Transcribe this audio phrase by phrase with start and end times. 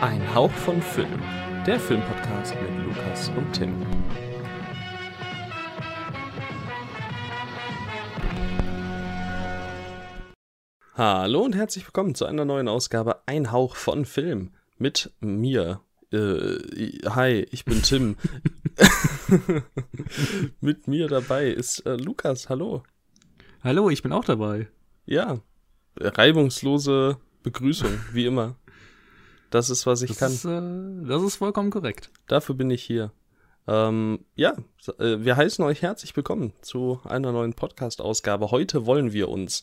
[0.00, 1.20] Ein Hauch von Film,
[1.66, 3.84] der Filmpodcast mit Lukas und Tim.
[10.94, 15.80] Hallo und herzlich willkommen zu einer neuen Ausgabe Ein Hauch von Film mit mir.
[16.12, 16.60] Äh,
[17.10, 18.16] hi, ich bin Tim.
[20.60, 22.48] mit mir dabei ist äh, Lukas.
[22.48, 22.84] Hallo.
[23.64, 24.68] Hallo, ich bin auch dabei.
[25.06, 25.40] Ja,
[25.96, 28.54] reibungslose Begrüßung, wie immer.
[29.50, 30.32] Das ist, was ich Das kann.
[30.32, 32.10] ist, äh, das ist vollkommen korrekt.
[32.26, 33.12] Dafür bin ich hier.
[33.66, 34.54] Ähm, ja,
[34.98, 38.50] äh, wir heißen euch herzlich willkommen zu einer neuen Podcast-Ausgabe.
[38.50, 39.62] Heute wollen wir uns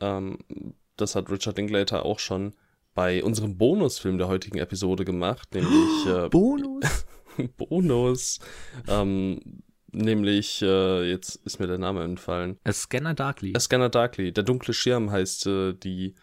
[0.00, 0.38] Ähm,
[0.96, 2.54] das hat Richard Linklater auch schon
[2.94, 7.04] bei unserem Bonusfilm der heutigen Episode gemacht, nämlich äh, Bonus?
[7.58, 8.38] Bonus.
[8.88, 9.62] Ähm,
[9.92, 12.56] nämlich, äh, jetzt ist mir der Name entfallen.
[12.64, 13.52] A Scanner Darkly.
[13.54, 14.32] A Scanner Darkly.
[14.32, 16.14] Der dunkle Schirm heißt äh, die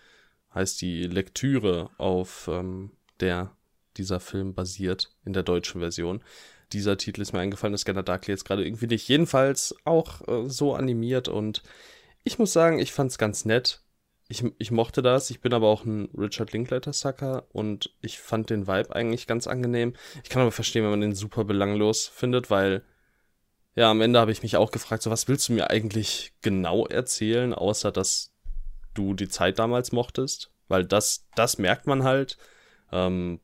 [0.57, 3.55] heißt die Lektüre, auf ähm, der
[3.95, 6.23] dieser Film basiert in der deutschen Version.
[6.73, 9.07] Dieser Titel ist mir eingefallen, das Scanner Darkly jetzt gerade irgendwie nicht.
[9.07, 11.63] Jedenfalls auch äh, so animiert und
[12.23, 13.81] ich muss sagen, ich fand's ganz nett.
[14.27, 15.29] Ich, ich mochte das.
[15.29, 19.93] Ich bin aber auch ein Richard Linklater-Sucker und ich fand den Vibe eigentlich ganz angenehm.
[20.23, 22.83] Ich kann aber verstehen, wenn man den super belanglos findet, weil
[23.75, 26.85] ja, am Ende habe ich mich auch gefragt, so was willst du mir eigentlich genau
[26.87, 28.33] erzählen, außer dass
[28.97, 30.51] du die Zeit damals mochtest?
[30.67, 32.37] Weil das, das merkt man halt.
[32.91, 33.39] Ähm,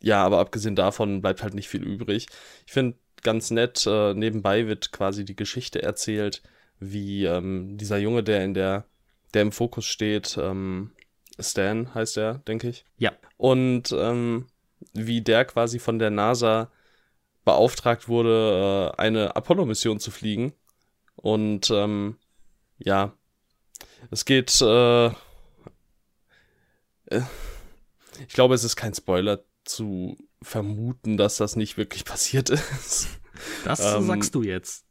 [0.00, 2.26] ja, aber abgesehen davon bleibt halt nicht viel übrig.
[2.66, 6.42] Ich finde ganz nett, äh, nebenbei wird quasi die Geschichte erzählt,
[6.78, 8.86] wie ähm, dieser Junge, der in der,
[9.34, 10.92] der im Fokus steht, ähm,
[11.38, 12.84] Stan heißt er, denke ich.
[12.98, 13.12] Ja.
[13.36, 14.46] Und ähm,
[14.92, 16.70] wie der quasi von der NASA
[17.44, 20.52] beauftragt wurde, äh, eine Apollo-Mission zu fliegen.
[21.16, 22.16] Und ähm,
[22.78, 23.12] ja,
[24.10, 24.60] es geht.
[24.60, 25.06] Äh,
[27.06, 27.22] äh,
[28.26, 33.08] ich glaube, es ist kein Spoiler zu vermuten, dass das nicht wirklich passiert ist.
[33.64, 34.84] Das ähm, sagst du jetzt.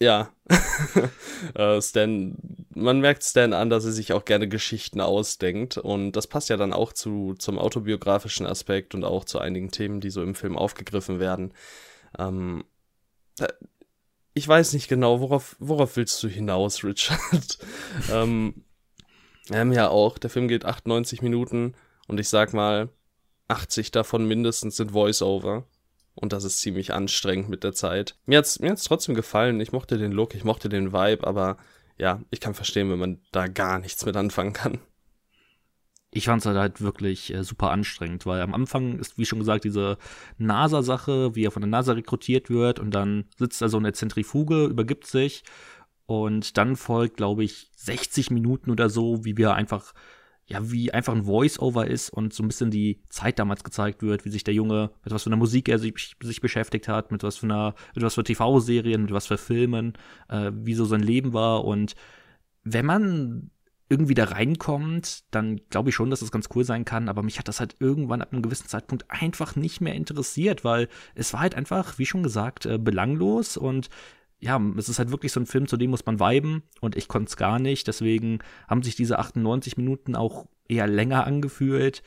[0.00, 0.32] Ja.
[1.54, 2.36] äh, Stan,
[2.74, 5.78] man merkt Stan an, dass er sich auch gerne Geschichten ausdenkt.
[5.78, 10.00] Und das passt ja dann auch zu, zum autobiografischen Aspekt und auch zu einigen Themen,
[10.00, 11.54] die so im Film aufgegriffen werden.
[12.18, 12.64] Ähm,
[14.34, 17.58] ich weiß nicht genau, worauf, worauf willst du hinaus, Richard?
[18.12, 18.64] ähm,
[19.48, 21.74] wir haben ja auch, der Film geht 98 Minuten
[22.08, 22.88] und ich sag mal,
[23.48, 25.66] 80 davon mindestens sind Voice-Over.
[26.14, 28.16] Und das ist ziemlich anstrengend mit der Zeit.
[28.26, 29.60] Mir hat's, mir hat's trotzdem gefallen.
[29.60, 31.56] Ich mochte den Look, ich mochte den Vibe, aber
[31.96, 34.78] ja, ich kann verstehen, wenn man da gar nichts mit anfangen kann.
[36.14, 39.38] Ich fand es halt, halt wirklich äh, super anstrengend, weil am Anfang ist, wie schon
[39.38, 39.96] gesagt, diese
[40.38, 43.94] NASA-Sache, wie er von der NASA rekrutiert wird und dann sitzt er so in der
[43.94, 45.42] Zentrifuge, übergibt sich
[46.04, 49.94] und dann folgt, glaube ich, 60 Minuten oder so, wie wir einfach,
[50.44, 54.26] ja, wie einfach ein Voice-Over ist und so ein bisschen die Zeit damals gezeigt wird,
[54.26, 57.22] wie sich der Junge, mit was für einer Musik er sich, sich beschäftigt hat, mit
[57.22, 59.94] was für einer, mit was für TV-Serien, mit was für Filmen,
[60.28, 61.94] äh, wie so sein Leben war und
[62.64, 63.50] wenn man
[63.92, 67.38] irgendwie da reinkommt, dann glaube ich schon, dass das ganz cool sein kann, aber mich
[67.38, 71.40] hat das halt irgendwann ab einem gewissen Zeitpunkt einfach nicht mehr interessiert, weil es war
[71.40, 73.90] halt einfach, wie schon gesagt, äh, belanglos und
[74.40, 77.06] ja, es ist halt wirklich so ein Film, zu dem muss man viben und ich
[77.06, 82.02] konnte es gar nicht, deswegen haben sich diese 98 Minuten auch eher länger angefühlt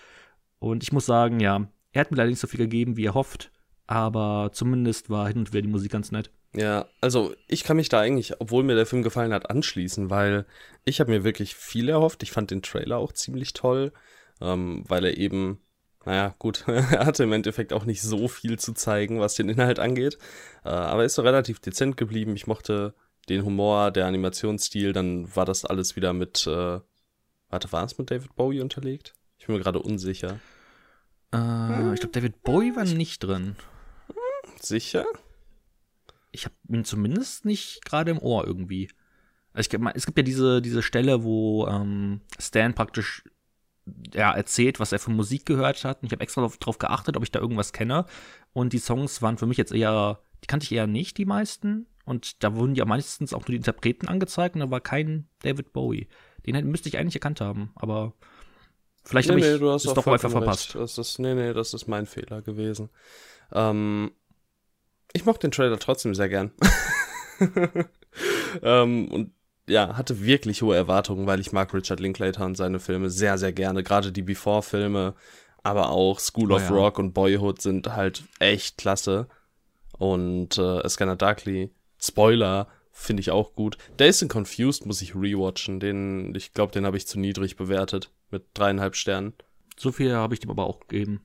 [0.57, 3.13] und ich muss sagen, ja, er hat mir leider nicht so viel gegeben, wie er
[3.13, 3.51] hofft,
[3.85, 6.31] aber zumindest war hin und wieder die Musik ganz nett.
[6.55, 10.45] Ja, also ich kann mich da eigentlich, obwohl mir der Film gefallen hat, anschließen, weil
[10.85, 12.23] ich habe mir wirklich viel erhofft.
[12.23, 13.91] Ich fand den Trailer auch ziemlich toll,
[14.39, 15.59] ähm, weil er eben,
[16.05, 19.79] naja, gut, er hatte im Endeffekt auch nicht so viel zu zeigen, was den Inhalt
[19.79, 20.17] angeht.
[20.63, 22.35] Äh, aber er ist so relativ dezent geblieben.
[22.35, 22.93] Ich mochte
[23.27, 26.79] den Humor, der Animationsstil, dann war das alles wieder mit, äh,
[27.49, 29.13] warte, war es mit David Bowie unterlegt?
[29.39, 30.39] Ich bin mir gerade unsicher.
[31.33, 33.57] Äh, ich glaube, David Bowie war nicht drin.
[34.61, 35.05] Sicher?
[36.35, 38.89] Ich habe ihn zumindest nicht gerade im Ohr irgendwie.
[39.53, 43.23] Also ich, es gibt ja diese, diese Stelle, wo ähm, Stan praktisch
[44.13, 46.01] ja, erzählt, was er für Musik gehört hat.
[46.01, 48.05] Und ich habe extra darauf, darauf geachtet, ob ich da irgendwas kenne.
[48.53, 51.87] Und die Songs waren für mich jetzt eher, die kannte ich eher nicht, die meisten.
[52.05, 55.73] Und da wurden ja meistens auch nur die Interpreten angezeigt und da war kein David
[55.73, 56.07] Bowie.
[56.45, 58.13] Den hätte, müsste ich eigentlich erkannt haben, aber
[59.03, 60.75] vielleicht nee, habe ich es doch einfach verpasst.
[60.75, 62.89] Das ist, nee, nee, das ist mein Fehler gewesen.
[63.51, 64.11] Ähm,
[65.15, 66.51] ich mochte den Trailer trotzdem sehr gern.
[68.61, 69.31] ähm, und
[69.67, 73.53] ja, hatte wirklich hohe Erwartungen, weil ich mag Richard Linklater und seine Filme sehr, sehr
[73.53, 73.81] gerne.
[73.81, 75.15] Gerade die Before-Filme,
[75.63, 76.81] aber auch School of oh, ja.
[76.81, 79.27] Rock und Boyhood sind halt echt klasse.
[79.97, 83.77] Und äh, Scanner Darkly, Spoiler, finde ich auch gut.
[83.97, 85.79] Days and Confused muss ich rewatchen.
[85.79, 88.11] Den, ich glaube, den habe ich zu niedrig bewertet.
[88.31, 89.33] Mit dreieinhalb Sternen.
[89.77, 91.21] So viel habe ich dem aber auch gegeben.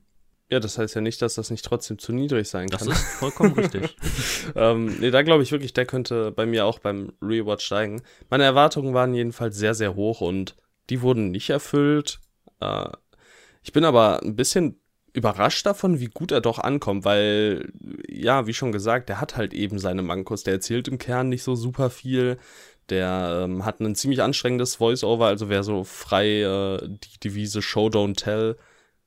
[0.51, 2.85] Ja, das heißt ja nicht, dass das nicht trotzdem zu niedrig sein kann.
[2.89, 3.95] Das ist vollkommen richtig.
[4.55, 8.01] ähm, nee, da glaube ich wirklich, der könnte bei mir auch beim Rewatch steigen.
[8.29, 10.57] Meine Erwartungen waren jedenfalls sehr, sehr hoch und
[10.89, 12.19] die wurden nicht erfüllt.
[12.59, 12.89] Äh,
[13.63, 14.81] ich bin aber ein bisschen
[15.13, 17.71] überrascht davon, wie gut er doch ankommt, weil,
[18.09, 20.43] ja, wie schon gesagt, der hat halt eben seine Mankos.
[20.43, 22.37] Der erzählt im Kern nicht so super viel.
[22.89, 27.87] Der ähm, hat ein ziemlich anstrengendes Voice-Over, also wer so frei äh, die Devise Show,
[27.87, 28.57] Don't Tell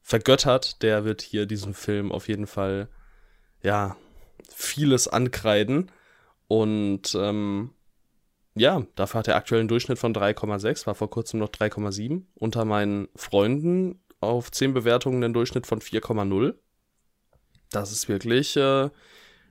[0.04, 2.88] vergöttert, der wird hier diesem Film auf jeden Fall,
[3.62, 3.96] ja,
[4.54, 5.90] vieles ankreiden.
[6.46, 7.70] Und ähm,
[8.54, 12.22] ja, dafür hat er aktuell einen Durchschnitt von 3,6, war vor kurzem noch 3,7.
[12.34, 16.54] Unter meinen Freunden auf 10 Bewertungen einen Durchschnitt von 4,0.
[17.70, 18.90] Das ist wirklich äh,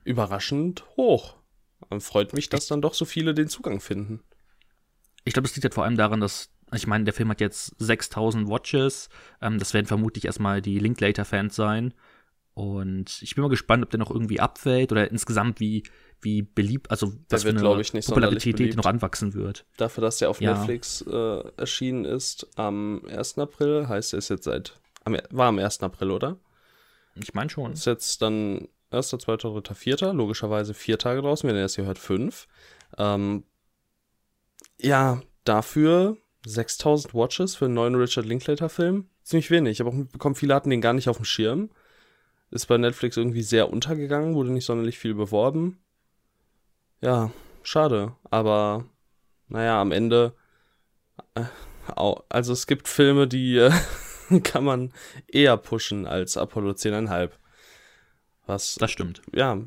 [0.04, 1.34] überraschend hoch.
[1.98, 4.22] Freut mich, dass dann doch so viele den Zugang finden.
[5.24, 7.74] Ich glaube, es liegt halt vor allem daran, dass ich meine, der Film hat jetzt
[7.78, 9.08] 6000 Watches.
[9.40, 11.94] Ähm, das werden vermutlich erstmal die Linklater-Fans sein.
[12.54, 15.82] Und ich bin mal gespannt, ob der noch irgendwie abfällt oder insgesamt wie,
[16.20, 19.66] wie beliebt, also der wird, glaube ich, nicht Popularität die noch anwachsen wird.
[19.76, 20.54] Dafür, dass der auf ja.
[20.54, 23.38] Netflix äh, erschienen ist am 1.
[23.38, 25.82] April, heißt er ist jetzt seit, am, war am 1.
[25.82, 26.38] April, oder?
[27.16, 27.72] Ich meine schon.
[27.72, 31.86] Ist jetzt dann 1., 2., 3., 4., logischerweise vier Tage draußen, wenn ihr das hier
[31.86, 32.46] hört, fünf.
[32.98, 33.42] Ähm,
[34.80, 36.16] ja, dafür
[36.46, 39.08] 6000 Watches für einen neuen Richard Linklater-Film.
[39.22, 39.72] Ziemlich wenig.
[39.72, 41.70] Ich habe auch mitbekommen, viele hatten den gar nicht auf dem Schirm.
[42.50, 45.78] Ist bei Netflix irgendwie sehr untergegangen, wurde nicht sonderlich viel beworben.
[47.00, 47.30] Ja,
[47.62, 48.14] schade.
[48.30, 48.84] Aber
[49.48, 50.34] naja, am Ende.
[51.34, 51.44] Äh,
[52.28, 53.72] also es gibt Filme, die äh,
[54.42, 54.92] kann man
[55.26, 57.30] eher pushen als Apollo 10,5.
[58.46, 58.74] Was.
[58.74, 59.22] Das stimmt.
[59.34, 59.58] Ja,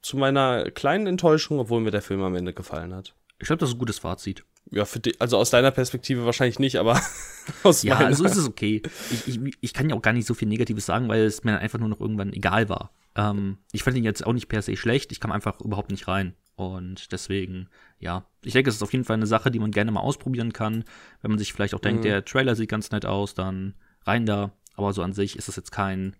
[0.00, 3.14] zu meiner kleinen Enttäuschung, obwohl mir der Film am Ende gefallen hat.
[3.40, 4.44] Ich glaube, das ist ein gutes Fazit.
[4.72, 6.98] Ja, für die, also aus deiner Perspektive wahrscheinlich nicht, aber
[7.62, 8.10] aus ja, meiner.
[8.10, 8.82] Ja, so ist es okay.
[9.10, 11.58] Ich, ich, ich kann ja auch gar nicht so viel Negatives sagen, weil es mir
[11.58, 12.90] einfach nur noch irgendwann egal war.
[13.14, 16.08] Ähm, ich fand ihn jetzt auch nicht per se schlecht, ich kam einfach überhaupt nicht
[16.08, 16.34] rein.
[16.54, 19.90] Und deswegen, ja, ich denke, es ist auf jeden Fall eine Sache, die man gerne
[19.90, 20.84] mal ausprobieren kann.
[21.20, 22.08] Wenn man sich vielleicht auch denkt, mhm.
[22.08, 23.74] der Trailer sieht ganz nett aus, dann
[24.06, 24.52] rein da.
[24.74, 26.16] Aber so an sich ist es jetzt kein,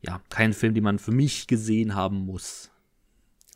[0.00, 2.70] ja, kein Film, den man für mich gesehen haben muss.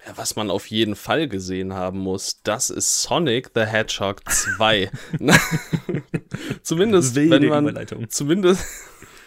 [0.07, 4.91] Ja, was man auf jeden Fall gesehen haben muss, das ist Sonic the Hedgehog 2.
[6.63, 8.65] zumindest wenn man zumindest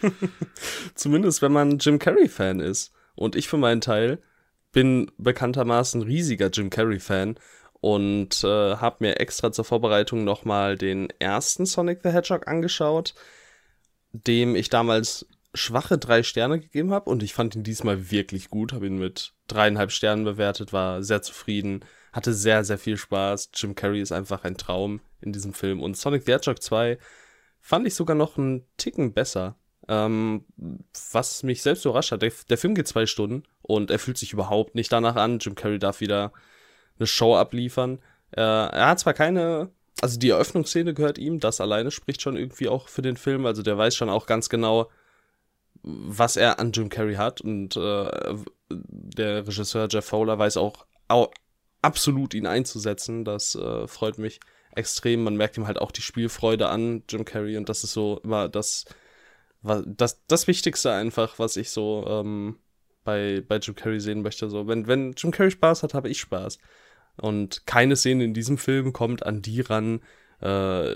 [0.96, 4.20] zumindest wenn man Jim Carrey Fan ist und ich für meinen Teil
[4.72, 7.36] bin bekanntermaßen riesiger Jim Carrey Fan
[7.80, 13.14] und äh, habe mir extra zur Vorbereitung nochmal den ersten Sonic the Hedgehog angeschaut,
[14.12, 18.74] dem ich damals schwache drei Sterne gegeben habe und ich fand ihn diesmal wirklich gut,
[18.74, 23.52] habe ihn mit dreieinhalb Sternen bewertet, war sehr zufrieden, hatte sehr, sehr viel Spaß.
[23.54, 26.98] Jim Carrey ist einfach ein Traum in diesem Film und Sonic the Hedgehog 2
[27.60, 29.58] fand ich sogar noch einen Ticken besser.
[29.88, 30.46] Ähm,
[31.12, 34.34] was mich selbst überrascht hat, der, der Film geht zwei Stunden und er fühlt sich
[34.34, 35.40] überhaupt nicht danach an.
[35.40, 36.34] Jim Carrey darf wieder
[36.98, 38.00] eine Show abliefern.
[38.32, 42.68] Äh, er hat zwar keine also die Eröffnungsszene gehört ihm, das alleine spricht schon irgendwie
[42.68, 43.46] auch für den Film.
[43.46, 44.90] Also der weiß schon auch ganz genau,
[45.84, 47.42] was er an Jim Carrey hat.
[47.42, 48.36] Und äh,
[48.70, 51.32] der Regisseur Jeff Fowler weiß auch, auch
[51.82, 53.26] absolut ihn einzusetzen.
[53.26, 54.40] Das äh, freut mich
[54.76, 55.24] extrem.
[55.24, 57.58] Man merkt ihm halt auch die Spielfreude an, Jim Carrey.
[57.58, 58.86] Und das ist so immer das,
[59.62, 62.58] das, das Wichtigste einfach, was ich so ähm,
[63.04, 64.50] bei, bei Jim Carrey sehen möchte.
[64.50, 66.58] So, wenn, wenn Jim Carrey Spaß hat, habe ich Spaß.
[67.18, 70.02] Und keine Szene in diesem Film kommt an die ran,
[70.40, 70.96] äh,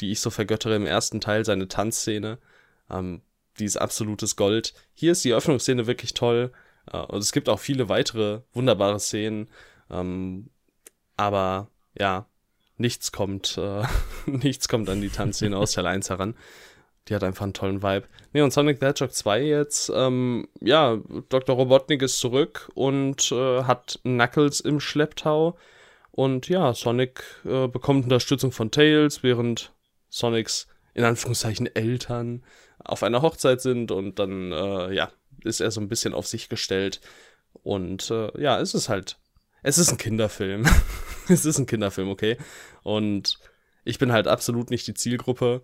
[0.00, 2.38] die ich so vergöttere im ersten Teil, seine Tanzszene.
[2.90, 3.20] Ähm,
[3.58, 4.74] die ist absolutes Gold.
[4.94, 6.52] Hier ist die Öffnungsszene wirklich toll.
[6.92, 9.48] Äh, und es gibt auch viele weitere wunderbare Szenen.
[9.90, 10.50] Ähm,
[11.16, 12.26] aber ja,
[12.76, 13.82] nichts kommt, äh,
[14.26, 16.34] nichts kommt an die Tanzszene aus Teil 1 heran.
[17.08, 18.06] Die hat einfach einen tollen Vibe.
[18.32, 20.98] Ne, und Sonic the Hedgehog 2 jetzt, ähm, ja,
[21.30, 21.56] Dr.
[21.56, 25.56] Robotnik ist zurück und äh, hat Knuckles im Schlepptau.
[26.10, 29.72] Und ja, Sonic äh, bekommt Unterstützung von Tails, während
[30.10, 32.42] Sonics in Anführungszeichen Eltern
[32.88, 35.10] auf einer Hochzeit sind und dann, äh, ja,
[35.44, 37.00] ist er so ein bisschen auf sich gestellt.
[37.62, 39.18] Und äh, ja, es ist halt,
[39.62, 40.66] es ist ein Kinderfilm.
[41.28, 42.36] es ist ein Kinderfilm, okay.
[42.82, 43.38] Und
[43.84, 45.62] ich bin halt absolut nicht die Zielgruppe.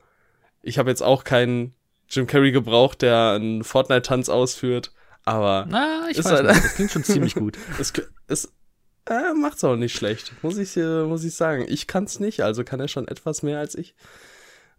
[0.62, 1.74] Ich habe jetzt auch keinen
[2.08, 4.92] Jim Carrey gebraucht, der einen Fortnite-Tanz ausführt,
[5.24, 5.66] aber.
[5.68, 7.58] Na, ich weiß halt, nicht, das klingt schon ziemlich gut.
[7.78, 7.92] es,
[8.28, 8.52] es
[9.06, 11.64] äh, macht's auch nicht schlecht, muss ich, äh, muss ich sagen.
[11.68, 13.94] Ich kann's nicht, also kann er schon etwas mehr als ich.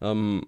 [0.02, 0.48] Ähm,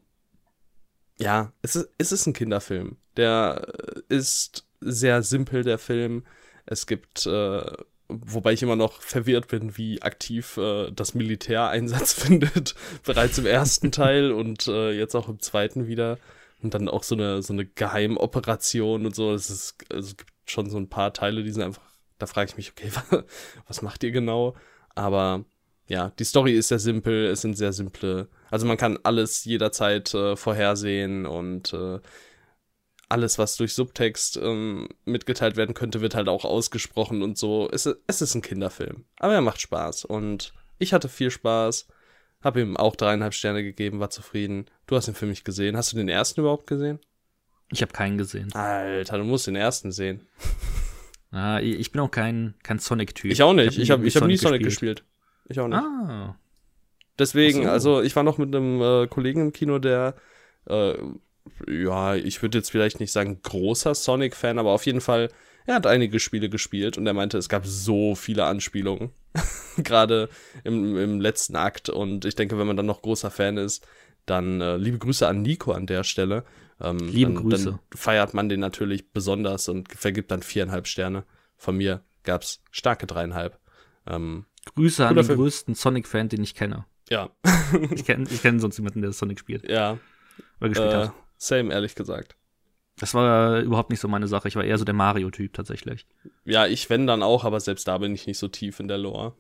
[1.18, 2.98] ja, es ist, es ist ein Kinderfilm.
[3.16, 3.74] Der
[4.10, 6.26] ist sehr simpel, der Film.
[6.66, 7.66] Es gibt äh,
[8.10, 13.46] wobei ich immer noch verwirrt bin, wie aktiv äh, das Militär Einsatz findet, bereits im
[13.46, 16.18] ersten Teil und äh, jetzt auch im zweiten wieder.
[16.62, 19.34] Und dann auch so eine, so eine Geheimoperation und so.
[19.34, 21.84] Es, ist, also es gibt schon so ein paar Teile, die sind einfach,
[22.18, 22.92] da frage ich mich, okay,
[23.68, 24.56] was macht ihr genau?
[24.96, 25.46] Aber
[25.88, 30.14] ja, die Story ist sehr simpel, es sind sehr simple, also man kann alles jederzeit
[30.14, 32.00] äh, vorhersehen und äh,
[33.10, 37.70] alles, was durch Subtext ähm, mitgeteilt werden könnte, wird halt auch ausgesprochen und so.
[37.72, 39.06] Es, es ist ein Kinderfilm.
[39.20, 40.06] Aber er macht Spaß.
[40.06, 41.88] Und ich hatte viel Spaß.
[42.42, 44.66] Hab ihm auch dreieinhalb Sterne gegeben, war zufrieden.
[44.86, 45.78] Du hast ihn für mich gesehen.
[45.78, 47.00] Hast du den ersten überhaupt gesehen?
[47.72, 48.54] Ich habe keinen gesehen.
[48.54, 50.28] Alter, du musst den ersten sehen.
[51.32, 53.32] Ah, ich bin auch kein, kein Sonic-Typ.
[53.32, 53.78] Ich auch nicht.
[53.78, 55.00] Ich habe ich hab, ich hab nie Sonic gespielt.
[55.00, 55.17] gespielt.
[55.50, 55.78] Ich auch nicht.
[55.78, 56.38] Ah.
[57.20, 57.70] Deswegen, so.
[57.70, 60.16] also ich war noch mit einem äh, Kollegen im Kino, der
[60.68, 60.94] äh,
[61.68, 65.30] ja, ich würde jetzt vielleicht nicht sagen großer Sonic-Fan, aber auf jeden Fall,
[65.66, 69.12] er hat einige Spiele gespielt und er meinte, es gab so viele Anspielungen.
[69.78, 70.30] Gerade
[70.64, 71.90] im, im letzten Akt.
[71.90, 73.86] Und ich denke, wenn man dann noch großer Fan ist,
[74.26, 76.44] dann äh, liebe Grüße an Nico an der Stelle.
[76.82, 77.72] Ähm, liebe dann, Grüße.
[77.72, 81.26] Dann feiert man den natürlich besonders und vergibt dann viereinhalb Sterne.
[81.56, 83.60] Von mir gab es starke dreieinhalb.
[84.08, 85.40] Ähm, Grüße an den Film.
[85.40, 86.86] größten Sonic-Fan, den ich kenne.
[87.10, 87.30] Ja.
[87.92, 89.70] ich kenne ich kenn sonst niemanden, der Sonic spielt.
[89.70, 89.98] Ja.
[90.60, 91.14] Oder gespielt äh, hat.
[91.38, 92.36] Same, ehrlich gesagt.
[93.00, 94.48] Das war überhaupt nicht so meine Sache.
[94.48, 96.08] Ich war eher so der Mario-Typ tatsächlich.
[96.46, 98.98] Ja, ich wenn dann auch, aber selbst da bin ich nicht so tief in der
[98.98, 99.36] Lore.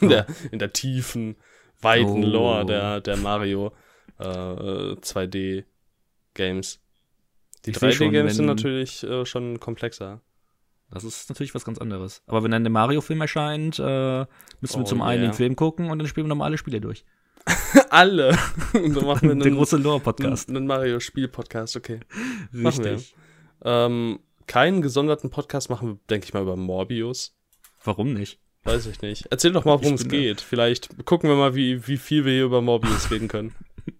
[0.00, 0.10] In, oh.
[0.10, 1.36] der, in der tiefen,
[1.80, 2.26] weiten oh.
[2.26, 3.72] Lore der, der Mario
[4.18, 6.80] äh, 2D-Games.
[7.64, 10.20] Die 3D-Games sind natürlich äh, schon komplexer.
[10.90, 12.22] Das ist natürlich was ganz anderes.
[12.26, 14.26] Aber wenn dann der Mario-Film erscheint, äh,
[14.60, 15.08] müssen oh, wir zum yeah.
[15.08, 17.04] einen den Film gucken und dann spielen wir nochmal alle Spiele durch.
[17.90, 18.36] Alle.
[18.72, 20.48] Und dann machen wir einen, Der große Lore-Podcast.
[20.48, 22.00] Einen Mario-Spiel-Podcast, okay.
[22.52, 23.14] Richtig.
[23.64, 27.36] Ähm, keinen gesonderten Podcast machen wir, denke ich mal, über Morbius.
[27.84, 28.40] Warum nicht?
[28.64, 29.26] Weiß ich nicht.
[29.30, 30.40] Erzähl doch mal, worum es geht.
[30.40, 33.54] Vielleicht gucken wir mal, wie, wie viel wir hier über Morbius reden können.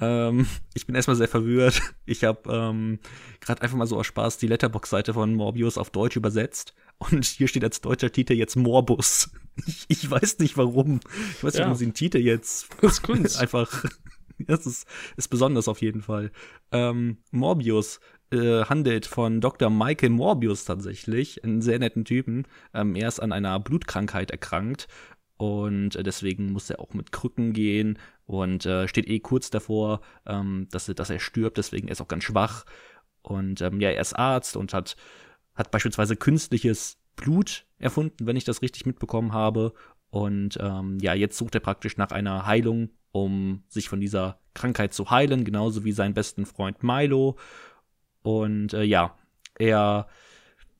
[0.00, 1.80] ähm, ich bin erstmal sehr verwirrt.
[2.06, 3.00] Ich habe ähm,
[3.40, 7.48] gerade einfach mal so aus Spaß die Letterbox-Seite von Morbius auf Deutsch übersetzt und hier
[7.48, 9.30] steht als deutscher Titel jetzt Morbus.
[9.66, 11.00] Ich, ich weiß nicht warum.
[11.32, 11.64] Ich weiß nicht, ja.
[11.66, 12.68] warum sie den Titel jetzt.
[12.80, 13.38] Das ist Kunst.
[13.38, 13.84] Einfach.
[14.38, 14.86] Das ist,
[15.16, 16.30] ist besonders auf jeden Fall.
[16.70, 18.00] Ähm, Morbius
[18.30, 19.68] äh, handelt von Dr.
[19.68, 22.46] Michael Morbius tatsächlich, einen sehr netten Typen.
[22.72, 24.86] Ähm, er ist an einer Blutkrankheit erkrankt
[25.38, 30.02] und äh, deswegen muss er auch mit Krücken gehen und äh, steht eh kurz davor,
[30.26, 32.66] ähm, dass, dass er stirbt, deswegen ist er auch ganz schwach.
[33.22, 34.96] Und ähm, ja, er ist Arzt und hat
[35.58, 39.74] hat beispielsweise künstliches Blut erfunden, wenn ich das richtig mitbekommen habe.
[40.10, 44.94] Und ähm, ja, jetzt sucht er praktisch nach einer Heilung, um sich von dieser Krankheit
[44.94, 47.36] zu heilen, genauso wie sein besten Freund Milo.
[48.22, 49.18] Und äh, ja,
[49.58, 50.06] er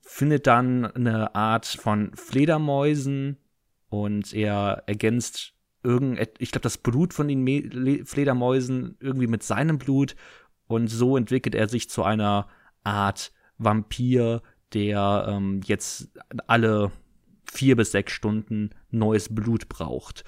[0.01, 3.37] findet dann eine Art von Fledermäusen
[3.89, 5.53] und er ergänzt
[5.83, 10.15] irgend, ich glaube, das Blut von den Me Fledermäusen irgendwie mit seinem Blut
[10.67, 12.47] und so entwickelt er sich zu einer
[12.83, 14.41] Art Vampir,
[14.73, 16.09] der ähm, jetzt
[16.47, 16.91] alle
[17.51, 20.23] vier bis sechs Stunden neues Blut braucht.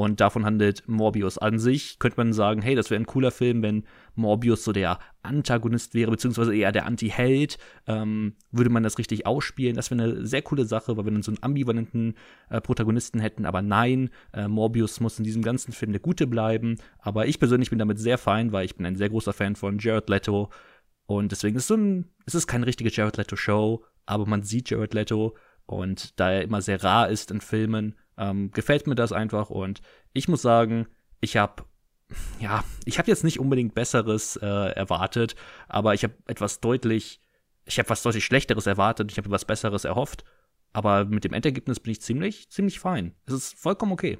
[0.00, 1.98] Und davon handelt Morbius an sich.
[1.98, 6.10] Könnte man sagen, hey, das wäre ein cooler Film, wenn Morbius so der Antagonist wäre,
[6.10, 7.58] beziehungsweise eher der Anti-Held.
[7.86, 9.76] Ähm, würde man das richtig ausspielen?
[9.76, 12.14] Das wäre eine sehr coole Sache, weil wir dann so einen ambivalenten
[12.48, 13.44] äh, Protagonisten hätten.
[13.44, 16.76] Aber nein, äh, Morbius muss in diesem ganzen Film der Gute bleiben.
[17.00, 19.78] Aber ich persönlich bin damit sehr fein, weil ich bin ein sehr großer Fan von
[19.80, 20.48] Jared Leto.
[21.04, 24.70] Und deswegen ist es so ein, es ist keine richtige Jared Leto-Show, aber man sieht
[24.70, 25.36] Jared Leto.
[25.66, 29.80] Und da er immer sehr rar ist in Filmen, ähm, gefällt mir das einfach und
[30.12, 30.86] ich muss sagen,
[31.20, 31.64] ich habe
[32.40, 35.36] ja, ich habe jetzt nicht unbedingt besseres äh, erwartet,
[35.68, 37.20] aber ich habe etwas deutlich,
[37.64, 40.24] ich habe was deutlich schlechteres erwartet, ich habe etwas besseres erhofft,
[40.72, 43.14] aber mit dem Endergebnis bin ich ziemlich, ziemlich fein.
[43.26, 44.18] Es ist vollkommen okay.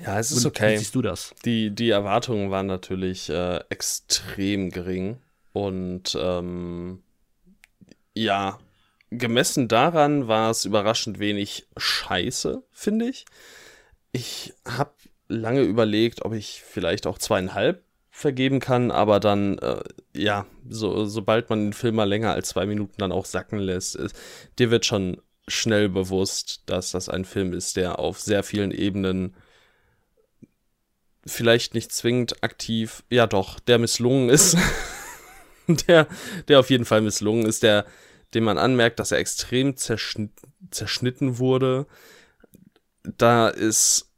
[0.00, 0.74] Ja, es ist okay.
[0.74, 1.34] Wie siehst du das?
[1.44, 5.18] Die, die Erwartungen waren natürlich äh, extrem gering
[5.52, 7.02] und ähm,
[8.14, 8.58] ja,
[9.10, 13.24] gemessen daran war es überraschend wenig Scheiße, finde ich.
[14.12, 14.92] Ich habe
[15.28, 19.82] lange überlegt, ob ich vielleicht auch zweieinhalb vergeben kann, aber dann, äh,
[20.14, 23.96] ja, so, sobald man den Film mal länger als zwei Minuten dann auch sacken lässt,
[23.96, 24.14] ist,
[24.58, 29.34] dir wird schon schnell bewusst, dass das ein Film ist, der auf sehr vielen Ebenen
[31.26, 34.56] vielleicht nicht zwingend aktiv, ja doch, der misslungen ist.
[35.86, 36.06] der,
[36.48, 37.86] der auf jeden Fall misslungen ist, der
[38.34, 40.32] dem man anmerkt, dass er extrem zerschnitt,
[40.70, 41.86] zerschnitten wurde.
[43.02, 44.10] Da ist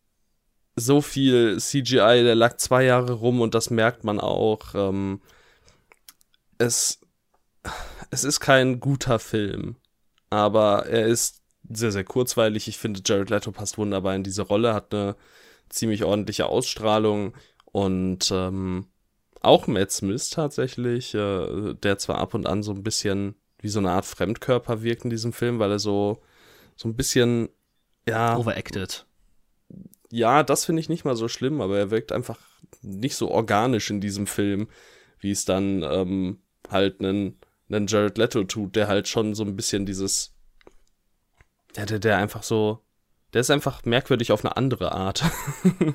[0.77, 4.75] so viel CGI, der lag zwei Jahre rum und das merkt man auch.
[4.75, 5.21] Ähm,
[6.59, 7.01] es,
[8.11, 9.77] es ist kein guter Film,
[10.31, 12.69] aber er ist sehr, sehr kurzweilig.
[12.69, 15.17] Ich finde, Jared Leto passt wunderbar in diese Rolle, hat eine
[15.69, 18.89] ziemlich ordentliche Ausstrahlung und ähm,
[19.41, 23.79] auch Matt Smith tatsächlich, äh, der zwar ab und an so ein bisschen wie so
[23.79, 26.21] eine Art Fremdkörper wirkt in diesem Film, weil er so,
[26.77, 27.49] so ein bisschen,
[28.07, 28.37] ja.
[28.37, 29.07] Overacted.
[30.11, 32.39] Ja, das finde ich nicht mal so schlimm, aber er wirkt einfach
[32.83, 34.69] nicht so organisch in diesem Film,
[35.21, 37.39] wie es dann ähm, halt einen,
[37.71, 40.35] einen Jared Leto tut, der halt schon so ein bisschen dieses,
[41.77, 42.81] ja, der, der einfach so,
[43.33, 45.25] der ist einfach merkwürdig auf eine andere Art.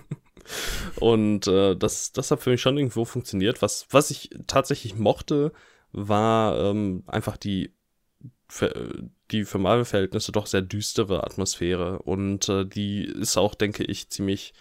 [1.00, 3.62] Und äh, das, das hat für mich schon irgendwo funktioniert.
[3.62, 5.52] Was, was ich tatsächlich mochte,
[5.92, 7.74] war ähm, einfach die,
[8.48, 12.00] für, die für Marvel-Verhältnisse doch sehr düstere Atmosphäre.
[12.00, 14.54] Und äh, die ist auch, denke ich, ziemlich,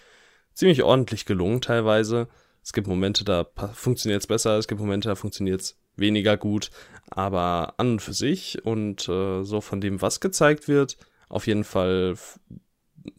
[0.55, 2.29] ziemlich ordentlich gelungen teilweise.
[2.63, 6.71] Es gibt Momente, da funktioniert es besser, es gibt Momente, da funktioniert es weniger gut.
[7.09, 10.97] Aber an und für sich und äh, so von dem, was gezeigt wird,
[11.29, 12.17] auf jeden Fall,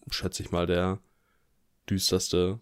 [0.10, 1.00] schätze ich mal, der
[1.90, 2.60] düsterste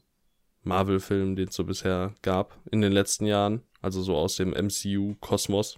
[0.66, 5.78] Marvel-Film, den es so bisher gab in den letzten Jahren also so aus dem MCU-Kosmos.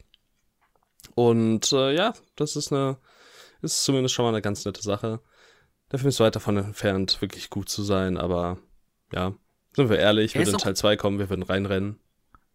[1.13, 2.97] Und äh, ja, das ist eine,
[3.61, 5.19] ist zumindest schon mal eine ganz nette Sache.
[5.91, 8.57] Der Film ist weit davon entfernt, wirklich gut zu sein, aber
[9.13, 9.35] ja,
[9.75, 11.99] sind wir ehrlich, wenn in Teil 2 kommen, wir würden reinrennen.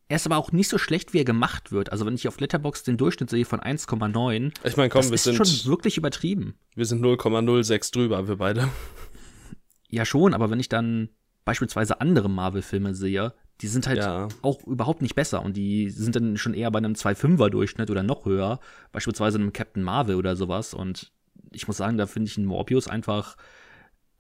[0.09, 1.93] Er ist aber auch nicht so schlecht, wie er gemacht wird.
[1.93, 5.25] Also wenn ich auf Letterbox den Durchschnitt sehe von 1,9, ich meine, komm, wir ist
[5.25, 6.59] sind schon wirklich übertrieben.
[6.75, 8.69] Wir sind 0,06 drüber, wir beide.
[9.89, 11.11] Ja schon, aber wenn ich dann
[11.45, 14.29] beispielsweise andere Marvel-Filme sehe, die sind halt ja.
[14.43, 18.03] auch überhaupt nicht besser und die sind dann schon eher bei einem 2,5er Durchschnitt oder
[18.03, 21.13] noch höher, beispielsweise einem Captain Marvel oder sowas und
[21.53, 23.37] ich muss sagen, da finde ich einen Morbius einfach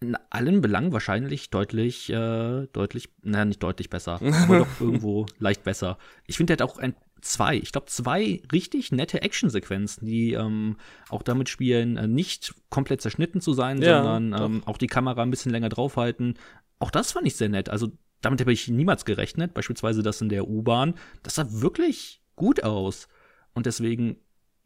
[0.00, 5.62] in allen Belangen wahrscheinlich deutlich, äh, deutlich, naja, nicht deutlich besser, aber doch irgendwo leicht
[5.64, 5.96] besser.
[6.26, 10.76] Ich finde, hat auch ein zwei, ich glaube zwei richtig nette Actionsequenzen, die ähm,
[11.08, 15.22] auch damit spielen, äh, nicht komplett zerschnitten zu sein, ja, sondern ähm, auch die Kamera
[15.22, 16.34] ein bisschen länger draufhalten.
[16.82, 17.68] Auch das fand ich sehr nett.
[17.68, 17.92] Also
[18.22, 19.54] damit habe ich niemals gerechnet.
[19.54, 20.94] Beispielsweise das in der U-Bahn.
[21.22, 23.06] Das sah wirklich gut aus.
[23.54, 24.16] Und deswegen,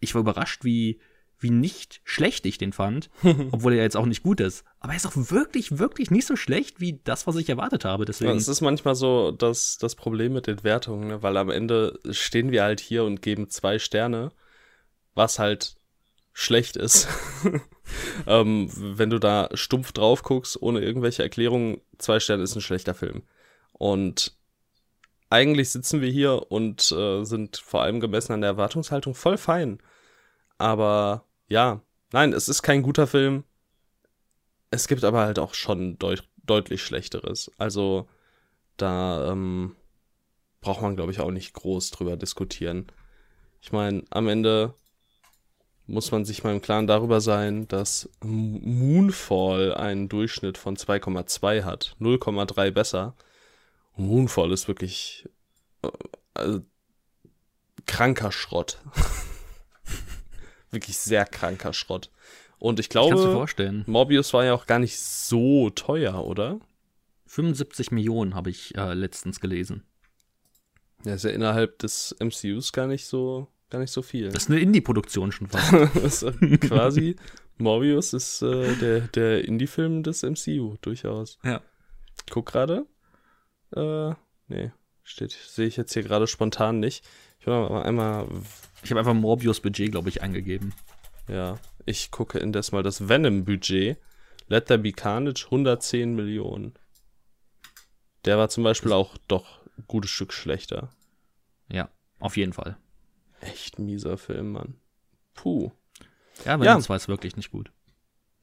[0.00, 0.98] ich war überrascht, wie,
[1.38, 3.10] wie nicht schlecht ich den fand,
[3.50, 4.64] obwohl er jetzt auch nicht gut ist.
[4.80, 8.06] Aber er ist auch wirklich, wirklich nicht so schlecht wie das, was ich erwartet habe.
[8.06, 8.34] Deswegen.
[8.34, 11.22] Es ist manchmal so das, das Problem mit den Wertungen, ne?
[11.22, 14.32] weil am Ende stehen wir halt hier und geben zwei Sterne,
[15.14, 15.75] was halt
[16.38, 17.08] schlecht ist.
[18.26, 22.92] ähm, wenn du da stumpf drauf guckst, ohne irgendwelche Erklärungen, zwei Sterne ist ein schlechter
[22.92, 23.22] Film.
[23.72, 24.36] Und
[25.30, 29.78] eigentlich sitzen wir hier und äh, sind vor allem gemessen an der Erwartungshaltung voll fein.
[30.58, 31.80] Aber ja,
[32.12, 33.44] nein, es ist kein guter Film.
[34.70, 37.50] Es gibt aber halt auch schon deut deutlich schlechteres.
[37.56, 38.08] Also
[38.76, 39.74] da ähm,
[40.60, 42.88] braucht man, glaube ich, auch nicht groß drüber diskutieren.
[43.62, 44.74] Ich meine, am Ende
[45.86, 51.96] muss man sich mal im Klaren darüber sein, dass Moonfall einen Durchschnitt von 2,2 hat.
[52.00, 53.14] 0,3 besser.
[53.96, 55.28] Moonfall ist wirklich
[55.82, 55.88] äh,
[56.34, 56.62] also,
[57.86, 58.78] kranker Schrott.
[60.70, 62.10] wirklich sehr kranker Schrott.
[62.58, 66.58] Und ich glaube, ich Morbius war ja auch gar nicht so teuer, oder?
[67.26, 69.84] 75 Millionen habe ich äh, letztens gelesen.
[71.04, 74.28] Ja, ist ja innerhalb des MCUs gar nicht so, gar nicht so viel.
[74.30, 76.26] Das ist eine Indie-Produktion schon fast.
[76.60, 77.16] quasi,
[77.58, 81.38] Morbius ist äh, der, der Indie-Film des MCU, durchaus.
[81.44, 81.62] Ja.
[82.30, 82.86] Guck gerade.
[83.74, 84.14] Äh,
[84.48, 87.04] nee, steht, sehe ich jetzt hier gerade spontan nicht.
[87.40, 88.28] Ich will mal einmal.
[88.82, 90.72] Ich habe einfach Morbius-Budget, glaube ich, eingegeben.
[91.28, 93.98] Ja, ich gucke indes mal das Venom-Budget.
[94.48, 96.74] Let There Be Carnage 110 Millionen.
[98.24, 100.92] Der war zum Beispiel auch doch ein gutes Stück schlechter.
[101.68, 102.76] Ja, auf jeden Fall.
[103.40, 104.74] Echt mieser Film, Mann.
[105.34, 105.70] Puh.
[106.44, 106.80] Ja, Venom ja.
[106.80, 107.70] 2 ist wirklich nicht gut.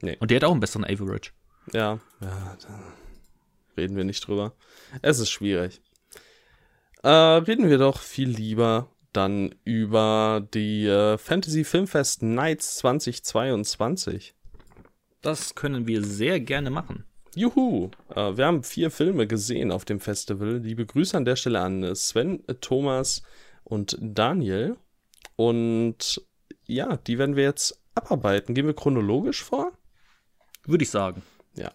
[0.01, 0.17] Nee.
[0.19, 1.31] Und der hat auch einen besseren Average.
[1.71, 2.83] Ja, ja, da
[3.77, 4.53] reden wir nicht drüber.
[5.01, 5.81] Es ist schwierig.
[7.03, 14.33] Äh, reden wir doch viel lieber dann über die äh, Fantasy Filmfest Nights 2022.
[15.21, 17.05] Das können wir sehr gerne machen.
[17.35, 17.91] Juhu!
[18.09, 20.57] Äh, wir haben vier Filme gesehen auf dem Festival.
[20.57, 23.23] Liebe Grüße an der Stelle an Sven, Thomas
[23.63, 24.77] und Daniel.
[25.35, 26.21] Und
[26.65, 28.55] ja, die werden wir jetzt abarbeiten.
[28.55, 29.71] Gehen wir chronologisch vor?
[30.65, 31.21] Würde ich sagen.
[31.55, 31.71] Ja.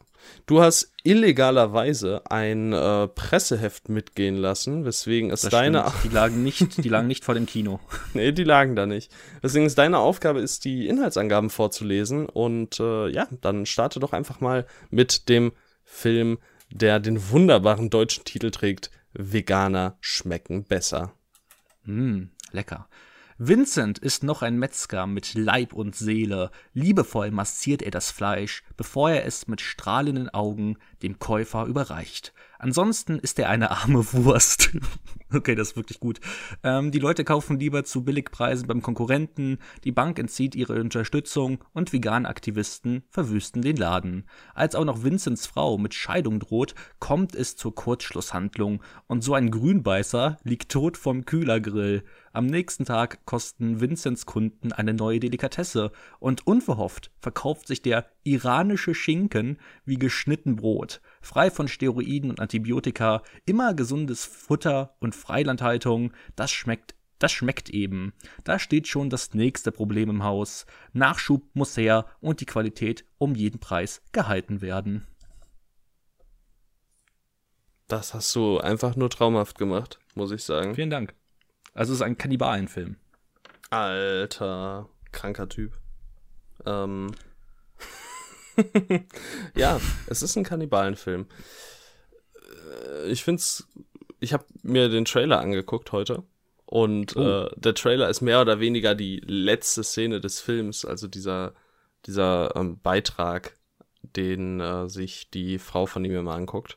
[0.46, 5.86] Du hast illegalerweise ein äh, Presseheft mitgehen lassen, weswegen es Das deine.
[5.88, 6.04] stimmt.
[6.04, 7.80] Die lagen nicht, die lagen nicht vor dem Kino.
[8.14, 9.12] nee, die lagen da nicht.
[9.42, 12.26] Deswegen ist deine Aufgabe, ist die Inhaltsangaben vorzulesen.
[12.28, 15.52] Und äh, ja, dann starte doch einfach mal mit dem
[15.84, 16.38] Film,
[16.70, 21.12] der den wunderbaren deutschen Titel trägt: Veganer schmecken besser.
[21.84, 22.88] Mm, lecker.
[23.40, 26.50] Vincent ist noch ein Metzger mit Leib und Seele.
[26.74, 32.34] Liebevoll massiert er das Fleisch, bevor er es mit strahlenden Augen dem Käufer überreicht.
[32.58, 34.70] Ansonsten ist er eine arme Wurst.
[35.32, 36.18] okay, das ist wirklich gut.
[36.64, 41.92] Ähm, die Leute kaufen lieber zu Billigpreisen beim Konkurrenten, die Bank entzieht ihre Unterstützung und
[41.92, 44.24] Vegan-Aktivisten verwüsten den Laden.
[44.54, 49.52] Als auch noch Vincents Frau mit Scheidung droht, kommt es zur Kurzschlusshandlung und so ein
[49.52, 52.02] Grünbeißer liegt tot vom Kühlergrill.
[52.38, 58.94] Am nächsten Tag kosten Vincents Kunden eine neue Delikatesse und unverhofft verkauft sich der iranische
[58.94, 61.00] Schinken wie geschnitten Brot.
[61.20, 68.12] Frei von Steroiden und Antibiotika, immer gesundes Futter und Freilandhaltung, das schmeckt das schmeckt eben.
[68.44, 70.64] Da steht schon das nächste Problem im Haus.
[70.92, 75.08] Nachschub muss her und die Qualität um jeden Preis gehalten werden.
[77.88, 80.76] Das hast du einfach nur traumhaft gemacht, muss ich sagen.
[80.76, 81.17] Vielen Dank.
[81.78, 82.96] Also es ist ein Kannibalenfilm.
[83.70, 85.78] Alter, kranker Typ.
[86.66, 87.12] Ähm.
[89.54, 91.26] ja, es ist ein Kannibalenfilm.
[93.04, 93.68] Äh, Ich find's.
[94.18, 96.24] Ich habe mir den Trailer angeguckt heute.
[96.66, 97.44] Und Oh.
[97.44, 101.54] äh, der Trailer ist mehr oder weniger die letzte Szene des Films, also dieser,
[102.06, 103.56] dieser ähm, Beitrag,
[104.02, 106.76] den äh, sich die Frau von ihm immer anguckt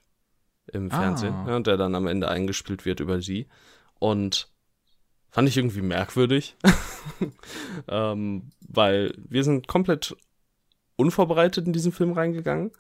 [0.72, 1.00] im Ah.
[1.00, 3.50] Fernsehen, ja, und der dann am Ende eingespielt wird über sie.
[4.00, 4.51] Und
[5.32, 6.56] fand ich irgendwie merkwürdig,
[7.88, 10.16] ähm, weil wir sind komplett
[10.98, 12.72] unvorbereitet in diesen Film reingegangen,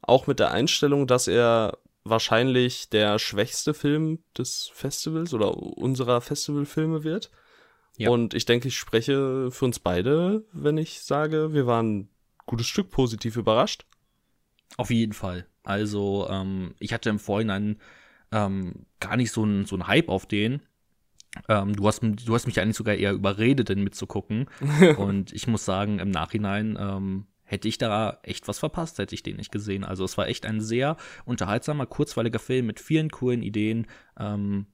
[0.00, 7.04] auch mit der Einstellung, dass er wahrscheinlich der schwächste Film des Festivals oder unserer Festivalfilme
[7.04, 7.30] wird.
[7.96, 8.10] Ja.
[8.10, 12.08] Und ich denke, ich spreche für uns beide, wenn ich sage, wir waren ein
[12.44, 13.86] gutes Stück positiv überrascht.
[14.76, 15.46] Auf jeden Fall.
[15.62, 17.80] Also, ähm, ich hatte im Vorhinein
[18.32, 20.62] ähm, gar nicht so einen so einen Hype auf den.
[21.48, 24.46] Ähm, du, hast, du hast mich eigentlich sogar eher überredet, den mitzugucken.
[24.96, 29.22] Und ich muss sagen, im Nachhinein ähm, hätte ich da echt was verpasst, hätte ich
[29.22, 29.84] den nicht gesehen.
[29.84, 33.86] Also es war echt ein sehr unterhaltsamer, kurzweiliger Film mit vielen coolen Ideen.
[34.18, 34.66] Ähm,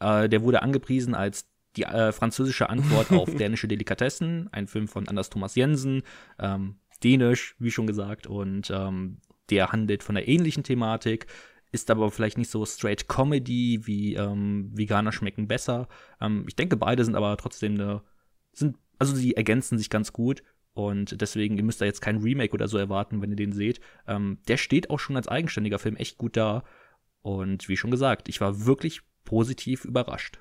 [0.00, 5.08] äh, der wurde angepriesen als die äh, französische Antwort auf dänische Delikatessen, ein Film von
[5.08, 6.02] Anders Thomas Jensen,
[6.38, 9.18] ähm, dänisch, wie schon gesagt, und ähm,
[9.50, 11.26] der handelt von einer ähnlichen Thematik,
[11.72, 15.88] ist aber vielleicht nicht so straight Comedy wie ähm, Veganer schmecken besser.
[16.20, 18.02] Ähm, ich denke, beide sind aber trotzdem eine,
[18.52, 22.52] sind, also die ergänzen sich ganz gut und deswegen, ihr müsst da jetzt kein Remake
[22.52, 23.80] oder so erwarten, wenn ihr den seht.
[24.06, 26.64] Ähm, der steht auch schon als eigenständiger Film echt gut da
[27.22, 30.40] und wie schon gesagt, ich war wirklich positiv überrascht.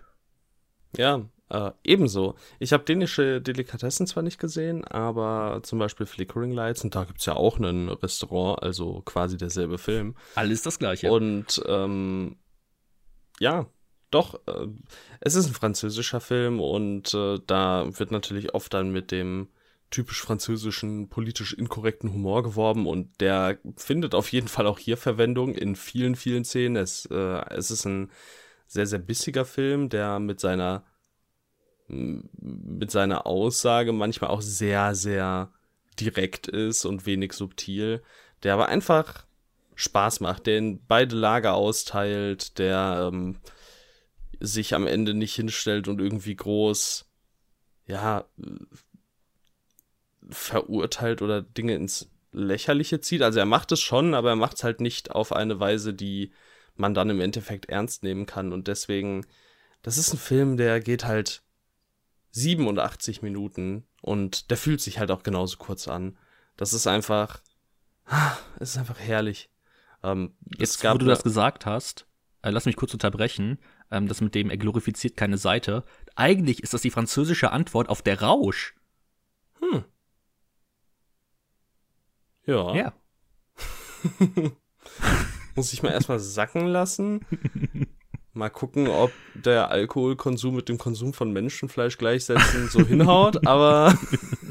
[0.97, 2.35] Ja, äh, ebenso.
[2.59, 7.25] Ich habe dänische Delikatessen zwar nicht gesehen, aber zum Beispiel Flickering Lights, und da gibt's
[7.25, 10.15] ja auch ein Restaurant, also quasi derselbe Film.
[10.35, 11.11] Alles das gleiche.
[11.11, 12.37] Und ähm,
[13.39, 13.67] ja,
[14.11, 14.67] doch, äh,
[15.21, 19.49] es ist ein französischer Film und äh, da wird natürlich oft dann mit dem
[19.91, 25.55] typisch französischen, politisch inkorrekten Humor geworben und der findet auf jeden Fall auch hier Verwendung
[25.55, 26.75] in vielen, vielen Szenen.
[26.75, 28.11] Es, äh, es ist ein
[28.67, 30.83] sehr, sehr bissiger Film, der mit seiner
[31.89, 35.51] mit seiner Aussage manchmal auch sehr, sehr
[35.99, 38.03] direkt ist und wenig subtil,
[38.43, 39.25] der aber einfach
[39.75, 43.39] Spaß macht, der in beide Lager austeilt, der ähm,
[44.39, 47.05] sich am Ende nicht hinstellt und irgendwie groß,
[47.85, 48.25] ja,
[50.29, 53.21] verurteilt oder Dinge ins Lächerliche zieht.
[53.21, 56.31] Also er macht es schon, aber er macht es halt nicht auf eine Weise, die
[56.75, 58.53] man dann im Endeffekt ernst nehmen kann.
[58.53, 59.25] Und deswegen,
[59.81, 61.41] das ist ein Film, der geht halt
[62.31, 66.17] 87 Minuten und der fühlt sich halt auch genauso kurz an.
[66.57, 67.41] Das ist einfach,
[68.59, 69.49] es ist einfach herrlich.
[70.03, 72.07] Ähm, Jetzt, wo du das gesagt hast,
[72.41, 73.59] äh, lass mich kurz unterbrechen,
[73.91, 75.83] ähm, das mit dem, er glorifiziert keine Seite.
[76.15, 78.75] Eigentlich ist das die französische Antwort auf der Rausch.
[79.59, 79.83] Hm.
[82.45, 82.75] Ja.
[82.75, 82.93] Ja.
[85.55, 87.25] Muss ich mal erstmal sacken lassen.
[88.33, 93.97] Mal gucken, ob der Alkoholkonsum mit dem Konsum von Menschenfleisch gleichsetzen so hinhaut, aber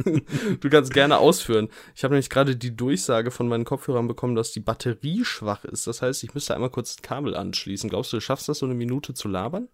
[0.61, 1.69] du kannst gerne ausführen.
[1.95, 5.87] Ich habe nämlich gerade die Durchsage von meinen Kopfhörern bekommen, dass die Batterie schwach ist.
[5.87, 7.89] Das heißt, ich müsste einmal kurz das Kabel anschließen.
[7.89, 9.69] Glaubst du, du schaffst das so eine Minute zu labern?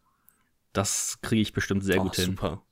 [0.75, 2.27] Das kriege ich bestimmt sehr oh, gut hin.
[2.27, 2.62] Super.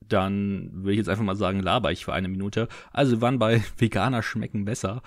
[0.00, 2.68] Dann würde ich jetzt einfach mal sagen, laber ich für eine Minute.
[2.90, 5.02] Also wir waren bei Veganer schmecken besser.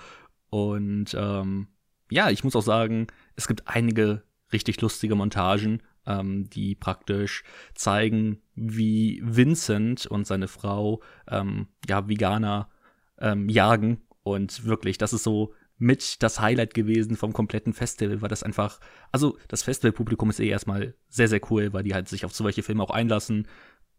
[0.50, 1.66] Und ähm,
[2.10, 8.40] ja, ich muss auch sagen, es gibt einige richtig lustige Montagen, ähm, die praktisch zeigen,
[8.54, 12.70] wie Vincent und seine Frau ähm, ja Veganer
[13.18, 14.02] ähm, jagen.
[14.22, 18.80] Und wirklich, das ist so mit das Highlight gewesen vom kompletten Festival, weil das einfach,
[19.12, 22.62] also das Festivalpublikum ist eh erstmal sehr, sehr cool, weil die halt sich auf solche
[22.62, 23.46] Filme auch einlassen.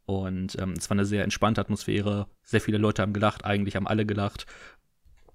[0.05, 2.27] Und ähm, es war eine sehr entspannte Atmosphäre.
[2.41, 4.45] Sehr viele Leute haben gelacht, eigentlich haben alle gelacht.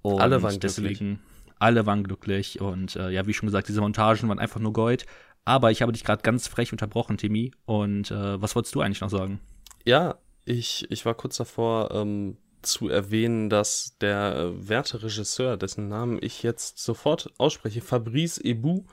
[0.02, 3.80] Und alle waren deswegen, glücklich alle waren glücklich und äh, ja, wie schon gesagt, diese
[3.80, 5.06] Montagen waren einfach nur Gold.
[5.44, 7.52] Aber ich habe dich gerade ganz frech unterbrochen, Timmy.
[7.66, 9.40] Und äh, was wolltest du eigentlich noch sagen?
[9.84, 15.88] Ja, ich, ich war kurz davor ähm, zu erwähnen, dass der äh, werte Regisseur, dessen
[15.88, 18.84] Namen ich jetzt sofort ausspreche, Fabrice Ebou,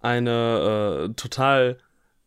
[0.00, 1.78] eine äh, total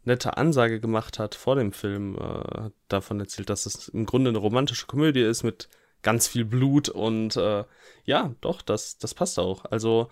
[0.05, 2.17] nette Ansage gemacht hat vor dem Film.
[2.17, 5.67] Äh, davon erzählt, dass es im Grunde eine romantische Komödie ist mit
[6.01, 7.63] ganz viel Blut und äh,
[8.05, 9.65] ja, doch, das, das passt auch.
[9.65, 10.09] Also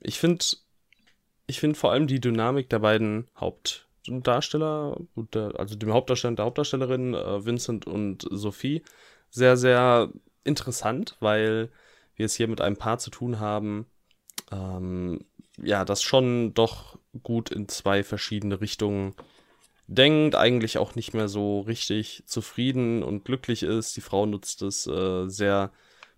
[0.00, 0.44] ich finde,
[1.46, 4.96] ich finde vor allem die Dynamik der beiden Hauptdarsteller,
[5.56, 8.82] also dem Hauptdarsteller und der Hauptdarstellerin, äh, Vincent und Sophie,
[9.30, 10.10] sehr, sehr
[10.44, 11.70] interessant, weil
[12.16, 13.86] wir es hier mit einem Paar zu tun haben,
[14.52, 15.24] ähm,
[15.56, 19.14] ja, das schon doch gut in zwei verschiedene Richtungen
[19.86, 23.96] denkt, eigentlich auch nicht mehr so richtig zufrieden und glücklich ist.
[23.96, 25.72] Die Frau nutzt es äh, sehr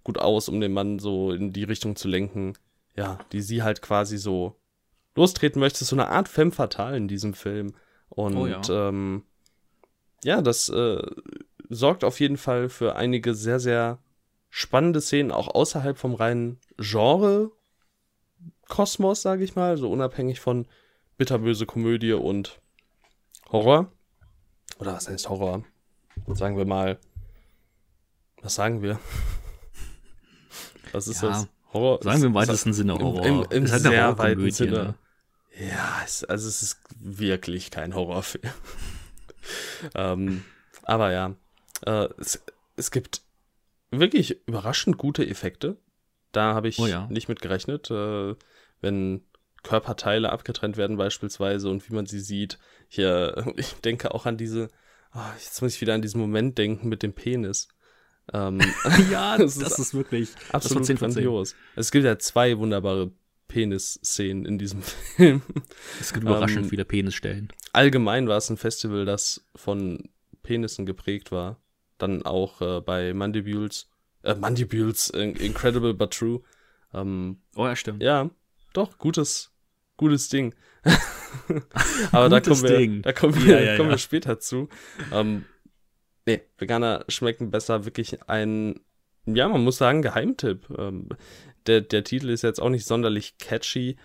[0.05, 2.55] gut aus, um den Mann so in die Richtung zu lenken,
[2.95, 4.57] ja, die sie halt quasi so
[5.17, 5.85] lostreten möchte.
[5.85, 7.75] So eine Art Femme fatale in diesem Film.
[8.09, 8.63] Und oh ja.
[8.69, 9.25] Ähm,
[10.23, 11.03] ja, das äh,
[11.69, 13.99] sorgt auf jeden Fall für einige sehr, sehr
[14.49, 20.67] spannende Szenen, auch außerhalb vom reinen Genre-Kosmos, sage ich mal, so unabhängig von
[21.19, 22.61] bitterböse Komödie und
[23.57, 23.91] Horror.
[24.79, 25.65] Oder was heißt Horror?
[26.29, 26.99] Sagen wir mal.
[28.43, 29.01] Was sagen wir?
[30.93, 31.49] Was ist ja, das?
[31.73, 32.03] Horror?
[32.03, 33.25] Sagen wir im weitesten Sinne Horror.
[33.25, 34.71] Im, im, im halt sehr weiten Sinne.
[34.71, 34.95] Ne?
[35.71, 38.53] Ja, es, also es ist wirklich kein Horrorfilm.
[39.95, 40.45] ähm,
[40.83, 41.35] aber ja,
[41.87, 42.43] äh, es,
[42.77, 43.23] es gibt
[43.91, 45.79] wirklich überraschend gute Effekte.
[46.33, 47.07] Da habe ich oh ja.
[47.07, 47.91] nicht mit gerechnet.
[47.91, 48.35] Äh,
[48.83, 49.25] wenn
[49.67, 52.59] Körperteile abgetrennt werden beispielsweise und wie man sie sieht.
[52.89, 54.69] Hier, ich denke auch an diese,
[55.15, 57.69] oh, jetzt muss ich wieder an diesen Moment denken mit dem Penis.
[58.33, 58.61] Ähm,
[59.11, 61.55] ja, das, das, ist, wirklich absolut grandios.
[61.75, 63.11] Es gibt ja zwei wunderbare
[63.49, 65.43] Penis-Szenen in diesem Film.
[66.01, 67.53] Es gibt überraschend ähm, viele Penisstellen.
[67.73, 70.09] Allgemein war es ein Festival, das von
[70.43, 71.61] Penissen geprägt war.
[71.99, 73.89] Dann auch äh, bei Mandibules,
[74.23, 76.43] äh, Mandibules, Incredible but True.
[76.93, 78.03] Ähm, oh ja, stimmt.
[78.03, 78.31] Ja,
[78.73, 79.56] doch, gutes,
[79.97, 80.55] gutes Ding.
[82.13, 83.03] Aber da kommen wir, Ding.
[83.03, 84.69] da kommen wir, ja, ja, kommen wir später zu.
[85.13, 85.45] Ähm,
[86.27, 87.85] nee, Veganer schmecken besser.
[87.85, 88.81] Wirklich ein,
[89.27, 90.69] ja, man muss sagen, Geheimtipp.
[90.77, 91.09] Ähm,
[91.67, 93.97] der, der Titel ist jetzt auch nicht sonderlich catchy.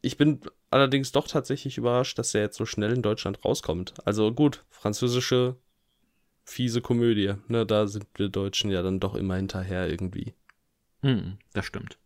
[0.00, 3.94] Ich bin allerdings doch tatsächlich überrascht, dass er jetzt so schnell in Deutschland rauskommt.
[4.06, 5.56] Also gut, französische
[6.44, 7.34] fiese Komödie.
[7.48, 10.34] Ne, da sind wir Deutschen ja dann doch immer hinterher irgendwie.
[11.02, 11.98] Hm, das stimmt.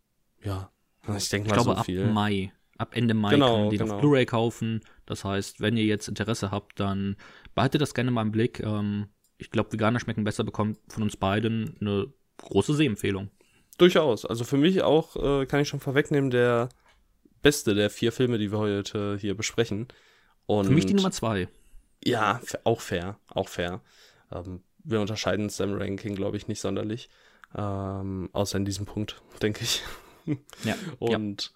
[0.43, 0.71] Ja,
[1.15, 2.05] ich denke mal ich glaube, so viel.
[2.05, 2.51] ab Mai.
[2.77, 3.93] Ab Ende Mai genau, kann man den genau.
[3.95, 4.81] auf Blu-ray kaufen.
[5.05, 7.15] Das heißt, wenn ihr jetzt Interesse habt, dann
[7.53, 8.59] behaltet das gerne mal im Blick.
[8.59, 9.07] Ähm,
[9.37, 12.07] ich glaube, Veganer schmecken besser bekommt von uns beiden eine
[12.37, 13.29] große Sehempfehlung.
[13.77, 14.25] Durchaus.
[14.25, 16.69] Also für mich auch, äh, kann ich schon vorwegnehmen, der
[17.41, 19.87] beste der vier Filme, die wir heute hier besprechen.
[20.45, 21.47] Und für mich die Nummer zwei.
[22.03, 23.19] Ja, auch fair.
[23.27, 23.81] Auch fair.
[24.31, 27.09] Ähm, wir unterscheiden uns im Ranking, glaube ich, nicht sonderlich.
[27.55, 29.83] Ähm, außer in diesem Punkt, denke ich.
[30.63, 30.75] ja.
[30.99, 31.49] Und ja.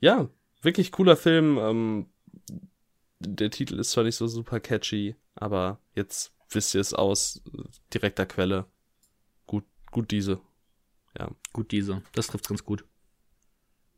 [0.00, 0.28] Ja,
[0.62, 1.58] wirklich cooler Film.
[1.58, 2.06] Ähm,
[3.20, 7.42] der Titel ist zwar nicht so super catchy, aber jetzt wisst ihr es aus
[7.92, 8.66] direkter Quelle.
[9.46, 10.40] Gut, gut diese.
[11.18, 11.30] Ja.
[11.52, 12.02] Gut diese.
[12.14, 12.84] Das trifft ganz gut.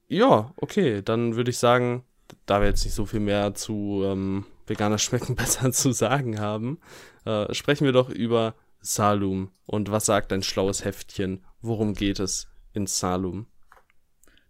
[0.09, 1.03] Ja, okay.
[1.03, 2.05] Dann würde ich sagen,
[2.47, 6.81] da wir jetzt nicht so viel mehr zu ähm, Veganer schmecken besser zu sagen haben,
[7.25, 9.53] äh, sprechen wir doch über Salum.
[9.67, 11.45] Und was sagt ein schlaues Heftchen?
[11.61, 13.47] Worum geht es in Salum?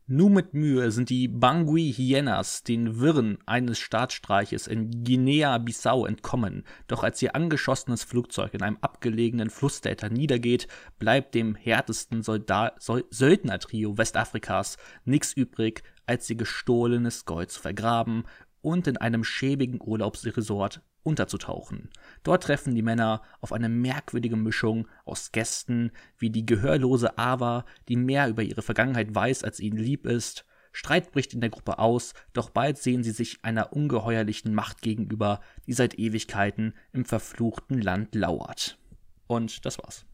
[0.08, 6.64] Nur mit Mühe sind die Bangui Hyenas den Wirren eines Staatsstreiches in Guinea-Bissau entkommen.
[6.88, 10.66] Doch als ihr angeschossenes Flugzeug in einem abgelegenen Flussdelta niedergeht,
[10.98, 18.24] bleibt dem härtesten Söldnertrio Westafrikas nichts übrig, als ihr gestohlenes Gold zu vergraben
[18.60, 21.90] und in einem schäbigen Urlaubsresort unterzutauchen.
[22.22, 27.96] Dort treffen die Männer auf eine merkwürdige Mischung aus Gästen wie die gehörlose Ava, die
[27.96, 30.44] mehr über ihre Vergangenheit weiß, als ihnen lieb ist.
[30.72, 35.40] Streit bricht in der Gruppe aus, doch bald sehen sie sich einer ungeheuerlichen Macht gegenüber,
[35.66, 38.78] die seit Ewigkeiten im verfluchten Land lauert.
[39.26, 40.06] Und das war's.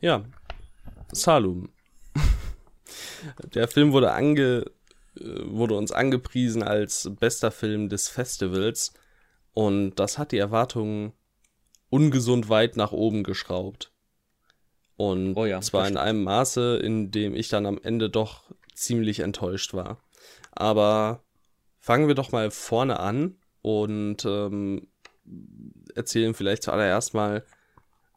[0.00, 0.24] Ja,
[1.12, 1.70] Salum.
[3.54, 4.64] Der Film wurde, ange,
[5.18, 8.92] äh, wurde uns angepriesen als bester Film des Festivals
[9.54, 11.12] und das hat die Erwartungen
[11.90, 13.92] ungesund weit nach oben geschraubt.
[14.96, 19.20] Und oh ja, zwar in einem Maße, in dem ich dann am Ende doch ziemlich
[19.20, 20.02] enttäuscht war.
[20.50, 21.22] Aber
[21.78, 24.88] fangen wir doch mal vorne an und ähm,
[25.94, 27.44] erzählen vielleicht zuallererst mal,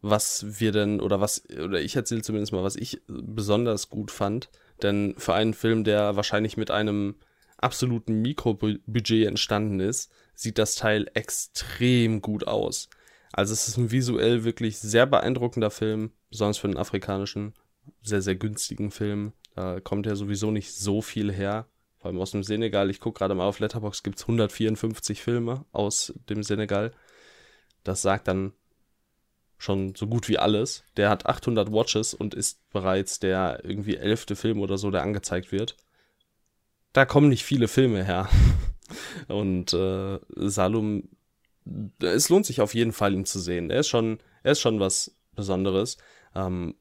[0.02, 4.50] was wir denn, oder was, oder ich erzähle zumindest mal, was ich besonders gut fand.
[4.82, 7.16] Denn für einen Film, der wahrscheinlich mit einem
[7.58, 12.90] absoluten Mikrobudget entstanden ist, sieht das Teil extrem gut aus.
[13.32, 17.54] Also es ist ein visuell wirklich sehr beeindruckender Film, besonders für einen afrikanischen,
[18.02, 19.34] sehr, sehr günstigen Film.
[19.56, 22.90] Da kommt ja sowieso nicht so viel her, vor allem aus dem Senegal.
[22.90, 26.92] Ich gucke gerade mal auf Letterbox, gibt es 154 Filme aus dem Senegal.
[27.84, 28.54] Das sagt dann
[29.60, 30.84] schon so gut wie alles.
[30.98, 35.52] Der hat 800 Watches und ist bereits der irgendwie elfte Film oder so, der angezeigt
[35.52, 35.78] wird.
[36.94, 38.28] Da kommen nicht viele Filme her.
[39.28, 41.10] Und äh, Salum,
[42.00, 43.70] es lohnt sich auf jeden Fall, ihn zu sehen.
[43.70, 45.98] Er ist schon, er ist schon was Besonderes.
[46.36, 46.76] Ähm,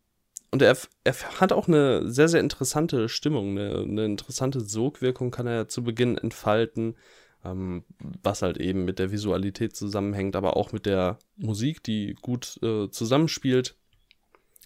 [0.51, 5.47] und er, er hat auch eine sehr, sehr interessante Stimmung, eine, eine interessante Sogwirkung kann
[5.47, 6.97] er zu Beginn entfalten,
[7.45, 7.85] ähm,
[8.23, 12.91] was halt eben mit der Visualität zusammenhängt, aber auch mit der Musik, die gut äh,
[12.91, 13.77] zusammenspielt.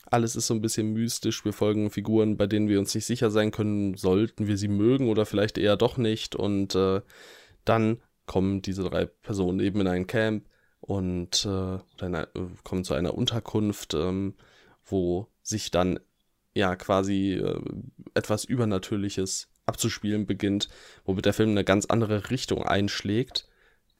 [0.07, 1.45] Alles ist so ein bisschen mystisch.
[1.45, 5.09] Wir folgen Figuren, bei denen wir uns nicht sicher sein können, sollten wir sie mögen
[5.09, 6.37] oder vielleicht eher doch nicht.
[6.37, 7.01] Und äh,
[7.64, 10.47] dann kommen diese drei Personen eben in ein Camp
[10.81, 14.35] und äh, einer, äh, kommen zu einer Unterkunft, ähm,
[14.85, 15.99] wo sich dann
[16.55, 17.61] ja quasi äh,
[18.14, 20.69] etwas Übernatürliches abzuspielen beginnt,
[21.05, 23.49] womit der Film eine ganz andere Richtung einschlägt,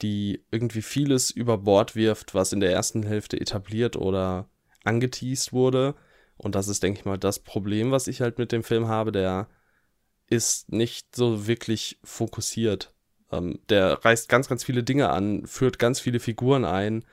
[0.03, 4.49] die irgendwie vieles über Bord wirft, was in der ersten Hälfte etabliert oder
[4.85, 5.95] angeteased wurde.
[6.37, 9.13] Und das ist, denke ich mal, das Problem, was ich halt mit dem Film habe.
[9.13, 9.49] Der
[10.29, 12.95] ist nicht so wirklich fokussiert.
[13.31, 17.05] Ähm, der reißt ganz, ganz viele Dinge an, führt ganz viele Figuren ein.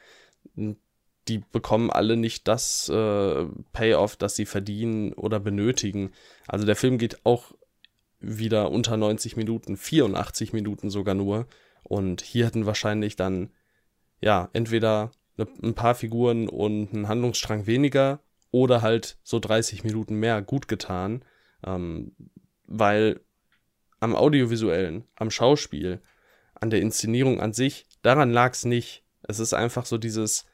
[1.28, 6.12] Die bekommen alle nicht das äh, Payoff, das sie verdienen oder benötigen.
[6.48, 7.54] Also der Film geht auch
[8.20, 11.48] wieder unter 90 Minuten, 84 Minuten sogar nur.
[11.84, 13.52] Und hier hätten wahrscheinlich dann,
[14.20, 15.12] ja, entweder
[15.62, 18.20] ein paar Figuren und ein Handlungsstrang weniger
[18.52, 21.24] oder halt so 30 Minuten mehr gut getan.
[21.66, 22.16] Ähm,
[22.68, 23.22] weil
[24.00, 26.02] am Audiovisuellen, am Schauspiel,
[26.56, 29.04] an der Inszenierung an sich, daran lag es nicht.
[29.24, 30.46] Es ist einfach so dieses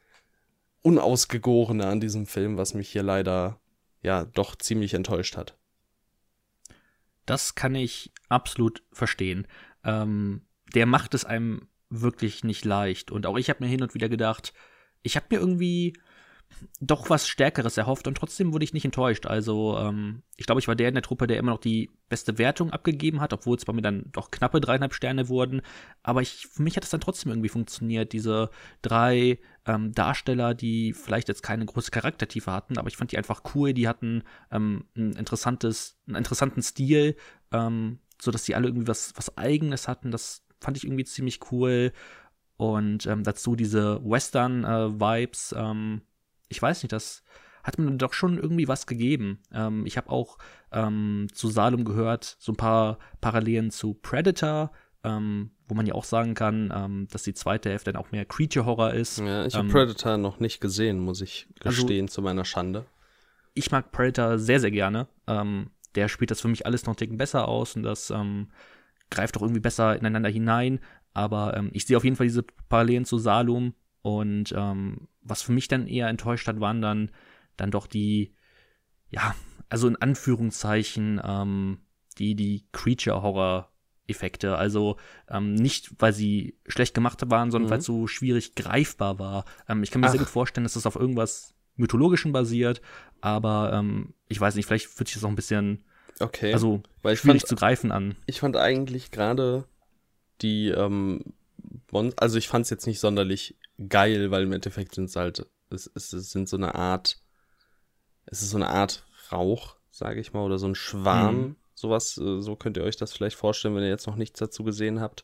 [0.81, 3.59] Unausgegorene an diesem Film, was mich hier leider
[4.01, 5.57] ja doch ziemlich enttäuscht hat.
[7.25, 9.47] Das kann ich absolut verstehen.
[9.83, 10.41] Ähm,
[10.73, 13.11] der macht es einem wirklich nicht leicht.
[13.11, 14.53] Und auch ich habe mir hin und wieder gedacht,
[15.07, 15.93] ich habe mir irgendwie
[16.79, 19.25] doch was Stärkeres erhofft und trotzdem wurde ich nicht enttäuscht.
[19.27, 22.37] Also ähm, ich glaube, ich war der in der Truppe, der immer noch die beste
[22.37, 25.61] Wertung abgegeben hat, obwohl es bei mir dann doch knappe dreieinhalb Sterne wurden.
[26.03, 28.11] Aber ich, für mich hat es dann trotzdem irgendwie funktioniert.
[28.11, 28.49] Diese
[28.81, 33.41] drei ähm, Darsteller, die vielleicht jetzt keine große Charaktertiefe hatten, aber ich fand die einfach
[33.53, 33.73] cool.
[33.73, 37.17] Die hatten ähm, ein interessantes, einen interessanten Stil,
[37.51, 40.11] ähm, so dass die alle irgendwie was, was Eigenes hatten.
[40.11, 41.91] Das fand ich irgendwie ziemlich cool.
[42.57, 45.51] Und ähm, dazu diese Western-Vibes.
[45.51, 46.01] Äh, ähm,
[46.49, 47.23] ich weiß nicht, das
[47.63, 49.39] hat mir doch schon irgendwie was gegeben.
[49.53, 50.37] Ähm, ich habe auch
[50.71, 54.71] ähm, zu Salem gehört, so ein paar Parallelen zu Predator,
[55.03, 58.25] ähm, wo man ja auch sagen kann, ähm, dass die zweite Hälfte dann auch mehr
[58.25, 59.19] Creature Horror ist.
[59.19, 62.85] Ja, ich habe Predator noch nicht gesehen, muss ich also gestehen, also, zu meiner Schande.
[63.53, 65.07] Ich mag Predator sehr, sehr gerne.
[65.95, 68.13] Der spielt das für mich alles noch einen Ticken besser aus und das
[69.09, 70.79] greift auch irgendwie besser ineinander hinein.
[71.17, 73.73] Aber ähm, ich sehe auf jeden Fall diese Parallelen zu Salum.
[74.03, 77.09] Und ähm, was für mich dann eher enttäuscht hat, waren dann,
[77.57, 78.35] dann doch die,
[79.09, 79.33] ja,
[79.67, 81.79] also in Anführungszeichen, ähm,
[82.19, 84.57] die, die Creature-Horror-Effekte.
[84.57, 84.97] Also
[85.27, 87.71] ähm, nicht, weil sie schlecht gemacht waren, sondern mhm.
[87.71, 89.45] weil es so schwierig greifbar war.
[89.67, 90.11] Ähm, ich kann mir Ach.
[90.11, 92.81] sehr gut vorstellen, dass das auf irgendwas Mythologischen basiert,
[93.21, 95.83] aber ähm, ich weiß nicht, vielleicht fühlt sich das auch ein bisschen
[96.19, 96.53] okay.
[96.53, 98.15] also weil schwierig fand, zu greifen an.
[98.27, 99.65] Ich fand eigentlich gerade
[100.41, 101.33] die, ähm,
[102.17, 103.57] also ich fand es jetzt nicht sonderlich
[103.89, 107.19] geil, weil im Endeffekt sind es halt, es, es, es sind so eine Art,
[108.25, 111.39] es ist so eine Art Rauch, sage ich mal, oder so ein Schwarm.
[111.39, 111.55] Mhm.
[111.73, 114.63] Sowas, äh, so könnt ihr euch das vielleicht vorstellen, wenn ihr jetzt noch nichts dazu
[114.63, 115.23] gesehen habt.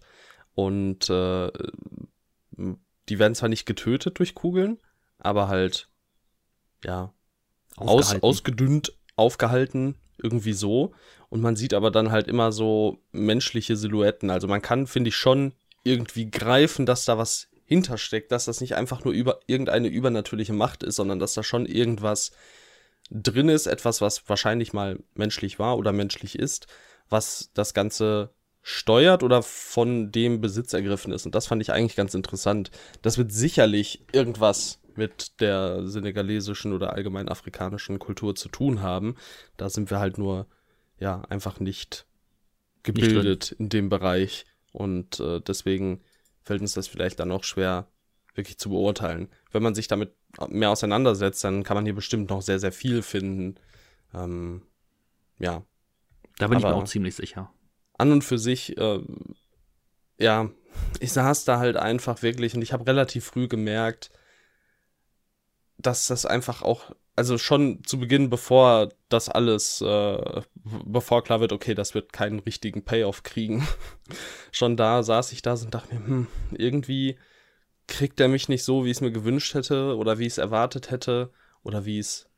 [0.53, 1.51] Und äh,
[3.09, 4.79] die werden zwar nicht getötet durch Kugeln,
[5.17, 5.89] aber halt,
[6.83, 7.13] ja,
[7.75, 10.93] aus, ausgedünnt, aufgehalten, irgendwie so.
[11.29, 14.29] Und man sieht aber dann halt immer so menschliche Silhouetten.
[14.29, 15.53] Also man kann, finde ich, schon
[15.83, 20.83] irgendwie greifen, dass da was hintersteckt, dass das nicht einfach nur über irgendeine übernatürliche Macht
[20.83, 22.31] ist, sondern dass da schon irgendwas
[23.09, 26.67] drin ist, etwas, was wahrscheinlich mal menschlich war oder menschlich ist,
[27.09, 28.29] was das Ganze
[28.61, 31.25] steuert oder von dem Besitz ergriffen ist.
[31.25, 32.71] Und das fand ich eigentlich ganz interessant.
[33.01, 39.15] Das wird sicherlich irgendwas mit der senegalesischen oder allgemein afrikanischen Kultur zu tun haben.
[39.57, 40.47] Da sind wir halt nur,
[40.99, 42.05] ja, einfach nicht
[42.83, 44.45] gebildet nicht in dem Bereich.
[44.71, 46.01] Und äh, deswegen
[46.43, 47.87] fällt uns das vielleicht dann auch schwer,
[48.35, 49.29] wirklich zu beurteilen.
[49.51, 50.13] Wenn man sich damit
[50.49, 53.55] mehr auseinandersetzt, dann kann man hier bestimmt noch sehr, sehr viel finden.
[54.13, 54.63] Ähm,
[55.39, 55.63] ja.
[56.37, 57.51] Da bin Aber ich mir auch ziemlich sicher.
[57.97, 58.99] An und für sich, äh,
[60.17, 60.49] ja,
[60.99, 64.09] ich saß da halt einfach wirklich und ich habe relativ früh gemerkt,
[65.77, 71.51] dass das einfach auch, also schon zu Beginn, bevor das alles, äh, bevor klar wird,
[71.51, 73.67] okay, das wird keinen richtigen Payoff kriegen,
[74.51, 77.17] schon da saß ich da und dachte mir, hm, irgendwie
[77.87, 80.37] kriegt er mich nicht so, wie ich es mir gewünscht hätte oder wie ich es
[80.37, 81.31] erwartet hätte
[81.63, 82.29] oder wie es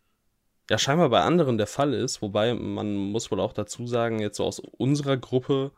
[0.69, 2.21] ja scheinbar bei anderen der Fall ist.
[2.21, 5.71] Wobei man muss wohl auch dazu sagen, jetzt so aus unserer Gruppe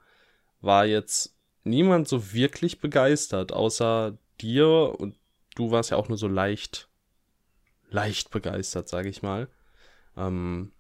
[0.62, 5.18] war jetzt niemand so wirklich begeistert, außer dir und
[5.56, 6.90] du warst ja auch nur so leicht,
[7.90, 9.48] leicht begeistert, sage ich mal.
[10.16, 10.72] Ähm,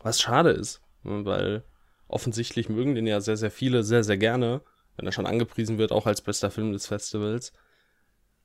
[0.00, 1.64] was schade ist, ne, weil
[2.08, 4.62] offensichtlich mögen den ja sehr, sehr viele sehr, sehr gerne,
[4.96, 7.52] wenn er schon angepriesen wird, auch als bester Film des Festivals.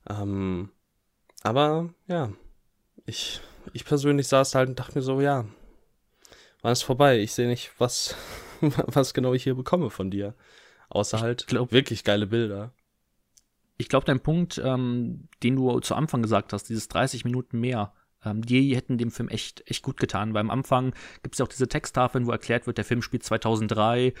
[0.08, 0.70] Ähm,
[1.42, 2.32] aber ja,
[3.06, 3.40] ich,
[3.72, 5.46] ich persönlich saß halt und dachte mir so, ja,
[6.62, 7.18] war es vorbei.
[7.20, 8.14] Ich sehe nicht, was,
[8.60, 10.34] was genau ich hier bekomme von dir.
[10.88, 12.72] Außer halt glaub, wirklich geile Bilder.
[13.80, 17.94] Ich glaube, dein Punkt, ähm, den du zu Anfang gesagt hast, dieses 30 Minuten mehr,
[18.22, 20.34] ähm, die hätten dem Film echt, echt gut getan.
[20.34, 23.22] Weil am Anfang gibt es ja auch diese Texttafeln, wo erklärt wird, der Film spielt
[23.22, 24.12] 2003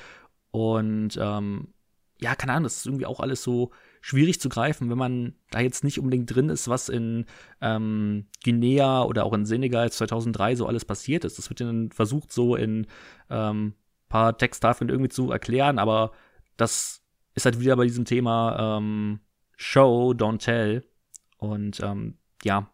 [0.50, 1.74] und ähm,
[2.22, 5.60] ja, keine Ahnung, das ist irgendwie auch alles so schwierig zu greifen, wenn man da
[5.60, 7.26] jetzt nicht unbedingt drin ist, was in
[7.60, 11.36] ähm, Guinea oder auch in Senegal 2003 so alles passiert ist.
[11.36, 12.86] Das wird dann versucht, so in
[13.28, 13.74] ähm,
[14.08, 16.12] paar Texttafeln irgendwie zu erklären, aber
[16.56, 17.02] das
[17.34, 19.20] ist halt wieder bei diesem Thema ähm,
[19.62, 20.82] Show, don't tell.
[21.36, 22.70] Und ähm, ja,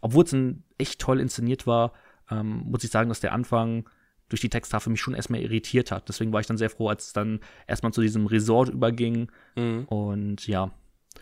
[0.00, 0.34] obwohl es
[0.78, 1.92] echt toll inszeniert war,
[2.28, 3.88] ähm, muss ich sagen, dass der Anfang
[4.28, 6.08] durch die Texttafel mich schon erstmal irritiert hat.
[6.08, 9.30] Deswegen war ich dann sehr froh, als es dann erstmal zu diesem Resort überging.
[9.54, 9.84] Mhm.
[9.84, 10.72] Und ja.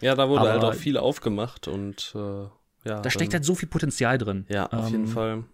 [0.01, 2.45] Ja, da wurde Aber halt auch viel aufgemacht und äh,
[2.89, 3.01] ja.
[3.01, 4.47] Da steckt halt so viel Potenzial drin.
[4.49, 5.45] Ja, auf ähm, jeden Fall.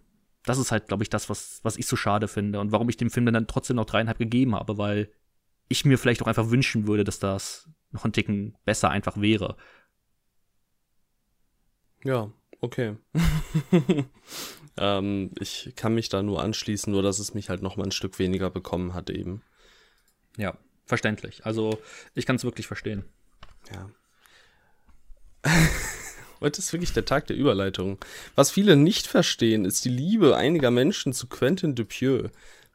[0.45, 2.95] Das ist halt, glaube ich, das, was, was ich so schade finde und warum ich
[2.95, 5.11] dem Film dann trotzdem noch dreieinhalb gegeben habe, weil
[5.67, 9.57] ich mir vielleicht auch einfach wünschen würde, dass das noch ein Ticken besser einfach wäre.
[12.03, 12.31] Ja,
[12.61, 12.95] okay.
[14.79, 17.91] Ähm, ich kann mich da nur anschließen, nur dass es mich halt noch mal ein
[17.91, 19.41] Stück weniger bekommen hat eben.
[20.37, 21.45] Ja, verständlich.
[21.45, 21.79] Also
[22.15, 23.03] ich kann es wirklich verstehen.
[23.73, 23.89] Ja.
[26.39, 27.97] Heute ist wirklich der Tag der Überleitung.
[28.35, 32.29] Was viele nicht verstehen, ist die Liebe einiger Menschen zu Quentin Dupieux,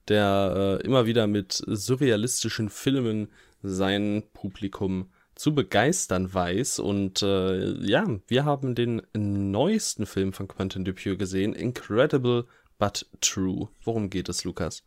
[0.08, 3.28] der äh, immer wieder mit surrealistischen Filmen
[3.64, 6.78] sein Publikum zu begeistern weiß.
[6.78, 12.46] Und äh, ja, wir haben den neuesten Film von Quentin Dupieux gesehen, Incredible
[12.78, 13.68] but True.
[13.82, 14.84] Worum geht es, Lukas?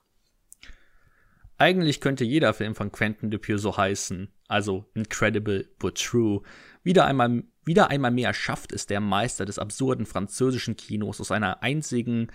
[1.58, 6.44] Eigentlich könnte jeder Film von Quentin Dupieux so heißen, also Incredible but True.
[6.84, 11.64] Wieder einmal, wieder einmal mehr schafft es der Meister des absurden französischen Kinos aus einer
[11.64, 12.28] einzigen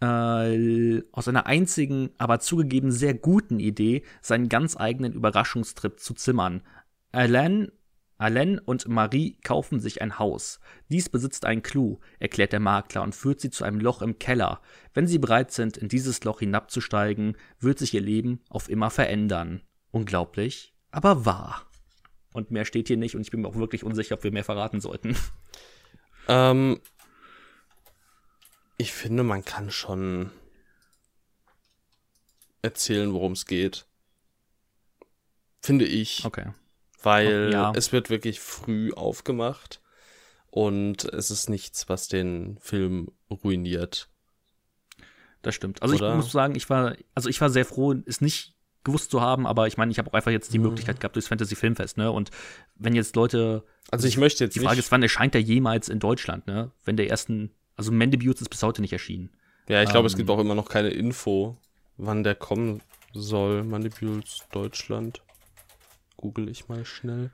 [0.00, 6.62] äh, aus einer einzigen, aber zugegeben sehr guten Idee seinen ganz eigenen Überraschungstrip zu zimmern.
[7.12, 7.70] Alain
[8.18, 10.58] Alain und Marie kaufen sich ein Haus.
[10.88, 14.62] Dies besitzt einen Clou, erklärt der Makler und führt sie zu einem Loch im Keller.
[14.94, 19.60] Wenn sie bereit sind, in dieses Loch hinabzusteigen, wird sich ihr Leben auf immer verändern.
[19.90, 21.66] Unglaublich, aber wahr.
[22.32, 24.44] Und mehr steht hier nicht und ich bin mir auch wirklich unsicher, ob wir mehr
[24.44, 25.14] verraten sollten.
[26.28, 26.80] Ähm,
[28.76, 30.30] ich finde, man kann schon
[32.62, 33.86] erzählen, worum es geht.
[35.62, 36.24] Finde ich.
[36.24, 36.52] Okay.
[37.02, 37.72] Weil Ja.
[37.74, 39.80] es wird wirklich früh aufgemacht
[40.50, 44.08] und es ist nichts, was den Film ruiniert.
[45.42, 45.82] Das stimmt.
[45.82, 46.10] Also Oder?
[46.10, 49.46] ich muss sagen, ich war, also ich war sehr froh, es nicht gewusst zu haben,
[49.46, 50.52] aber ich meine, ich habe auch einfach jetzt Mhm.
[50.52, 52.10] die Möglichkeit gehabt durchs Fantasy Filmfest, ne?
[52.10, 52.30] Und
[52.74, 55.98] wenn jetzt Leute, Also ich möchte jetzt die Frage ist, wann erscheint der jemals in
[56.00, 56.72] Deutschland, ne?
[56.84, 59.30] Wenn der ersten, also Mandibules ist bis heute nicht erschienen.
[59.68, 61.56] Ja, ich glaube, es ähm, gibt auch immer noch keine Info,
[61.96, 63.64] wann der kommen soll.
[63.64, 65.22] Manipules Deutschland.
[66.16, 67.30] Google ich mal schnell.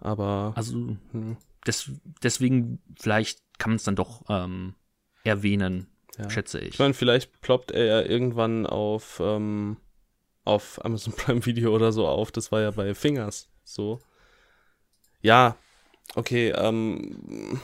[0.00, 0.74] Aber Also
[1.12, 1.90] hm, des,
[2.22, 4.74] deswegen vielleicht kann man es dann doch ähm,
[5.24, 6.30] erwähnen, ja.
[6.30, 6.74] schätze ich.
[6.74, 9.76] Ich meine, vielleicht ploppt er ja irgendwann auf, ähm,
[10.44, 12.32] auf Amazon Prime Video oder so auf.
[12.32, 14.00] Das war ja bei Fingers so.
[15.22, 15.56] Ja,
[16.14, 17.60] okay, ähm,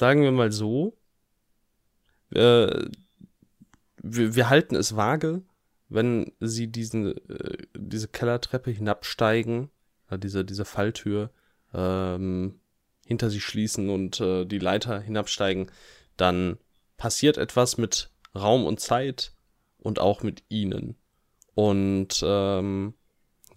[0.00, 0.96] sagen wir mal so.
[2.34, 2.88] Äh,
[4.02, 5.42] wir, wir halten es vage,
[5.90, 9.68] wenn sie diesen, äh, diese Kellertreppe hinabsteigen,
[10.08, 11.30] äh, diese, diese Falltür
[11.74, 12.60] ähm,
[13.06, 15.70] hinter sich schließen und äh, die Leiter hinabsteigen,
[16.16, 16.56] dann
[16.96, 19.32] passiert etwas mit Raum und Zeit
[19.78, 20.96] und auch mit ihnen.
[21.54, 22.94] Und ähm,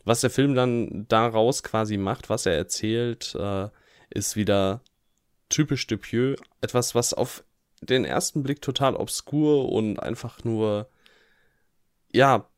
[0.04, 3.70] was der Film dann daraus quasi macht, was er erzählt, äh,
[4.10, 4.82] ist wieder
[5.50, 6.36] typisch Dupieux.
[6.62, 7.44] Etwas, was auf
[7.82, 10.90] den ersten Blick total obskur und einfach nur,
[12.12, 12.50] ja,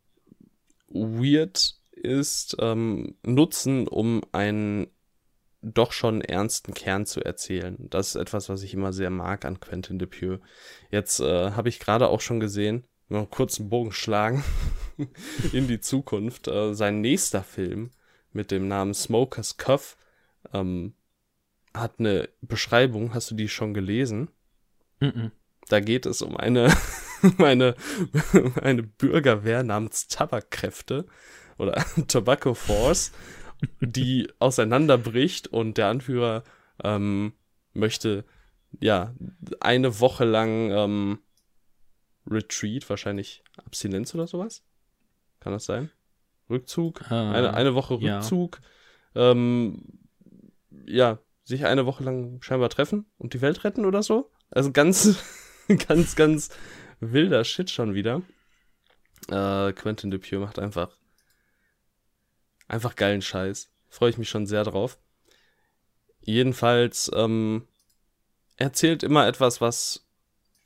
[0.88, 4.88] weird ist, ähm, nutzen, um einen
[5.62, 7.78] doch schon ernsten Kern zu erzählen.
[7.90, 10.40] Das ist etwas, was ich immer sehr mag an Quentin Dupieux.
[10.92, 14.44] Jetzt äh, habe ich gerade auch schon gesehen, noch einen kurzen Bogen schlagen
[15.54, 16.48] in die Zukunft.
[16.48, 17.92] Äh, sein nächster Film
[18.32, 19.98] mit dem Namen Smoker's Cuff
[20.54, 20.94] ähm,
[21.76, 23.14] hat eine Beschreibung.
[23.14, 24.30] Hast du die schon gelesen?
[25.00, 25.32] Mhm.
[25.68, 26.74] Da geht es um eine,
[27.24, 27.76] um eine,
[28.34, 31.06] um eine Bürgerwehr namens Tabakkräfte
[31.58, 33.12] oder Tobacco Force,
[33.80, 36.44] die auseinanderbricht und der Anführer
[36.84, 37.34] ähm,
[37.74, 38.26] möchte
[38.80, 39.14] ja
[39.62, 41.20] eine Woche lang ähm,
[42.28, 44.64] Retreat, wahrscheinlich Abstinenz oder sowas.
[45.40, 45.90] Kann das sein?
[46.50, 47.02] Rückzug?
[47.10, 48.18] Äh, eine, eine Woche ja.
[48.18, 48.60] Rückzug.
[49.16, 49.84] Ähm,
[50.86, 54.32] ja, sich eine Woche lang scheinbar treffen und die Welt retten oder so.
[54.50, 55.18] Also ganz,
[55.88, 56.50] ganz, ganz
[57.00, 58.22] wilder Shit schon wieder.
[59.30, 60.98] Äh, Quentin Dupieux macht einfach,
[62.68, 63.72] einfach geilen Scheiß.
[63.90, 65.00] Freue ich mich schon sehr drauf.
[66.22, 67.68] Jedenfalls, ähm,
[68.58, 70.06] erzählt immer etwas, was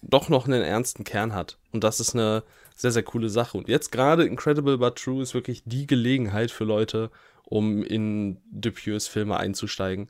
[0.02, 1.58] doch noch einen ernsten Kern hat.
[1.72, 2.44] Und das ist eine
[2.76, 3.58] sehr, sehr coole Sache.
[3.58, 7.12] Und jetzt gerade Incredible But True ist wirklich die Gelegenheit für Leute,
[7.44, 10.10] um in Dupieux Filme einzusteigen.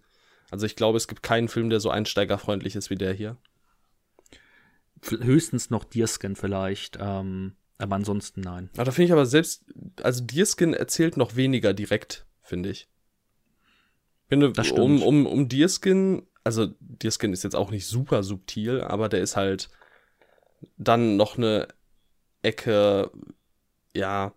[0.52, 3.38] Also ich glaube, es gibt keinen Film, der so einsteigerfreundlich ist wie der hier.
[5.02, 8.70] Höchstens noch Deerskin vielleicht, ähm, aber ansonsten nein.
[8.74, 9.64] Aber da finde ich aber selbst,
[10.02, 12.89] also Deerskin erzählt noch weniger direkt, finde ich.
[14.28, 14.82] Finde, Das stimmt.
[14.82, 19.36] um, um, um Deerskin, also Deerskin ist jetzt auch nicht super subtil, aber der ist
[19.36, 19.70] halt
[20.78, 21.68] dann noch eine
[22.41, 23.12] Ecke,
[23.93, 24.34] ja,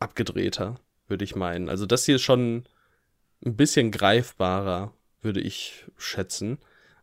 [0.00, 1.68] abgedrehter, würde ich meinen.
[1.68, 2.64] Also das hier ist schon
[3.44, 4.92] ein bisschen greifbarer,
[5.22, 6.58] würde ich schätzen.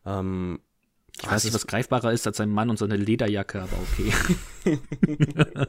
[0.06, 0.60] Ähm,
[1.22, 4.78] Ich weiß nicht, was greifbarer ist als ein Mann und seine Lederjacke, aber okay.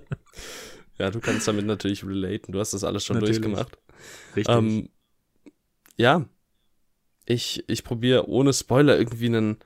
[0.99, 2.53] ja, du kannst damit natürlich relaten.
[2.53, 3.40] Du hast das alles schon Natürlich.
[3.40, 3.78] durchgemacht.
[4.34, 4.55] Richtig.
[4.55, 4.88] Ähm,
[5.97, 6.24] ja,
[7.24, 9.59] ich, ich probiere ohne Spoiler irgendwie einen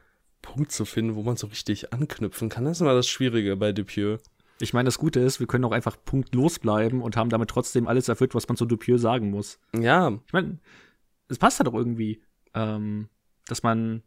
[0.42, 2.64] Punkt zu finden, wo man so richtig anknüpfen kann.
[2.64, 4.18] Das ist immer das Schwierige bei Dupieux.
[4.60, 7.86] ich meine, das Gute ist, wir können auch einfach punktlos bleiben und haben damit trotzdem
[7.86, 9.58] alles erfüllt, was man zu Dupieux sagen muss.
[9.78, 10.58] Ja, Ich meine,
[11.28, 12.22] es passt halt auch irgendwie,
[12.54, 13.08] ähm,
[13.46, 14.02] dass man,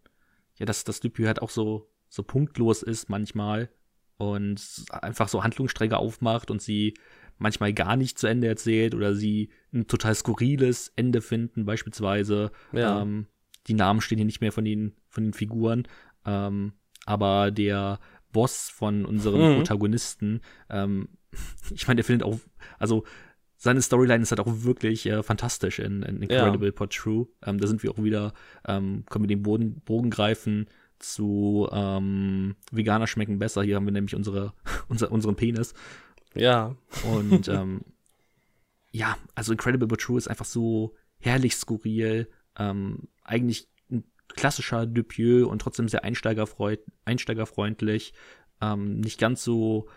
[0.58, 3.70] ja, dass das Dupieux halt auch so, so punktlos ist manchmal
[4.18, 6.94] und einfach so Handlungsstränge aufmacht und sie
[7.40, 12.52] manchmal gar nicht zu Ende erzählt oder sie ein total skurriles Ende finden, beispielsweise.
[12.72, 13.02] ja.
[13.02, 13.28] Ähm,
[13.68, 15.88] die Namen stehen hier nicht mehr von den, von den Figuren.
[16.26, 16.74] Ähm,
[17.06, 18.00] aber der
[18.32, 19.56] Boss von unserem Mhm.
[19.56, 21.08] Protagonisten, ähm,
[21.74, 22.40] ich meine, der findet auch,
[22.78, 23.04] also
[23.64, 27.28] seine Storyline ist halt auch wirklich äh, fantastisch in, in Incredible But True.
[27.46, 28.34] Ähm, da sind wir auch wieder,
[28.68, 30.68] ähm, können wir den Boden, Bogen greifen
[31.00, 33.64] zu ähm, Veganer schmecken besser.
[33.64, 34.52] Hier haben wir nämlich unsere,
[34.90, 35.74] unser, unseren Penis.
[36.36, 36.76] ja,
[37.10, 37.86] Und ähm,
[38.92, 42.28] ja, also Incredible But True ist einfach so herrlich skurril,
[42.60, 48.14] ähm, eigentlich ein klassischer Dupieux und trotzdem sehr einsteigerfreund einsteigerfreundlich,
[48.60, 49.88] ähm, nicht ganz so,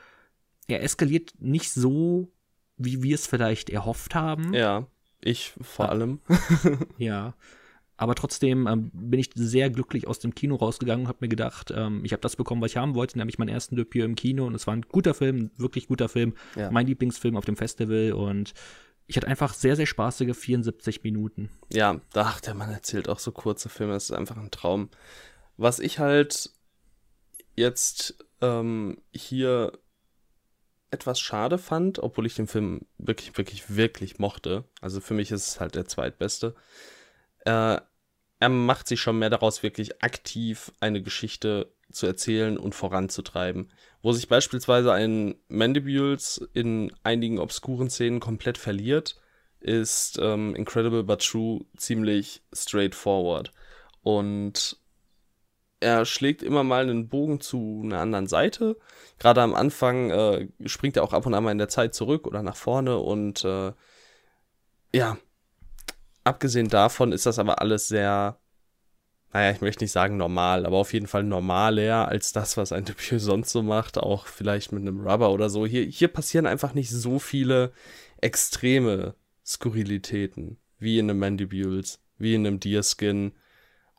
[0.69, 2.31] er eskaliert nicht so,
[2.77, 4.53] wie wir es vielleicht erhofft haben.
[4.55, 4.87] Ja,
[5.21, 6.21] ich vor allem.
[6.99, 7.35] ja.
[7.99, 11.73] Aber trotzdem ähm, bin ich sehr glücklich aus dem Kino rausgegangen und habe mir gedacht,
[11.75, 14.47] ähm, ich habe das bekommen, was ich haben wollte, nämlich meinen ersten Debüt im Kino.
[14.47, 16.35] Und es war ein guter Film, wirklich guter Film.
[16.57, 16.71] Ja.
[16.71, 18.13] Mein Lieblingsfilm auf dem Festival.
[18.13, 18.53] Und
[19.07, 21.49] ich hatte einfach sehr, sehr spaßige 74 Minuten.
[21.73, 23.95] Ja, ach, der Mann erzählt auch so kurze Filme.
[23.95, 24.91] Das ist einfach ein Traum.
[25.57, 26.51] Was ich halt
[27.55, 29.73] jetzt ähm, hier
[30.97, 34.65] etwas schade fand, obwohl ich den Film wirklich, wirklich, wirklich mochte.
[34.81, 36.55] Also für mich ist es halt der zweitbeste
[37.47, 37.81] äh,
[38.39, 43.73] er macht sich schon mehr daraus, wirklich aktiv eine Geschichte zu erzählen und voranzutreiben.
[44.03, 49.17] Wo sich beispielsweise ein Mandibules in einigen obskuren Szenen komplett verliert,
[49.61, 53.53] ist ähm, Incredible but True ziemlich straightforward.
[54.03, 54.77] Und
[55.81, 58.77] er schlägt immer mal einen Bogen zu einer anderen Seite.
[59.19, 62.27] Gerade am Anfang äh, springt er auch ab und an mal in der Zeit zurück
[62.27, 63.73] oder nach vorne und äh,
[64.95, 65.19] ja,
[66.25, 68.39] abgesehen davon ist das aber alles sehr,
[69.33, 72.85] naja, ich möchte nicht sagen normal, aber auf jeden Fall normaler als das, was ein
[72.87, 75.67] Debüt sonst so macht, auch vielleicht mit einem Rubber oder so.
[75.67, 77.73] Hier, hier passieren einfach nicht so viele
[78.21, 79.15] extreme
[79.45, 83.33] Skurrilitäten, wie in einem Mandibules, wie in einem Deerskin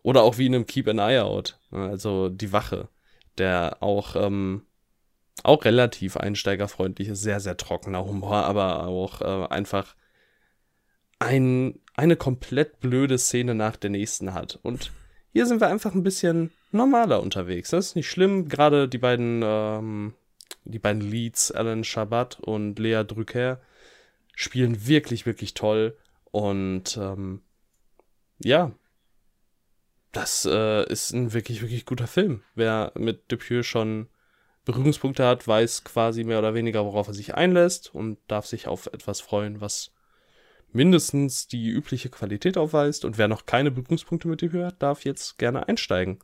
[0.07, 2.87] oder auch wie in einem Keep an Eye Out, also die Wache,
[3.37, 4.65] der auch, ähm,
[5.43, 9.97] auch relativ einsteigerfreundlich ist, sehr, sehr trockener Humor, aber auch äh, einfach
[11.19, 14.57] ein, eine komplett blöde Szene nach der nächsten hat.
[14.63, 14.93] Und
[15.33, 17.71] hier sind wir einfach ein bisschen normaler unterwegs.
[17.71, 18.47] Das ist nicht schlimm.
[18.47, 20.13] Gerade die beiden, ähm,
[20.63, 23.59] die beiden Leads, Alan Shabbat und Lea Drucker,
[24.37, 25.97] spielen wirklich, wirklich toll.
[26.31, 27.41] Und ähm,
[28.39, 28.71] ja,
[30.11, 32.41] das äh, ist ein wirklich, wirklich guter Film.
[32.55, 34.07] Wer mit Dupieux schon
[34.65, 38.87] Berührungspunkte hat, weiß quasi mehr oder weniger, worauf er sich einlässt und darf sich auf
[38.87, 39.91] etwas freuen, was
[40.71, 43.05] mindestens die übliche Qualität aufweist.
[43.05, 46.19] Und wer noch keine Berührungspunkte mit dir hört, darf jetzt gerne einsteigen.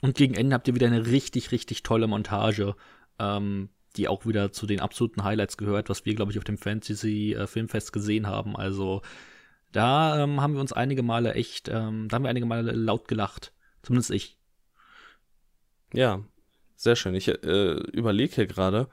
[0.00, 2.74] Und gegen Ende habt ihr wieder eine richtig, richtig tolle Montage,
[3.18, 6.58] ähm, die auch wieder zu den absoluten Highlights gehört, was wir, glaube ich, auf dem
[6.58, 8.56] Fantasy äh, gesehen haben.
[8.56, 9.02] Also
[9.72, 13.08] da ähm, haben wir uns einige Male echt, ähm, da haben wir einige Male laut
[13.08, 13.52] gelacht.
[13.82, 14.38] Zumindest ich.
[15.92, 16.22] Ja,
[16.76, 17.14] sehr schön.
[17.14, 18.88] Ich äh, überlege hier gerade,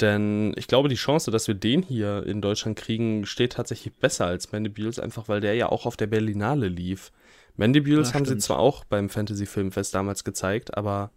[0.00, 4.26] denn ich glaube, die Chance, dass wir den hier in Deutschland kriegen, steht tatsächlich besser
[4.26, 7.12] als Mandibules, einfach weil der ja auch auf der Berlinale lief.
[7.56, 11.10] Mandibules ja, haben sie zwar auch beim Fantasy Filmfest damals gezeigt, aber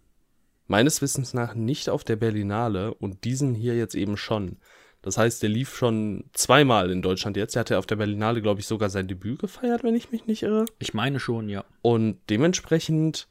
[0.66, 4.58] meines Wissens nach nicht auf der Berlinale und diesen hier jetzt eben schon.
[5.04, 7.56] Das heißt, der lief schon zweimal in Deutschland jetzt.
[7.56, 10.42] Er hatte auf der Berlinale, glaube ich, sogar sein Debüt gefeiert, wenn ich mich nicht
[10.42, 10.64] irre.
[10.78, 11.62] Ich meine schon, ja.
[11.82, 13.28] Und dementsprechend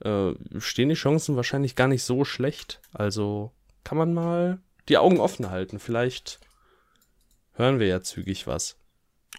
[0.00, 2.80] äh, stehen die Chancen wahrscheinlich gar nicht so schlecht.
[2.94, 3.52] Also
[3.84, 5.78] kann man mal die Augen offen halten.
[5.78, 6.40] Vielleicht
[7.52, 8.78] hören wir ja zügig was.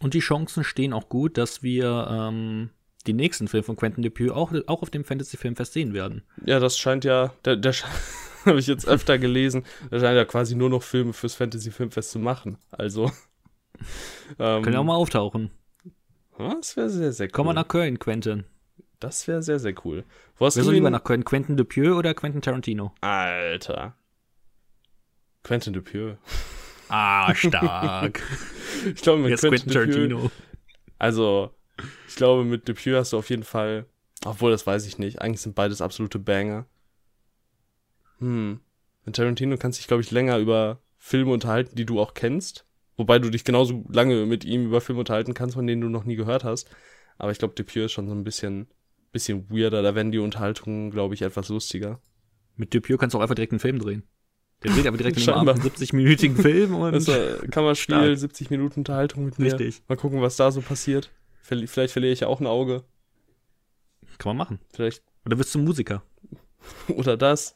[0.01, 2.69] Und die Chancen stehen auch gut, dass wir ähm,
[3.07, 6.21] den nächsten Film von Quentin Dupieux auch, auch auf dem Fantasy Filmfest sehen werden.
[6.45, 7.73] Ja, das scheint ja, der, der
[8.45, 12.11] habe ich jetzt öfter gelesen, der scheint ja quasi nur noch Filme fürs Fantasy Filmfest
[12.11, 12.57] zu machen.
[12.71, 13.11] Also.
[14.39, 15.51] ähm, Können auch mal auftauchen.
[16.37, 17.31] Das wäre sehr, sehr cool.
[17.31, 18.45] Komm mal nach Köln, Quentin.
[18.99, 20.03] Das wäre sehr, sehr cool.
[20.37, 21.25] Wo hast Wer soll lieber nach Köln?
[21.25, 22.93] Quentin Dupieux oder Quentin Tarantino?
[23.01, 23.95] Alter.
[25.43, 26.17] Quentin Dupieux.
[26.87, 28.21] Ah, stark.
[28.85, 30.31] ich glaube, mit Jetzt Quentin, Quentin Tarantino.
[30.99, 31.53] Also,
[32.07, 33.85] ich glaube, mit Dupieux hast du auf jeden Fall,
[34.25, 36.65] obwohl das weiß ich nicht, eigentlich sind beides absolute Banger.
[38.19, 38.59] Hm.
[39.05, 42.65] Mit Tarantino kannst du dich, glaube ich, länger über Filme unterhalten, die du auch kennst.
[42.95, 46.05] Wobei du dich genauso lange mit ihm über Filme unterhalten kannst, von denen du noch
[46.05, 46.69] nie gehört hast.
[47.17, 48.67] Aber ich glaube, Dupieux ist schon so ein bisschen,
[49.11, 49.81] bisschen weirder.
[49.81, 51.99] Da werden die Unterhaltungen, glaube ich, etwas lustiger.
[52.55, 54.03] Mit Dupieux kannst du auch einfach direkt einen Film drehen.
[54.63, 56.93] Der dreht aber direkt einen 70-minütigen Film und.
[56.93, 59.45] Das war Kammerspiel, 70 Minuten Unterhaltung mit mir.
[59.45, 59.81] Richtig.
[59.87, 61.11] Mal gucken, was da so passiert.
[61.41, 62.83] Vielleicht verliere ich ja auch ein Auge.
[64.17, 64.59] Kann man machen.
[64.73, 65.03] Vielleicht.
[65.25, 66.03] Oder bist du Musiker.
[66.87, 67.55] Oder das.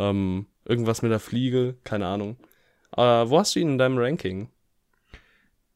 [0.00, 2.38] Ähm, irgendwas mit der Fliege, keine Ahnung.
[2.90, 4.48] Aber wo hast du ihn in deinem Ranking?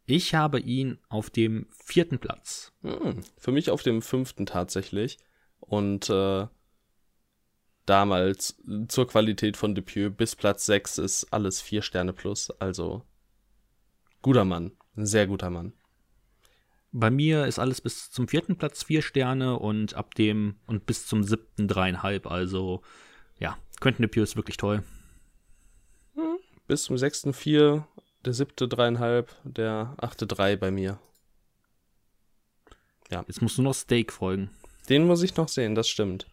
[0.07, 2.73] Ich habe ihn auf dem vierten Platz.
[2.81, 5.19] Hm, für mich auf dem fünften tatsächlich.
[5.61, 6.47] Und äh,
[7.85, 8.57] damals
[8.89, 12.51] zur Qualität von Depieux bis Platz 6 ist alles 4 Sterne plus.
[12.51, 13.03] Also
[14.23, 15.75] guter Mann, ein sehr guter Mann.
[16.93, 21.07] Bei mir ist alles bis zum vierten Platz 4 Sterne und ab dem und bis
[21.07, 22.27] zum siebten dreieinhalb.
[22.27, 22.83] Also
[23.81, 24.83] Quentin Depieux ist wirklich toll.
[26.15, 27.87] Hm, bis zum sechsten 4
[28.25, 30.99] der siebte dreieinhalb, der achte drei bei mir.
[33.11, 33.25] Ja.
[33.27, 34.51] Jetzt musst du noch Steak folgen.
[34.89, 36.27] Den muss ich noch sehen, das stimmt.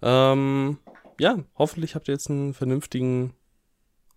[0.00, 0.78] Ähm,
[1.18, 3.34] ja, hoffentlich habt ihr jetzt einen vernünftigen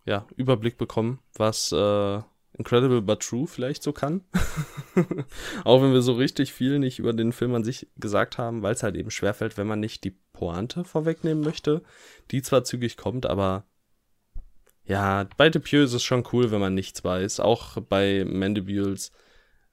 [0.05, 2.21] ja, Überblick bekommen, was äh,
[2.57, 4.23] Incredible but True vielleicht so kann.
[5.63, 8.73] Auch wenn wir so richtig viel nicht über den Film an sich gesagt haben, weil
[8.73, 11.81] es halt eben schwerfällt, wenn man nicht die Pointe vorwegnehmen möchte,
[12.31, 13.65] die zwar zügig kommt, aber
[14.85, 17.39] ja, bei Depieux ist es schon cool, wenn man nichts weiß.
[17.39, 19.11] Auch bei Mandibules.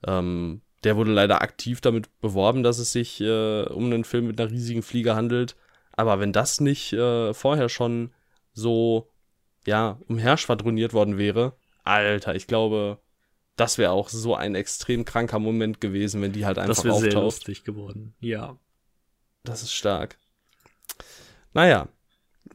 [0.05, 4.41] Ähm, der wurde leider aktiv damit beworben, dass es sich äh, um einen Film mit
[4.41, 5.55] einer riesigen Fliege handelt.
[5.91, 8.11] Aber wenn das nicht äh, vorher schon
[8.53, 9.07] so,
[9.65, 12.99] ja, umherschwadroniert worden wäre, Alter, ich glaube,
[13.55, 16.95] das wäre auch so ein extrem kranker Moment gewesen, wenn die halt einfach das auftaucht.
[16.95, 18.57] Das wäre sehr lustig geworden, ja.
[19.43, 20.17] Das ist stark.
[21.53, 21.87] Naja,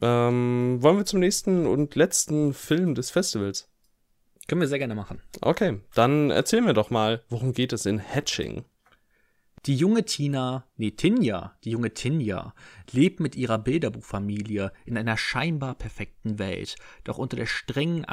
[0.01, 3.69] ähm, wollen wir zum nächsten und letzten Film des Festivals?
[4.47, 5.21] Können wir sehr gerne machen.
[5.41, 8.65] Okay, dann erzähl mir doch mal, worum geht es in Hatching?
[9.65, 12.53] Die junge Tina, nee, Tinja, die junge Tinja,
[12.91, 18.05] lebt mit ihrer Bilderbuchfamilie in einer scheinbar perfekten Welt, doch unter der strengen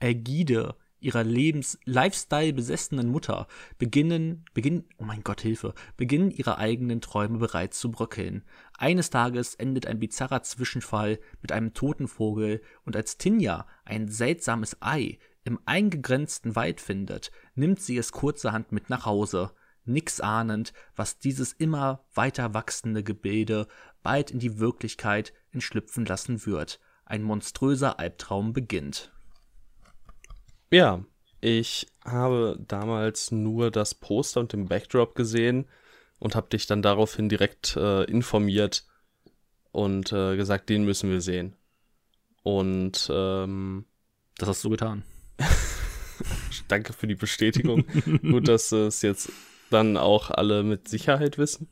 [0.00, 0.74] Ägide
[1.04, 3.46] ihrer Lebens Lifestyle besessenen Mutter
[3.78, 8.42] beginnen beginnen oh mein Gott Hilfe beginnen ihre eigenen Träume bereits zu bröckeln.
[8.76, 14.76] Eines Tages endet ein bizarrer Zwischenfall mit einem toten Vogel und als Tinja ein seltsames
[14.80, 19.52] Ei im eingegrenzten Wald findet, nimmt sie es kurzerhand mit nach Hause,
[19.84, 23.68] nix ahnend, was dieses immer weiter wachsende Gebilde
[24.02, 26.80] bald in die Wirklichkeit entschlüpfen lassen wird.
[27.04, 29.13] Ein monströser Albtraum beginnt.
[30.74, 31.04] Ja,
[31.40, 35.66] ich habe damals nur das Poster und den Backdrop gesehen
[36.18, 38.84] und habe dich dann daraufhin direkt äh, informiert
[39.70, 41.54] und äh, gesagt, den müssen wir sehen.
[42.42, 43.84] Und ähm,
[44.36, 45.04] das hast du getan.
[46.66, 47.84] Danke für die Bestätigung.
[48.22, 49.30] Gut, dass es jetzt
[49.70, 51.68] dann auch alle mit Sicherheit wissen.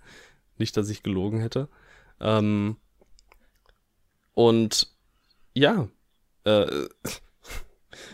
[0.58, 1.68] Nicht, dass ich gelogen hätte.
[2.20, 2.76] Ähm,
[4.34, 4.94] und
[5.54, 5.88] ja,
[6.44, 6.86] äh,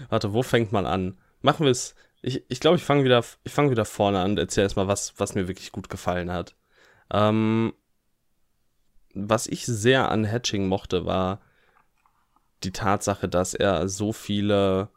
[0.09, 1.19] Warte, wo fängt man an?
[1.41, 1.95] Machen wir es.
[2.21, 5.15] Ich, ich glaube, ich fange wieder, ich fange wieder vorne an und erzähle erstmal, was,
[5.19, 6.57] was mir wirklich gut gefallen hat.
[7.13, 7.73] Ähm,
[9.15, 11.41] was ich sehr an Hatching mochte, war
[12.65, 14.91] die Tatsache, dass er so viele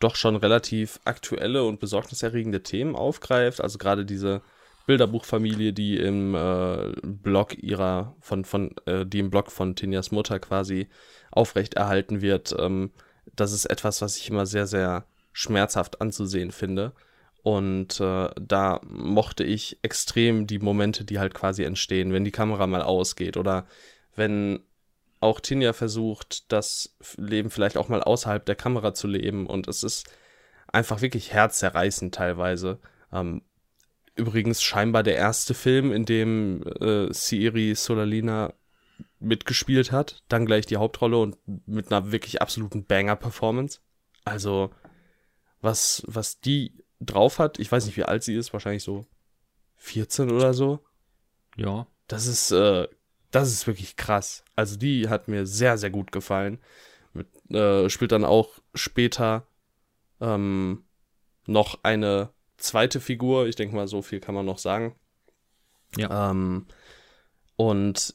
[0.00, 3.60] doch schon relativ aktuelle und besorgniserregende Themen aufgreift.
[3.60, 4.42] Also gerade diese
[4.86, 10.38] Bilderbuchfamilie, die im äh, Blog ihrer, von, von, äh, die im Blog von Tinjas Mutter
[10.38, 10.88] quasi
[11.30, 12.54] aufrechterhalten wird.
[12.58, 12.90] Ähm,
[13.34, 16.92] das ist etwas, was ich immer sehr, sehr schmerzhaft anzusehen finde.
[17.42, 22.66] Und äh, da mochte ich extrem die Momente, die halt quasi entstehen, wenn die Kamera
[22.66, 23.66] mal ausgeht oder
[24.16, 24.60] wenn
[25.20, 29.46] auch Tinja versucht, das Leben vielleicht auch mal außerhalb der Kamera zu leben.
[29.46, 30.08] Und es ist
[30.68, 32.78] einfach wirklich herzzerreißend teilweise.
[33.12, 33.42] Ähm,
[34.14, 38.54] übrigens scheinbar der erste Film, in dem äh, Siri Solalina
[39.18, 41.36] mitgespielt hat, dann gleich die Hauptrolle und
[41.66, 43.80] mit einer wirklich absoluten Banger-Performance.
[44.24, 44.70] Also,
[45.60, 49.06] was, was die drauf hat, ich weiß nicht, wie alt sie ist, wahrscheinlich so
[49.76, 50.80] 14 oder so.
[51.56, 51.86] Ja.
[52.08, 52.88] Das ist, äh,
[53.30, 54.44] das ist wirklich krass.
[54.54, 56.58] Also, die hat mir sehr, sehr gut gefallen.
[57.12, 59.46] Mit, äh, spielt dann auch später
[60.20, 60.84] ähm,
[61.46, 63.46] noch eine zweite Figur.
[63.46, 64.94] Ich denke mal, so viel kann man noch sagen.
[65.96, 66.30] Ja.
[66.30, 66.66] Ähm,
[67.56, 68.14] und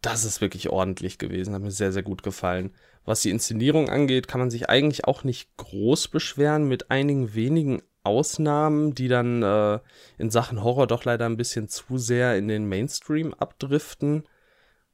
[0.00, 2.74] das ist wirklich ordentlich gewesen, hat mir sehr, sehr gut gefallen.
[3.04, 7.82] Was die Inszenierung angeht, kann man sich eigentlich auch nicht groß beschweren, mit einigen wenigen
[8.02, 9.80] Ausnahmen, die dann äh,
[10.18, 14.24] in Sachen Horror doch leider ein bisschen zu sehr in den Mainstream abdriften,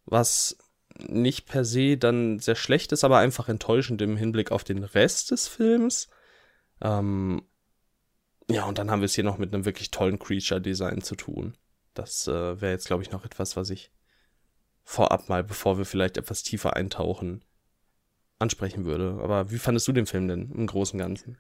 [0.07, 0.57] was
[0.99, 5.31] nicht per se dann sehr schlecht ist, aber einfach enttäuschend im Hinblick auf den Rest
[5.31, 6.09] des Films.
[6.81, 7.43] Ähm,
[8.51, 11.57] ja, und dann haben wir es hier noch mit einem wirklich tollen Creature-Design zu tun.
[11.95, 13.91] Das äh, wäre jetzt, glaube ich, noch etwas, was ich
[14.85, 17.45] vorab mal, bevor wir vielleicht etwas tiefer eintauchen,
[18.39, 19.19] ansprechen würde.
[19.23, 21.39] Aber wie fandest du den Film denn im Großen und Ganzen?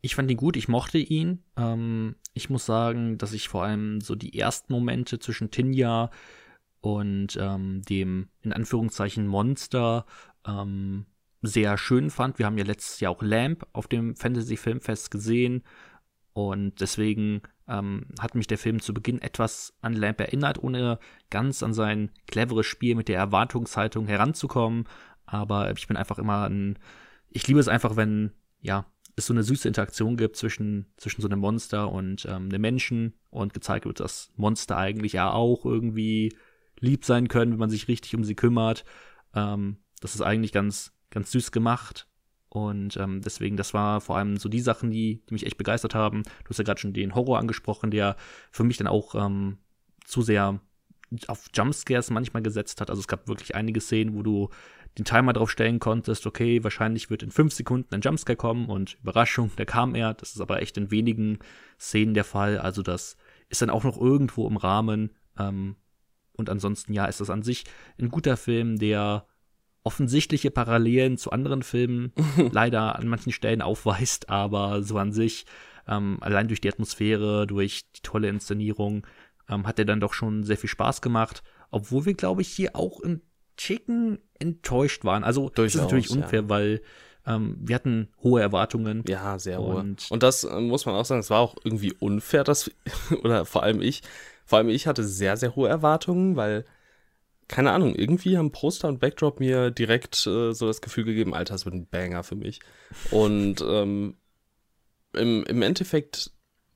[0.00, 1.44] Ich fand ihn gut, ich mochte ihn.
[1.56, 6.10] Ähm, ich muss sagen, dass ich vor allem so die ersten Momente zwischen Tinja
[6.80, 10.04] und ähm, dem in Anführungszeichen Monster
[10.44, 11.06] ähm,
[11.42, 12.38] sehr schön fand.
[12.38, 15.62] Wir haben ja letztes Jahr auch Lamp auf dem Fantasy Filmfest gesehen
[16.32, 20.98] und deswegen ähm, hat mich der Film zu Beginn etwas an Lamp erinnert, ohne
[21.30, 24.84] ganz an sein cleveres Spiel mit der Erwartungshaltung heranzukommen.
[25.26, 26.78] Aber ich bin einfach immer ein.
[27.30, 28.86] Ich liebe es einfach, wenn, ja,
[29.16, 33.14] es so eine süße Interaktion gibt zwischen, zwischen so einem Monster und ähm, einem Menschen
[33.30, 36.34] und gezeigt wird, dass Monster eigentlich ja auch irgendwie
[36.80, 38.84] lieb sein können, wenn man sich richtig um sie kümmert.
[39.34, 42.08] Ähm, das ist eigentlich ganz, ganz süß gemacht.
[42.52, 45.94] Und ähm, deswegen, das war vor allem so die Sachen, die, die mich echt begeistert
[45.94, 46.22] haben.
[46.22, 48.14] Du hast ja gerade schon den Horror angesprochen, der
[48.50, 49.56] für mich dann auch ähm,
[50.04, 50.60] zu sehr
[51.28, 52.90] auf Jumpscares manchmal gesetzt hat.
[52.90, 54.50] Also es gab wirklich einige Szenen, wo du
[54.98, 58.98] den Timer drauf stellen konntest, okay, wahrscheinlich wird in fünf Sekunden ein Jumpscare kommen und
[59.00, 60.12] Überraschung, der kam er.
[60.12, 61.38] Das ist aber echt in wenigen
[61.80, 62.58] Szenen der Fall.
[62.58, 63.16] Also das
[63.48, 65.12] ist dann auch noch irgendwo im Rahmen.
[65.38, 65.76] Ähm,
[66.34, 67.64] und ansonsten, ja, ist das an sich
[67.98, 69.26] ein guter Film, der
[69.84, 72.12] offensichtliche Parallelen zu anderen Filmen
[72.52, 75.46] leider an manchen Stellen aufweist, aber so an sich,
[75.88, 79.06] ähm, allein durch die Atmosphäre, durch die tolle Inszenierung,
[79.48, 82.76] ähm, hat er dann doch schon sehr viel Spaß gemacht, obwohl wir, glaube ich, hier
[82.76, 83.22] auch ein
[83.56, 85.24] Chicken enttäuscht waren.
[85.24, 86.48] Also, Durchaus, das ist natürlich unfair, ja.
[86.48, 86.82] weil
[87.26, 89.04] ähm, wir hatten hohe Erwartungen.
[89.06, 89.76] Ja, sehr hohe.
[89.76, 92.70] Und, und das äh, muss man auch sagen, es war auch irgendwie unfair, dass,
[93.22, 94.02] oder vor allem ich,
[94.44, 96.64] vor allem ich hatte sehr, sehr hohe Erwartungen, weil
[97.52, 101.52] keine Ahnung, irgendwie haben Poster und Backdrop mir direkt äh, so das Gefühl gegeben, Alter,
[101.52, 102.60] das wird ein Banger für mich.
[103.10, 104.16] Und ähm,
[105.12, 106.30] im, im Endeffekt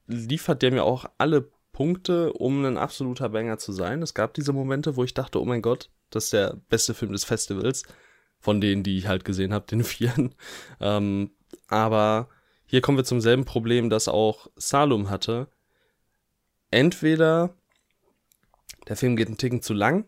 [0.06, 4.02] liefert der mir auch alle Punkte, um ein absoluter Banger zu sein.
[4.02, 7.12] Es gab diese Momente, wo ich dachte, oh mein Gott, das ist der beste Film
[7.12, 7.82] des Festivals.
[8.38, 10.34] Von denen, die ich halt gesehen habe, den vieren.
[10.78, 11.30] Ähm,
[11.68, 12.28] aber
[12.66, 15.48] hier kommen wir zum selben Problem, das auch Salum hatte.
[16.70, 17.54] Entweder
[18.88, 20.04] der Film geht einen Ticken zu lang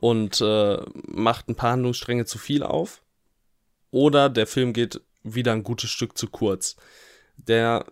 [0.00, 3.02] und äh, macht ein paar Handlungsstränge zu viel auf.
[3.90, 6.76] Oder der Film geht wieder ein gutes Stück zu kurz.
[7.36, 7.86] Der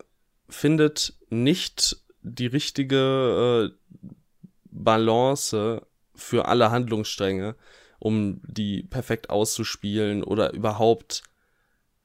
[0.49, 3.97] findet nicht die richtige äh,
[4.65, 7.55] Balance für alle Handlungsstränge,
[7.99, 11.23] um die perfekt auszuspielen oder überhaupt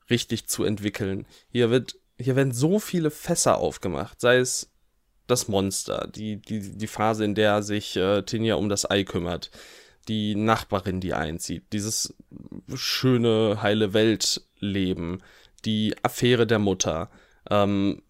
[0.09, 1.25] richtig zu entwickeln.
[1.49, 4.71] Hier wird, hier werden so viele Fässer aufgemacht, sei es
[5.27, 9.49] das Monster, die, die, die Phase, in der sich äh, Tinja um das Ei kümmert,
[10.07, 12.15] die Nachbarin, die einzieht, dieses
[12.73, 15.23] schöne, heile Weltleben,
[15.65, 17.09] die Affäre der Mutter.
[17.49, 18.01] Ähm,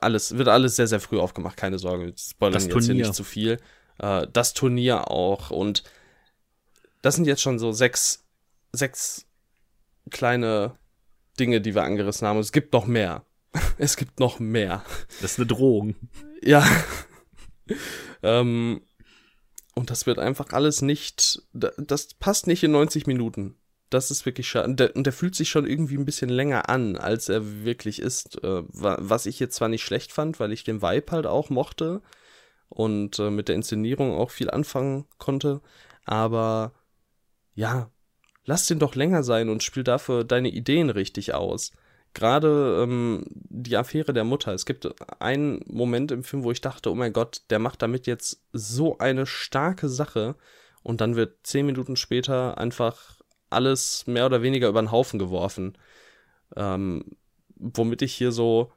[0.00, 3.58] alles, wird alles sehr, sehr früh aufgemacht, keine Sorge, spoilern jetzt hier nicht zu viel.
[3.98, 5.82] Äh, das Turnier auch und
[7.02, 8.24] das sind jetzt schon so sechs,
[8.72, 9.26] sechs
[10.10, 10.76] kleine
[11.38, 12.36] Dinge, die wir angerissen haben.
[12.36, 13.24] Und es gibt noch mehr.
[13.78, 14.84] es gibt noch mehr.
[15.20, 15.94] Das ist eine Drohung.
[16.42, 16.66] Ja.
[18.22, 18.82] ähm,
[19.80, 23.56] und das wird einfach alles nicht, das passt nicht in 90 Minuten.
[23.88, 24.68] Das ist wirklich schade.
[24.68, 28.44] Und der, fühlt sich schon irgendwie ein bisschen länger an, als er wirklich ist.
[28.44, 32.02] Äh, was ich jetzt zwar nicht schlecht fand, weil ich den Vibe halt auch mochte
[32.68, 35.62] und äh, mit der Inszenierung auch viel anfangen konnte.
[36.04, 36.74] Aber
[37.54, 37.90] ja,
[38.44, 41.72] lass den doch länger sein und spiel dafür deine Ideen richtig aus
[42.14, 44.52] gerade ähm, die Affäre der Mutter.
[44.52, 44.88] Es gibt
[45.20, 48.98] einen Moment im Film, wo ich dachte, oh mein Gott, der macht damit jetzt so
[48.98, 50.36] eine starke Sache
[50.82, 55.76] und dann wird zehn Minuten später einfach alles mehr oder weniger über den Haufen geworfen.
[56.56, 57.04] Ähm,
[57.56, 58.72] womit ich hier so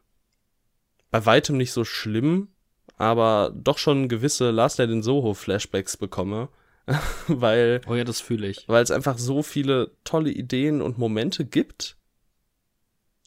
[1.12, 2.50] bei weitem nicht so schlimm,
[2.98, 6.50] aber doch schon gewisse Last Night in Soho Flashbacks bekomme.
[7.28, 7.82] weil.
[7.88, 8.68] Oh ja, das fühle ich.
[8.68, 11.98] Weil es einfach so viele tolle Ideen und Momente gibt,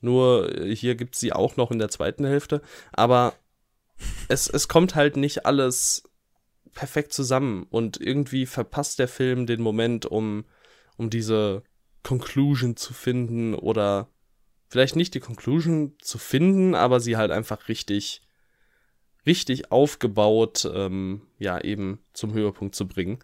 [0.01, 2.63] nur äh, hier gibt es sie auch noch in der zweiten Hälfte.
[2.93, 3.35] Aber
[4.29, 6.05] es, es kommt halt nicht alles
[6.73, 7.67] perfekt zusammen.
[7.71, 10.45] Und irgendwie verpasst der Film den Moment, um,
[10.97, 11.63] um diese
[12.03, 13.55] Conclusion zu finden.
[13.55, 14.09] Oder
[14.69, 18.23] vielleicht nicht die Conclusion zu finden, aber sie halt einfach richtig,
[19.25, 23.19] richtig aufgebaut, ähm, ja, eben zum Höhepunkt zu bringen.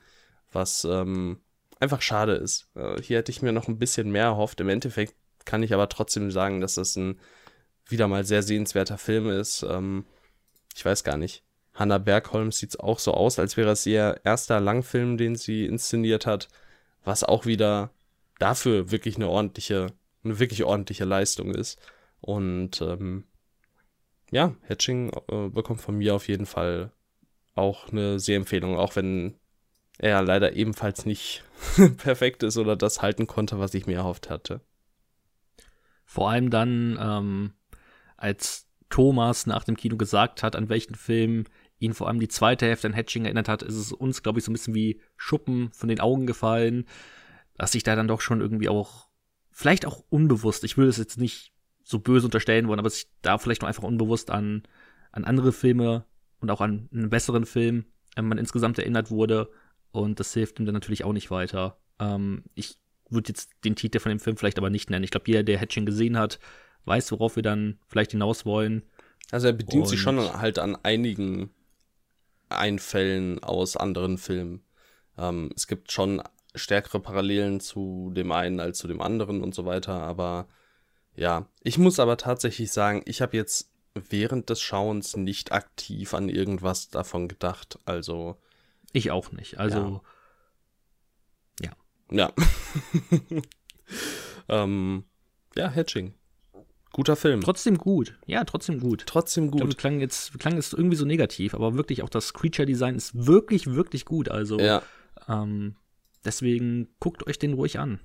[0.51, 1.41] Was ähm,
[1.81, 2.70] einfach schade ist.
[2.75, 4.61] Äh, hier hätte ich mir noch ein bisschen mehr erhofft.
[4.61, 5.14] Im Endeffekt
[5.45, 7.18] kann ich aber trotzdem sagen, dass das ein
[7.86, 9.62] wieder mal sehr sehenswerter Film ist.
[9.62, 10.05] Ähm,
[10.74, 11.45] ich weiß gar nicht.
[11.74, 15.66] Hannah Bergholm sieht es auch so aus, als wäre es ihr erster Langfilm, den sie
[15.66, 16.49] inszeniert hat,
[17.05, 17.90] was auch wieder
[18.38, 19.86] dafür wirklich eine ordentliche,
[20.24, 21.78] eine wirklich ordentliche Leistung ist.
[22.20, 23.24] Und ähm,
[24.30, 26.93] ja, Hatching äh, bekommt von mir auf jeden Fall
[27.55, 29.34] auch eine Sehempfehlung, auch wenn
[29.99, 31.45] er leider ebenfalls nicht
[31.99, 34.61] perfekt ist oder das halten konnte, was ich mir erhofft hatte.
[36.13, 37.53] Vor allem dann, ähm,
[38.19, 41.45] als Thomas nach dem Kino gesagt hat, an welchen Film
[41.79, 44.45] ihn vor allem die zweite Hälfte an Hatching erinnert hat, ist es uns, glaube ich,
[44.45, 46.85] so ein bisschen wie Schuppen von den Augen gefallen,
[47.57, 49.09] dass sich da dann doch schon irgendwie auch,
[49.53, 53.39] vielleicht auch unbewusst, ich will es jetzt nicht so böse unterstellen wollen, aber sich da
[53.39, 54.65] vielleicht noch einfach unbewusst an,
[55.13, 56.05] an andere Filme
[56.41, 57.87] und auch an einen besseren Film
[58.19, 59.49] ähm, man insgesamt erinnert wurde.
[59.93, 61.79] Und das hilft ihm dann natürlich auch nicht weiter.
[61.99, 62.82] Ähm, ich
[63.13, 65.05] würde jetzt den Titel von dem Film vielleicht aber nicht nennen.
[65.05, 66.39] Ich glaube, jeder, der Hatching gesehen hat,
[66.85, 68.83] weiß, worauf wir dann vielleicht hinaus wollen.
[69.31, 71.51] Also er bedient Und sich schon halt an einigen
[72.49, 74.63] Einfällen aus anderen Filmen.
[75.17, 76.23] Ähm, es gibt schon
[76.55, 80.49] stärkere Parallelen zu dem einen als zu dem anderen und so weiter, aber
[81.15, 86.29] Ja, ich muss aber tatsächlich sagen, ich habe jetzt während des Schauens nicht aktiv an
[86.29, 87.79] irgendwas davon gedacht.
[87.85, 88.37] Also.
[88.93, 89.59] Ich auch nicht.
[89.59, 89.79] Also.
[89.79, 90.01] Ja.
[92.13, 92.33] Ja.
[94.49, 95.05] ähm,
[95.57, 96.15] ja, Hatching.
[96.93, 97.41] Guter Film.
[97.41, 98.19] Trotzdem gut.
[98.27, 99.05] Ja, trotzdem gut.
[99.07, 99.61] Trotzdem gut.
[99.61, 103.69] Glaube, klang jetzt, klang jetzt irgendwie so negativ, aber wirklich auch das Creature-Design ist wirklich,
[103.69, 104.29] wirklich gut.
[104.29, 104.83] Also, ja.
[105.27, 105.77] ähm,
[106.25, 108.01] deswegen guckt euch den ruhig an.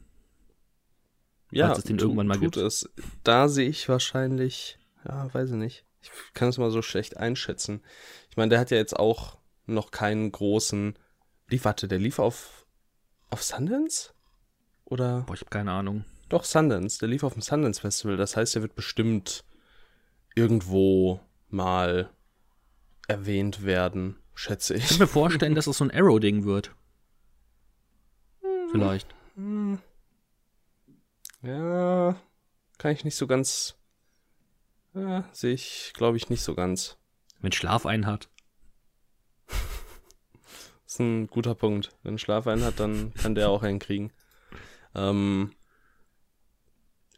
[1.52, 2.58] Ja, es den irgendwann mal tut gibt.
[2.58, 2.90] es.
[3.24, 5.86] Da sehe ich wahrscheinlich, ja, weiß ich nicht.
[6.02, 7.82] Ich kann es mal so schlecht einschätzen.
[8.30, 10.98] Ich meine, der hat ja jetzt auch noch keinen großen.
[11.50, 12.67] Lief, warte, der lief auf,
[13.30, 14.14] auf Sundance?
[14.86, 15.22] Oder?
[15.22, 16.06] Boah, ich habe keine Ahnung.
[16.30, 17.00] Doch, Sundance.
[17.00, 18.18] Der lief auf dem Sundance Festival.
[18.18, 19.44] Das heißt, er wird bestimmt
[20.36, 21.20] irgendwo
[21.50, 22.10] mal
[23.08, 24.84] erwähnt werden, schätze ich.
[24.84, 26.76] Ich kann mir vorstellen, dass es so ein Arrow-Ding wird.
[28.72, 29.08] Vielleicht.
[31.42, 32.16] Ja,
[32.78, 33.76] kann ich nicht so ganz.
[34.94, 36.98] Ja, sehe ich, glaube ich, nicht so ganz.
[37.40, 38.30] Wenn Schlaf einen hat.
[40.98, 41.92] Ist ein guter Punkt.
[42.04, 44.12] Wenn Schlaf einen hat, dann kann der auch einen kriegen.
[44.96, 45.52] Ähm,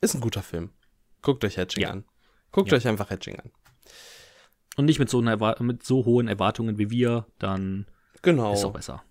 [0.01, 0.71] ist ein guter Film.
[1.21, 1.91] Guckt euch Hatching ja.
[1.91, 2.03] an.
[2.51, 2.77] Guckt ja.
[2.77, 3.51] euch einfach Hatching an.
[4.75, 7.85] Und nicht mit so, mit so hohen Erwartungen wie wir, dann
[8.21, 8.53] genau.
[8.53, 9.03] ist auch besser.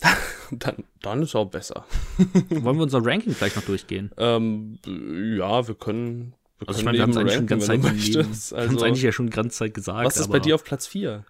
[0.50, 1.86] dann, dann ist auch besser.
[2.50, 4.10] Wollen wir unser Ranking vielleicht noch durchgehen?
[4.18, 6.34] Ähm, ja, wir können.
[6.58, 9.12] Wir also, können ich meine, wir haben es eigentlich schon ganz Zeit also, eigentlich ja
[9.12, 10.04] schon die ganze Zeit gesagt.
[10.04, 11.24] Was ist bei dir auf Platz 4?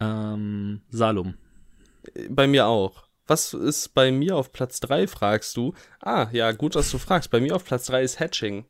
[0.00, 1.34] Ähm, Salom.
[2.28, 3.08] Bei mir auch.
[3.26, 5.74] Was ist bei mir auf Platz 3, fragst du?
[6.00, 7.30] Ah, ja, gut, dass du fragst.
[7.30, 8.64] Bei mir auf Platz 3 ist Hatching.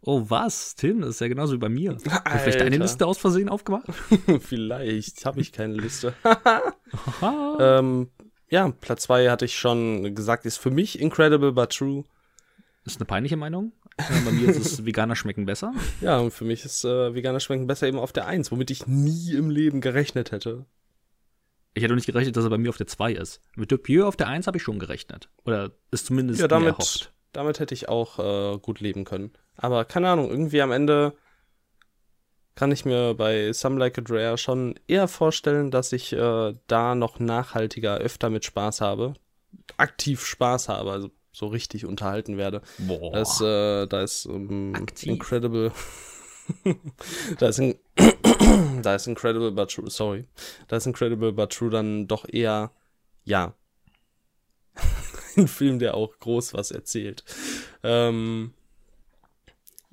[0.00, 0.74] Oh, was?
[0.74, 1.92] Tim, das ist ja genauso wie bei mir.
[1.92, 2.10] Alter.
[2.24, 3.86] Hast du vielleicht deine Liste aus Versehen aufgemacht?
[4.40, 6.14] vielleicht habe ich keine Liste.
[7.60, 8.10] ähm,
[8.48, 12.04] ja, Platz 2 hatte ich schon gesagt, ist für mich Incredible but True.
[12.84, 13.72] Das ist eine peinliche Meinung.
[13.96, 15.72] bei mir ist es Veganer schmecken besser.
[16.00, 18.88] Ja, und für mich ist äh, Veganer schmecken besser eben auf der 1, womit ich
[18.88, 20.66] nie im Leben gerechnet hätte.
[21.74, 23.40] Ich hätte auch nicht gerechnet, dass er bei mir auf der 2 ist.
[23.56, 25.28] Mit Dupieux auf der 1 habe ich schon gerechnet.
[25.44, 27.12] Oder ist zumindest ja, damit, erhofft.
[27.32, 29.32] Damit hätte ich auch äh, gut leben können.
[29.56, 31.14] Aber keine Ahnung, irgendwie am Ende
[32.54, 36.94] kann ich mir bei Some Like It Rare schon eher vorstellen, dass ich äh, da
[36.94, 39.14] noch nachhaltiger öfter mit Spaß habe.
[39.78, 42.60] Aktiv Spaß habe, also so richtig unterhalten werde.
[42.78, 43.12] Boah.
[43.12, 45.72] Das, äh, da ist ähm, Incredible.
[47.38, 47.76] da, ist in,
[48.82, 50.26] da ist Incredible but True, sorry.
[50.68, 52.70] Da ist Incredible but True dann doch eher,
[53.24, 53.54] ja.
[55.36, 57.24] ein Film, der auch groß was erzählt.
[57.82, 58.52] Ähm,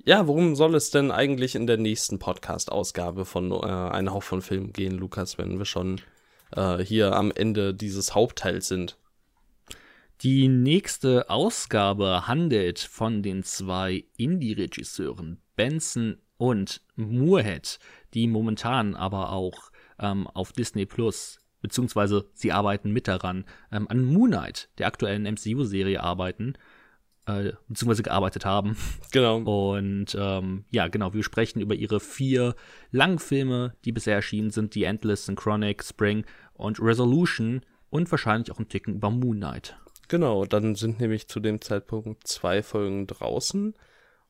[0.04, 4.42] ja, worum soll es denn eigentlich in der nächsten Podcast-Ausgabe von äh, Ein Hauch von
[4.42, 6.00] Film gehen, Lukas, wenn wir schon
[6.56, 8.96] äh, hier am Ende dieses Hauptteils sind?
[10.22, 17.78] Die nächste Ausgabe handelt von den zwei Indie-Regisseuren Benson und Moorhead,
[18.14, 24.04] die momentan aber auch ähm, auf Disney Plus, beziehungsweise sie arbeiten mit daran, ähm, an
[24.04, 26.54] Moon Knight, der aktuellen MCU-Serie, arbeiten
[27.26, 28.76] äh, beziehungsweise gearbeitet haben.
[29.12, 29.38] Genau.
[29.74, 32.54] Und ähm, ja, genau, wir sprechen über ihre vier
[32.92, 38.68] Langfilme, die bisher erschienen sind, die Endless, Synchronic, Spring und Resolution und wahrscheinlich auch ein
[38.68, 39.76] Ticken über Moon Knight.
[40.06, 43.74] Genau, dann sind nämlich zu dem Zeitpunkt zwei Folgen draußen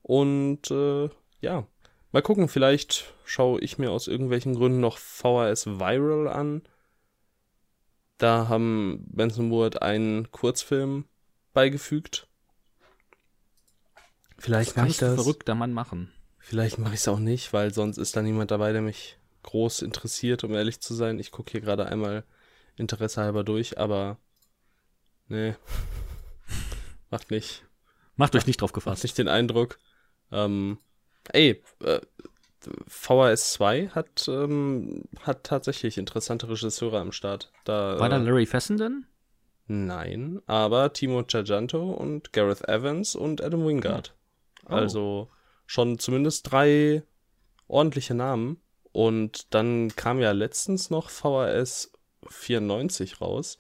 [0.03, 1.11] und äh,
[1.43, 1.67] ja,
[2.13, 6.63] mal gucken, vielleicht schaue ich mir aus irgendwelchen Gründen noch VHS Viral an.
[8.19, 11.07] Da haben Benson Wood einen Kurzfilm
[11.53, 12.29] beigefügt
[14.41, 15.15] Vielleicht mache ich das.
[15.15, 16.11] verrückter Mann machen.
[16.39, 19.83] Vielleicht mache ich es auch nicht, weil sonst ist da niemand dabei, der mich groß
[19.83, 21.19] interessiert, um ehrlich zu sein.
[21.19, 22.25] Ich gucke hier gerade einmal
[22.77, 24.17] Interesse halber durch, aber
[25.29, 25.55] nee,
[27.11, 27.65] macht nicht.
[28.17, 28.99] Macht euch nicht drauf gefasst.
[28.99, 29.79] Macht nicht den Eindruck.
[30.33, 30.79] Ähm,
[31.33, 32.01] ey, äh,
[32.87, 37.51] VHS 2 hat, ähm, hat tatsächlich interessante Regisseure am Start.
[37.65, 39.07] Da, War da äh, Larry Fessenden?
[39.67, 44.15] Nein, aber Timo Giajanto und Gareth Evans und Adam Wingard.
[44.69, 44.73] Oh.
[44.73, 45.31] Also
[45.67, 47.05] schon zumindest drei
[47.69, 48.61] ordentliche Namen.
[48.93, 51.93] Und dann kam ja letztens noch VHS
[52.29, 53.59] 94 raus,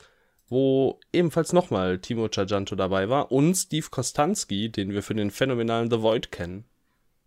[0.49, 5.91] wo ebenfalls nochmal Timo Giajanto dabei war und Steve Kostanski, den wir für den phänomenalen
[5.91, 6.65] The Void kennen.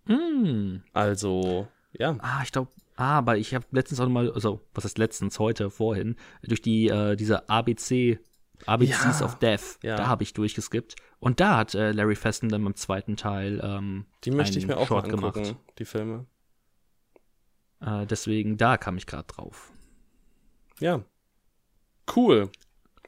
[0.06, 0.78] Mm.
[0.94, 2.16] Also, ja.
[2.20, 5.70] Ah, ich glaube, ah, aber ich habe letztens auch mal, also, was heißt letztens, heute,
[5.70, 8.20] vorhin, durch die, äh, diese ABC
[8.66, 9.80] ABCs ja, of Death.
[9.82, 9.96] Ja.
[9.96, 10.96] Da habe ich durchgeskippt.
[11.20, 14.88] Und da hat äh, Larry Fessenden beim zweiten Teil ähm, Die möchte ich mir auch
[14.88, 15.58] Short mal angucken, gemacht.
[15.80, 16.26] die Filme.
[17.82, 19.72] Äh, deswegen, da kam ich gerade drauf.
[20.80, 21.04] Ja.
[22.16, 22.50] Cool.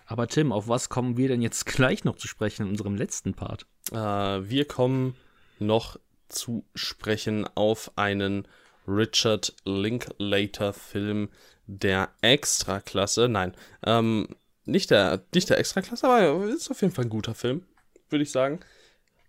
[0.06, 3.34] Aber Tim, auf was kommen wir denn jetzt gleich noch zu sprechen in unserem letzten
[3.34, 3.66] Part?
[3.92, 5.16] Äh, wir kommen
[5.60, 8.48] noch zu sprechen auf einen
[8.88, 11.30] Richard Linklater-Film
[11.68, 13.28] der Extraklasse.
[13.28, 13.56] Nein,
[13.86, 14.28] ähm,
[14.66, 17.66] nicht der, nicht der Extraklasse, aber ist auf jeden Fall ein guter Film,
[18.10, 18.60] würde ich sagen.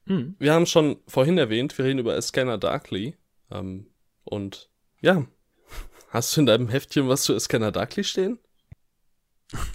[0.07, 0.36] Mhm.
[0.38, 3.16] Wir haben schon vorhin erwähnt, wir reden über A Scanner Darkly.
[3.51, 3.86] Ähm,
[4.24, 4.70] und
[5.01, 5.26] ja,
[6.11, 8.38] hast du in deinem Heftchen was zu A Scanner Darkly stehen?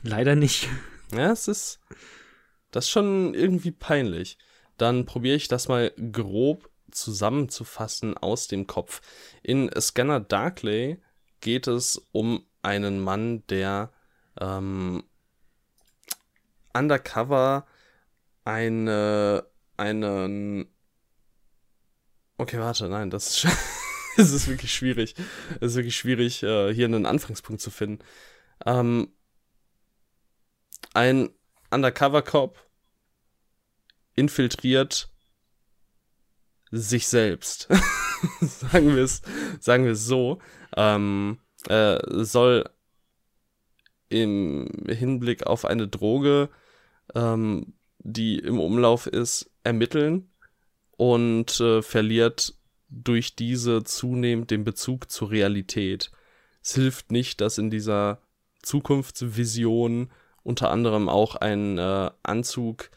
[0.03, 0.67] Leider nicht.
[1.13, 1.79] Ja, es ist.
[2.71, 4.37] Das ist schon irgendwie peinlich.
[4.77, 9.01] Dann probiere ich das mal grob zusammenzufassen aus dem Kopf.
[9.43, 11.01] In Scanner Darkly
[11.39, 13.91] geht es um einen Mann, der
[14.39, 15.03] ähm,
[16.73, 17.65] undercover
[18.43, 19.45] eine
[19.81, 20.67] einen.
[22.37, 23.55] Okay, warte, nein, das ist,
[24.17, 25.15] das ist wirklich schwierig.
[25.59, 28.03] Es ist wirklich schwierig, äh, hier einen Anfangspunkt zu finden.
[28.65, 29.13] Ähm,
[30.93, 31.29] ein
[31.71, 32.59] Undercover-Cop
[34.15, 35.10] infiltriert
[36.71, 37.67] sich selbst.
[38.41, 39.21] sagen wir es
[39.59, 40.39] sagen so.
[40.75, 42.69] Ähm, äh, soll
[44.09, 46.49] im Hinblick auf eine Droge
[47.15, 50.29] ähm, die im Umlauf ist, ermitteln
[50.97, 52.55] und äh, verliert
[52.89, 56.11] durch diese zunehmend den Bezug zur Realität.
[56.63, 58.21] Es hilft nicht, dass in dieser
[58.61, 60.11] Zukunftsvision
[60.43, 62.89] unter anderem auch ein äh, Anzug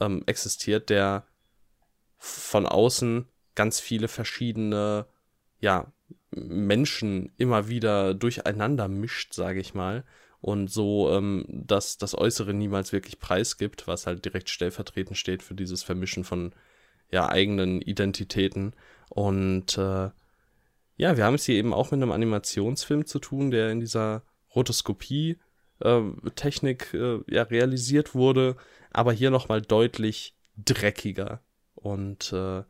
[0.00, 1.24] ähm, existiert, der
[2.18, 5.06] von außen ganz viele verschiedene
[5.60, 5.92] ja,
[6.30, 10.04] Menschen immer wieder durcheinander mischt, sage ich mal.
[10.40, 15.54] Und so ähm, dass das Äußere niemals wirklich preisgibt, was halt direkt stellvertretend steht für
[15.54, 16.54] dieses Vermischen von
[17.10, 18.74] ja eigenen Identitäten.
[19.08, 20.10] Und äh,
[20.96, 24.22] ja, wir haben es hier eben auch mit einem Animationsfilm zu tun, der in dieser
[24.54, 25.38] Rotoskopie
[25.80, 28.56] äh, äh, ja realisiert wurde,
[28.92, 31.40] aber hier noch mal deutlich dreckiger
[31.80, 32.62] und äh,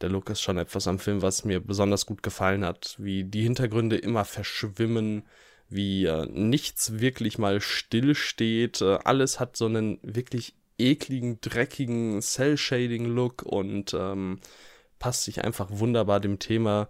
[0.00, 3.42] der Look ist schon etwas am Film, was mir besonders gut gefallen hat, wie die
[3.42, 5.24] Hintergründe immer verschwimmen,
[5.68, 8.80] wie äh, nichts wirklich mal still steht.
[8.80, 14.40] Äh, alles hat so einen wirklich ekligen, dreckigen Cell-Shading-Look und ähm,
[14.98, 16.88] passt sich einfach wunderbar dem Thema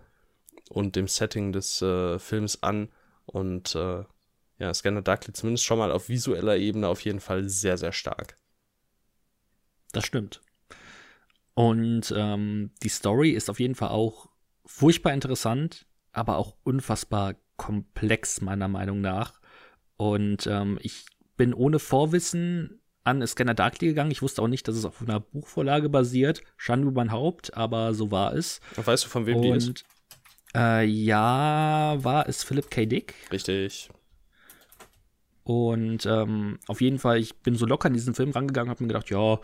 [0.71, 2.89] und dem Setting des äh, Films an.
[3.27, 4.05] Und äh,
[4.59, 8.39] ja, Scanner Darkly zumindest schon mal auf visueller Ebene auf jeden Fall sehr, sehr stark.
[9.93, 10.41] Das stimmt.
[11.55, 14.29] Und ähm, die Story ist auf jeden Fall auch
[14.67, 19.41] furchtbar interessant, aber auch unfassbar komplex, meiner Meinung nach.
[19.97, 24.11] Und ähm, ich bin ohne Vorwissen an Scanner Darkly gegangen.
[24.11, 26.43] Ich wusste auch nicht, dass es auf einer Buchvorlage basiert.
[26.57, 28.61] Schande über mein Haupt, aber so war es.
[28.77, 29.85] Weißt du, von wem Und, die ist?
[30.55, 32.87] Äh, ja, war es Philip K.
[32.87, 33.15] Dick.
[33.31, 33.91] Richtig.
[35.43, 38.89] Und ähm, auf jeden Fall, ich bin so locker an diesen Film rangegangen, habe mir
[38.89, 39.39] gedacht, ja,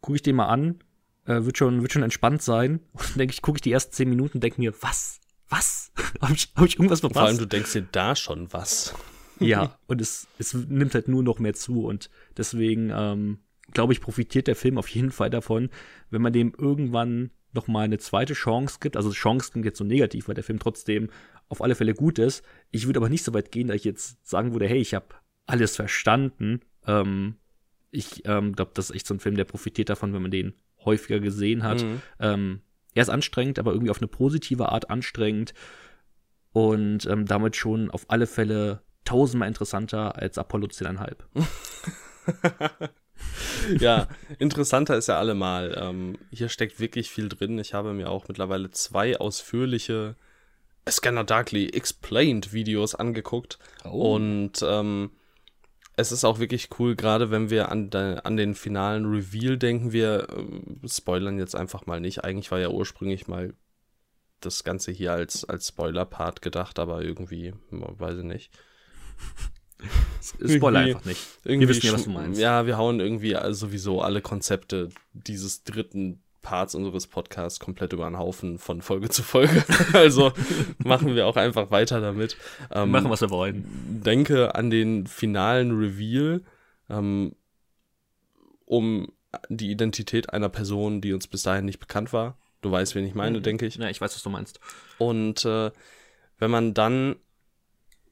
[0.00, 0.80] gucke ich den mal an,
[1.26, 2.80] äh, wird schon, wird schon entspannt sein.
[2.92, 5.20] Und dann denke ich, gucke ich die ersten zehn Minuten und denke mir, was?
[5.48, 5.92] was?
[6.20, 7.20] Habe ich, hab ich irgendwas verpasst?
[7.20, 8.94] Vor allem, du denkst dir da schon was.
[9.40, 13.38] ja, und es, es nimmt halt nur noch mehr zu und deswegen, ähm,
[13.72, 15.70] glaube ich, profitiert der Film auf jeden Fall davon,
[16.10, 18.96] wenn man dem irgendwann noch mal eine zweite Chance gibt.
[18.96, 21.10] Also Chance klingt jetzt so negativ, weil der Film trotzdem
[21.48, 22.44] auf alle Fälle gut ist.
[22.70, 25.06] Ich würde aber nicht so weit gehen, dass ich jetzt sagen würde, hey, ich habe
[25.46, 26.60] alles verstanden.
[26.86, 27.36] Ähm,
[27.90, 30.54] ich ähm, glaube, das ist echt so ein Film, der profitiert davon, wenn man den
[30.86, 31.82] häufiger gesehen hat.
[31.82, 32.02] Mhm.
[32.20, 32.60] Ähm,
[32.94, 35.52] er ist anstrengend, aber irgendwie auf eine positive Art anstrengend
[36.52, 41.44] und ähm, damit schon auf alle Fälle tausendmal interessanter als Apollo 10,5.
[43.78, 44.08] ja,
[44.38, 45.76] interessanter ist ja allemal.
[45.78, 47.58] Ähm, hier steckt wirklich viel drin.
[47.58, 50.16] Ich habe mir auch mittlerweile zwei ausführliche
[50.88, 53.58] Scanner Darkly Explained Videos angeguckt.
[53.84, 54.14] Oh.
[54.14, 55.10] Und ähm,
[55.96, 59.92] es ist auch wirklich cool, gerade wenn wir an, de, an den finalen Reveal denken.
[59.92, 62.22] Wir äh, spoilern jetzt einfach mal nicht.
[62.22, 63.54] Eigentlich war ja ursprünglich mal
[64.40, 68.50] das Ganze hier als, als Spoiler-Part gedacht, aber irgendwie, weiß ich nicht.
[70.20, 71.20] Spoiler einfach nicht.
[71.44, 72.38] Wir wissen ja, was du meinst.
[72.38, 78.16] Ja, wir hauen irgendwie sowieso alle Konzepte dieses dritten Parts unseres Podcasts komplett über den
[78.16, 79.64] Haufen von Folge zu Folge.
[79.92, 80.32] also
[80.78, 82.36] machen wir auch einfach weiter damit.
[82.70, 83.64] Ähm, machen, was wir wollen.
[84.04, 86.44] Denke an den finalen Reveal,
[86.88, 87.34] ähm,
[88.64, 89.10] um
[89.48, 92.38] die Identität einer Person, die uns bis dahin nicht bekannt war.
[92.62, 93.42] Du weißt, wen ich meine, mhm.
[93.42, 93.74] denke ich.
[93.74, 94.60] Ja, ich weiß, was du meinst.
[94.98, 95.72] Und äh,
[96.38, 97.16] wenn man dann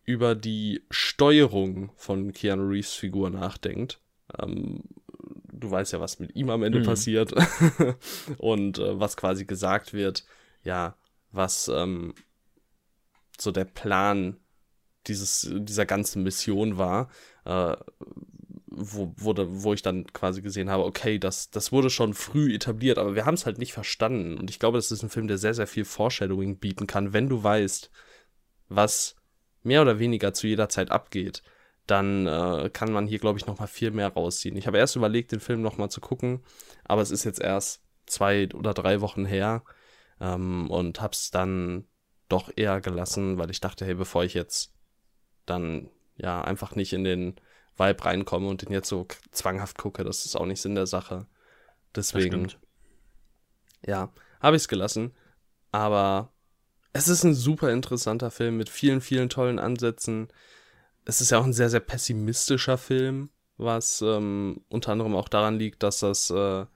[0.02, 4.00] über die Steuerung von Keanu Reeves Figur nachdenkt,
[4.42, 4.82] ähm,
[5.64, 6.84] du weißt ja, was mit ihm am Ende mhm.
[6.84, 7.32] passiert
[8.38, 10.24] und äh, was quasi gesagt wird,
[10.62, 10.96] ja,
[11.32, 12.14] was ähm,
[13.38, 14.36] so der Plan
[15.06, 17.10] dieses, dieser ganzen Mission war,
[17.44, 17.76] äh,
[18.76, 22.98] wo, wo, wo ich dann quasi gesehen habe, okay, das, das wurde schon früh etabliert,
[22.98, 24.38] aber wir haben es halt nicht verstanden.
[24.38, 27.28] Und ich glaube, das ist ein Film, der sehr, sehr viel Foreshadowing bieten kann, wenn
[27.28, 27.90] du weißt,
[28.68, 29.16] was
[29.62, 31.42] mehr oder weniger zu jeder Zeit abgeht
[31.86, 34.56] dann äh, kann man hier, glaube ich, noch mal viel mehr rausziehen.
[34.56, 36.42] Ich habe erst überlegt, den Film noch mal zu gucken,
[36.84, 39.62] aber es ist jetzt erst zwei oder drei Wochen her
[40.20, 41.84] ähm, und habe es dann
[42.28, 44.72] doch eher gelassen, weil ich dachte, hey, bevor ich jetzt
[45.46, 47.34] dann ja einfach nicht in den
[47.76, 51.26] Vibe reinkomme und den jetzt so zwanghaft gucke, das ist auch nicht Sinn der Sache.
[51.94, 52.50] Deswegen,
[53.86, 55.12] ja, habe ich es gelassen.
[55.70, 56.32] Aber
[56.92, 60.28] es ist ein super interessanter Film mit vielen, vielen tollen Ansätzen
[61.04, 65.58] es ist ja auch ein sehr, sehr pessimistischer Film, was ähm, unter anderem auch daran
[65.58, 66.66] liegt, dass das äh,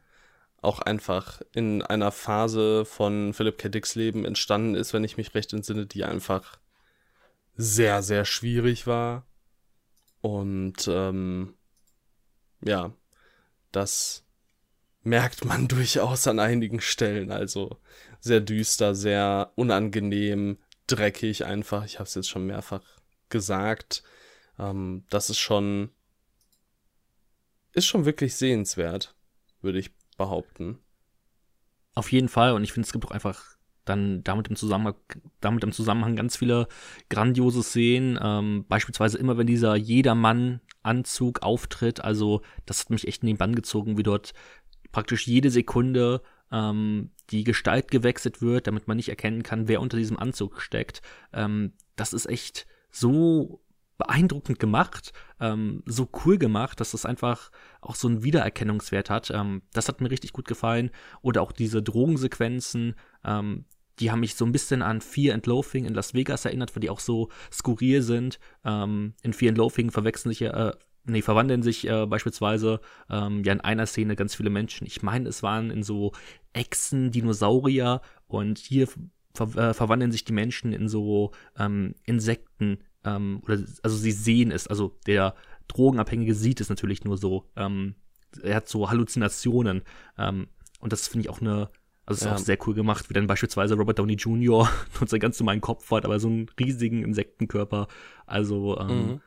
[0.60, 3.68] auch einfach in einer Phase von Philip K.
[3.68, 6.58] Dicks Leben entstanden ist, wenn ich mich recht entsinne, die einfach
[7.56, 9.26] sehr, sehr schwierig war.
[10.20, 11.54] Und ähm,
[12.60, 12.92] ja,
[13.72, 14.24] das
[15.02, 17.30] merkt man durchaus an einigen Stellen.
[17.30, 17.78] Also
[18.20, 21.84] sehr düster, sehr unangenehm, dreckig einfach.
[21.84, 22.82] Ich habe es jetzt schon mehrfach
[23.28, 24.02] gesagt.
[24.58, 25.90] Ähm, das ist schon,
[27.72, 29.14] ist schon wirklich sehenswert,
[29.60, 30.78] würde ich behaupten.
[31.94, 32.52] Auf jeden Fall.
[32.52, 34.96] Und ich finde, es gibt auch einfach dann damit im Zusammenhang,
[35.40, 36.68] damit im Zusammenhang ganz viele
[37.08, 38.18] grandiose Szenen.
[38.22, 42.02] Ähm, beispielsweise immer, wenn dieser Jedermann-Anzug auftritt.
[42.02, 44.34] Also, das hat mich echt in den Bann gezogen, wie dort
[44.92, 49.96] praktisch jede Sekunde ähm, die Gestalt gewechselt wird, damit man nicht erkennen kann, wer unter
[49.96, 51.02] diesem Anzug steckt.
[51.32, 53.60] Ähm, das ist echt so
[53.98, 57.50] beeindruckend gemacht, ähm, so cool gemacht, dass es einfach
[57.80, 59.30] auch so einen Wiedererkennungswert hat.
[59.30, 60.90] Ähm, das hat mir richtig gut gefallen.
[61.20, 62.94] Oder auch diese Drogensequenzen,
[63.24, 63.64] ähm,
[63.98, 66.80] die haben mich so ein bisschen an Fear and Loathing in Las Vegas erinnert, weil
[66.80, 68.38] die auch so skurril sind.
[68.64, 70.72] Ähm, in Fear and Loathing verwechseln sich ja, äh,
[71.04, 72.80] nee, verwandeln sich äh, beispielsweise
[73.10, 74.86] ähm, ja in einer Szene ganz viele Menschen.
[74.86, 76.12] Ich meine, es waren in so
[76.52, 78.86] Echsen, Dinosaurier und hier
[79.34, 82.78] ver äh, verwandeln sich die Menschen in so ähm, Insekten,
[83.16, 85.34] ähm, oder also sie sehen es, also der
[85.68, 87.44] Drogenabhängige sieht es natürlich nur so.
[87.56, 87.94] Ähm,
[88.42, 89.82] er hat so Halluzinationen.
[90.16, 90.48] Ähm,
[90.80, 91.70] und das finde ich auch eine,
[92.06, 92.34] also ist ja.
[92.34, 94.68] auch sehr cool gemacht, wie dann beispielsweise Robert Downey Jr.
[95.00, 97.88] und sein ganz normalen Kopf hat, aber so einen riesigen Insektenkörper.
[98.26, 99.20] Also ähm, mhm.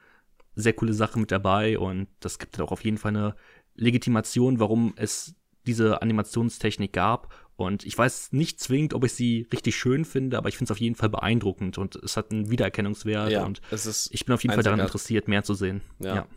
[0.56, 3.36] sehr coole Sache mit dabei und das gibt dann auch auf jeden Fall eine
[3.76, 5.36] Legitimation, warum es
[5.66, 10.50] diese Animationstechnik gab und ich weiß nicht zwingend, ob ich sie richtig schön finde, aber
[10.50, 14.26] ich finde es auf jeden Fall beeindruckend und es hat einen Wiedererkennungswert ja, und ich
[14.26, 15.82] bin auf jeden Fall daran interessiert, mehr zu sehen.
[16.00, 16.16] Ja.
[16.16, 16.28] ja.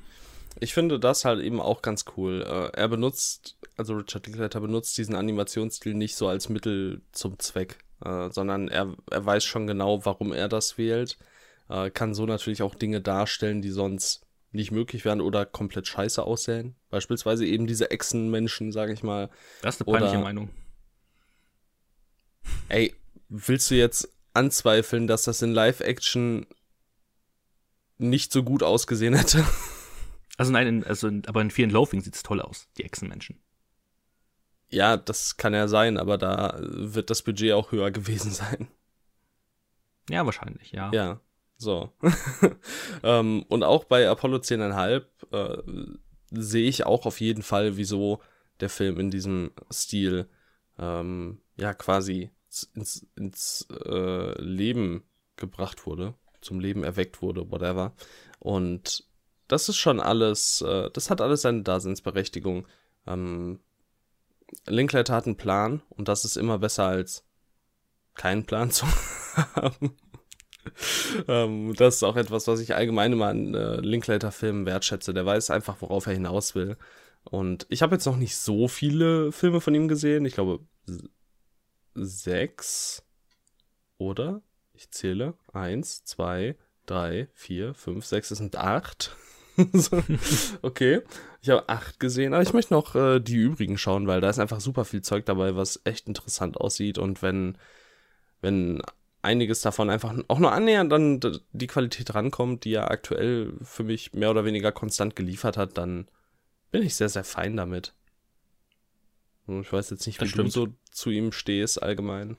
[0.60, 2.42] Ich finde das halt eben auch ganz cool.
[2.42, 7.78] Äh, er benutzt, also Richard Linklater benutzt diesen Animationsstil nicht so als Mittel zum Zweck,
[8.04, 11.18] äh, sondern er, er weiß schon genau, warum er das wählt.
[11.68, 14.23] Äh, kann so natürlich auch Dinge darstellen, die sonst
[14.54, 16.76] nicht möglich wären oder komplett scheiße aussehen.
[16.90, 19.30] Beispielsweise eben diese Echsenmenschen, sage ich mal.
[19.62, 20.50] Das ist eine peinliche oder, Meinung.
[22.68, 22.94] Ey,
[23.28, 26.46] willst du jetzt anzweifeln, dass das in Live-Action
[27.98, 29.44] nicht so gut ausgesehen hätte?
[30.36, 33.40] Also nein, in, also in, aber in vielen Loafing sieht es toll aus, die Echsenmenschen.
[34.68, 38.66] Ja, das kann ja sein, aber da wird das Budget auch höher gewesen sein.
[40.10, 40.90] Ja, wahrscheinlich, ja.
[40.92, 41.20] Ja,
[41.56, 41.92] so.
[43.02, 45.02] ähm, und auch bei Apollo 10,5
[45.32, 45.98] äh,
[46.30, 48.20] sehe ich auch auf jeden Fall, wieso
[48.60, 50.28] der Film in diesem Stil
[50.78, 52.30] ähm, ja quasi
[52.74, 55.04] ins, ins äh, Leben
[55.36, 57.94] gebracht wurde, zum Leben erweckt wurde, whatever.
[58.38, 59.04] Und
[59.48, 62.66] das ist schon alles, äh, das hat alles seine Daseinsberechtigung.
[63.06, 63.60] Ähm,
[64.66, 67.24] Linklater hat einen Plan und das ist immer besser als
[68.14, 68.86] keinen Plan zu
[69.56, 69.96] haben.
[71.28, 75.14] ähm, das ist auch etwas, was ich allgemein immer an äh, Linklater-Filmen wertschätze.
[75.14, 76.76] Der weiß einfach, worauf er hinaus will.
[77.24, 80.24] Und ich habe jetzt noch nicht so viele Filme von ihm gesehen.
[80.24, 80.60] Ich glaube,
[81.94, 83.02] sechs.
[83.98, 84.42] Oder?
[84.72, 85.34] Ich zähle.
[85.52, 88.30] Eins, zwei, drei, vier, fünf, sechs.
[88.30, 89.16] Es sind acht.
[90.62, 91.02] okay.
[91.40, 94.38] Ich habe acht gesehen, aber ich möchte noch äh, die übrigen schauen, weil da ist
[94.38, 96.98] einfach super viel Zeug dabei, was echt interessant aussieht.
[96.98, 97.56] Und wenn,
[98.40, 98.82] wenn
[99.24, 101.20] einiges davon einfach auch nur annähernd an
[101.52, 106.08] die Qualität rankommt, die er aktuell für mich mehr oder weniger konstant geliefert hat, dann
[106.70, 107.94] bin ich sehr, sehr fein damit.
[109.46, 112.36] Ich weiß jetzt nicht, wie du so zu ihm stehst allgemein.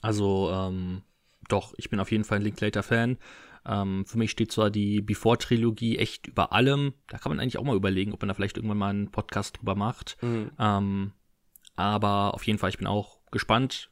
[0.00, 1.02] Also, ähm,
[1.48, 3.18] doch, ich bin auf jeden Fall ein Linklater-Fan.
[3.64, 6.94] Ähm, für mich steht zwar die Before-Trilogie echt über allem.
[7.08, 9.58] Da kann man eigentlich auch mal überlegen, ob man da vielleicht irgendwann mal einen Podcast
[9.58, 10.16] drüber macht.
[10.20, 10.50] Mhm.
[10.58, 11.12] Ähm,
[11.76, 13.90] aber auf jeden Fall, ich bin auch gespannt,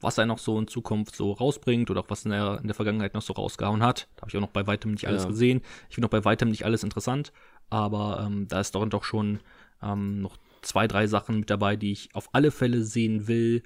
[0.00, 3.14] was er noch so in Zukunft so rausbringt oder auch was der, in der Vergangenheit
[3.14, 4.08] noch so rausgehauen hat.
[4.16, 5.28] Da habe ich auch noch bei weitem nicht alles ja.
[5.28, 5.62] gesehen.
[5.88, 7.32] Ich finde auch bei weitem nicht alles interessant.
[7.70, 9.40] aber ähm, da ist doch, doch schon
[9.82, 13.62] ähm, noch zwei, drei Sachen mit dabei, die ich auf alle Fälle sehen will.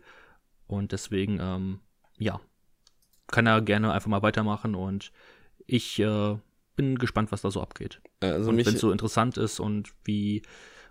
[0.66, 1.81] Und deswegen, ähm,
[2.19, 2.40] ja,
[3.27, 5.12] kann er gerne einfach mal weitermachen und
[5.66, 6.36] ich äh,
[6.77, 8.01] bin gespannt, was da so abgeht.
[8.20, 10.43] Also und wenn es so interessant ist und wie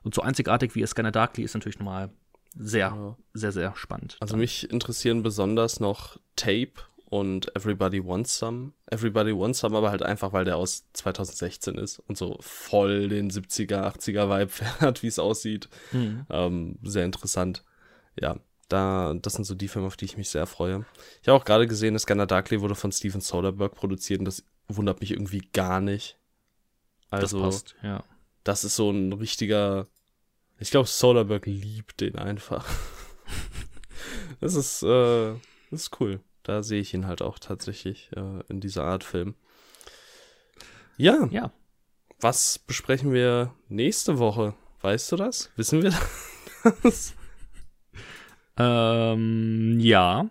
[0.03, 2.09] und so einzigartig wie Scanner Darkly ist natürlich nochmal
[2.55, 3.17] sehr, Ja.
[3.33, 4.17] sehr, sehr spannend.
[4.19, 6.73] also Dann- mich interessieren besonders noch Tape
[7.05, 8.73] und Everybody Wants Some.
[8.87, 13.29] Everybody Wants Some, aber halt einfach, weil der aus 2016 ist und so voll den
[13.31, 14.51] 70er, 80er Vibe
[14.81, 15.69] hat, wie es aussieht.
[15.91, 16.25] Mhm.
[16.29, 17.63] Ähm, sehr interessant.
[18.19, 20.85] Ja, da, das sind so die Filme, auf die ich mich sehr freue.
[21.23, 24.43] Ich habe auch gerade gesehen, das Scanner Darkly wurde von Steven Soderbergh produziert und das
[24.67, 26.17] wundert mich irgendwie gar nicht.
[27.09, 28.03] Also, das passt, ja.
[28.43, 29.87] das ist so ein richtiger.
[30.59, 32.65] Ich glaube, Soderbergh liebt den einfach.
[34.41, 35.33] das ist, äh,
[35.71, 36.19] das ist cool.
[36.43, 39.35] Da sehe ich ihn halt auch tatsächlich äh, in dieser Art Film.
[40.97, 41.51] Ja, Ja.
[42.19, 44.53] was besprechen wir nächste Woche?
[44.81, 45.49] Weißt du das?
[45.55, 45.93] Wissen wir
[46.83, 47.13] das?
[48.57, 50.29] Ähm, ja.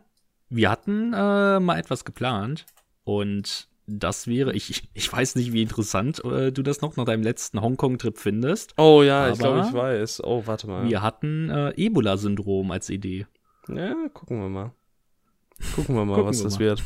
[0.50, 2.64] Wir hatten äh, mal etwas geplant
[3.04, 7.22] und das wäre, ich, ich weiß nicht, wie interessant äh, du das noch nach deinem
[7.22, 8.74] letzten Hongkong-Trip findest.
[8.76, 10.22] Oh ja, ich glaube, ich weiß.
[10.24, 10.86] Oh, warte mal.
[10.86, 13.26] Wir hatten äh, Ebola-Syndrom als Idee.
[13.68, 14.72] Ja, gucken wir mal.
[15.74, 16.60] Gucken wir mal, Gucken was wir das mal.
[16.60, 16.82] wird.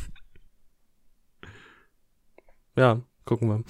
[2.77, 3.65] Ja, gucken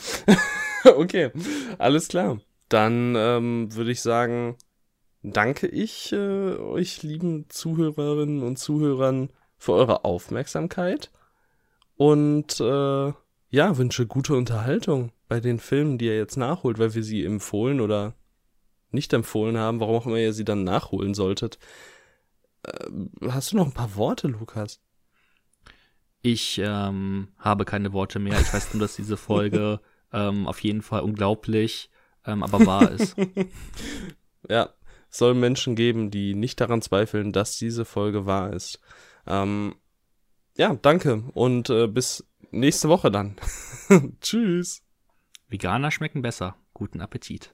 [0.85, 0.95] wir.
[0.97, 1.31] okay,
[1.79, 2.39] alles klar.
[2.69, 4.57] Dann ähm, würde ich sagen,
[5.23, 11.11] danke ich äh, euch lieben Zuhörerinnen und Zuhörern für eure Aufmerksamkeit
[11.95, 13.13] und äh,
[13.53, 17.81] ja, wünsche gute Unterhaltung bei den Filmen, die ihr jetzt nachholt, weil wir sie empfohlen
[17.81, 18.15] oder
[18.89, 21.59] nicht empfohlen haben, warum auch immer ihr sie dann nachholen solltet.
[22.65, 24.81] Ähm, hast du noch ein paar Worte, Lukas?
[26.23, 28.41] Ich ähm, habe keine Worte mehr.
[28.41, 29.81] Ich weiß nur, dass diese Folge
[30.11, 31.91] ähm, auf jeden Fall unglaublich,
[32.25, 33.15] ähm, aber wahr ist.
[34.49, 34.71] Ja,
[35.09, 38.81] es soll Menschen geben, die nicht daran zweifeln, dass diese Folge wahr ist.
[39.25, 39.75] Ähm,
[40.57, 43.35] ja, danke und äh, bis nächste Woche dann.
[44.21, 44.83] Tschüss.
[45.47, 46.55] Veganer schmecken besser.
[46.73, 47.53] Guten Appetit.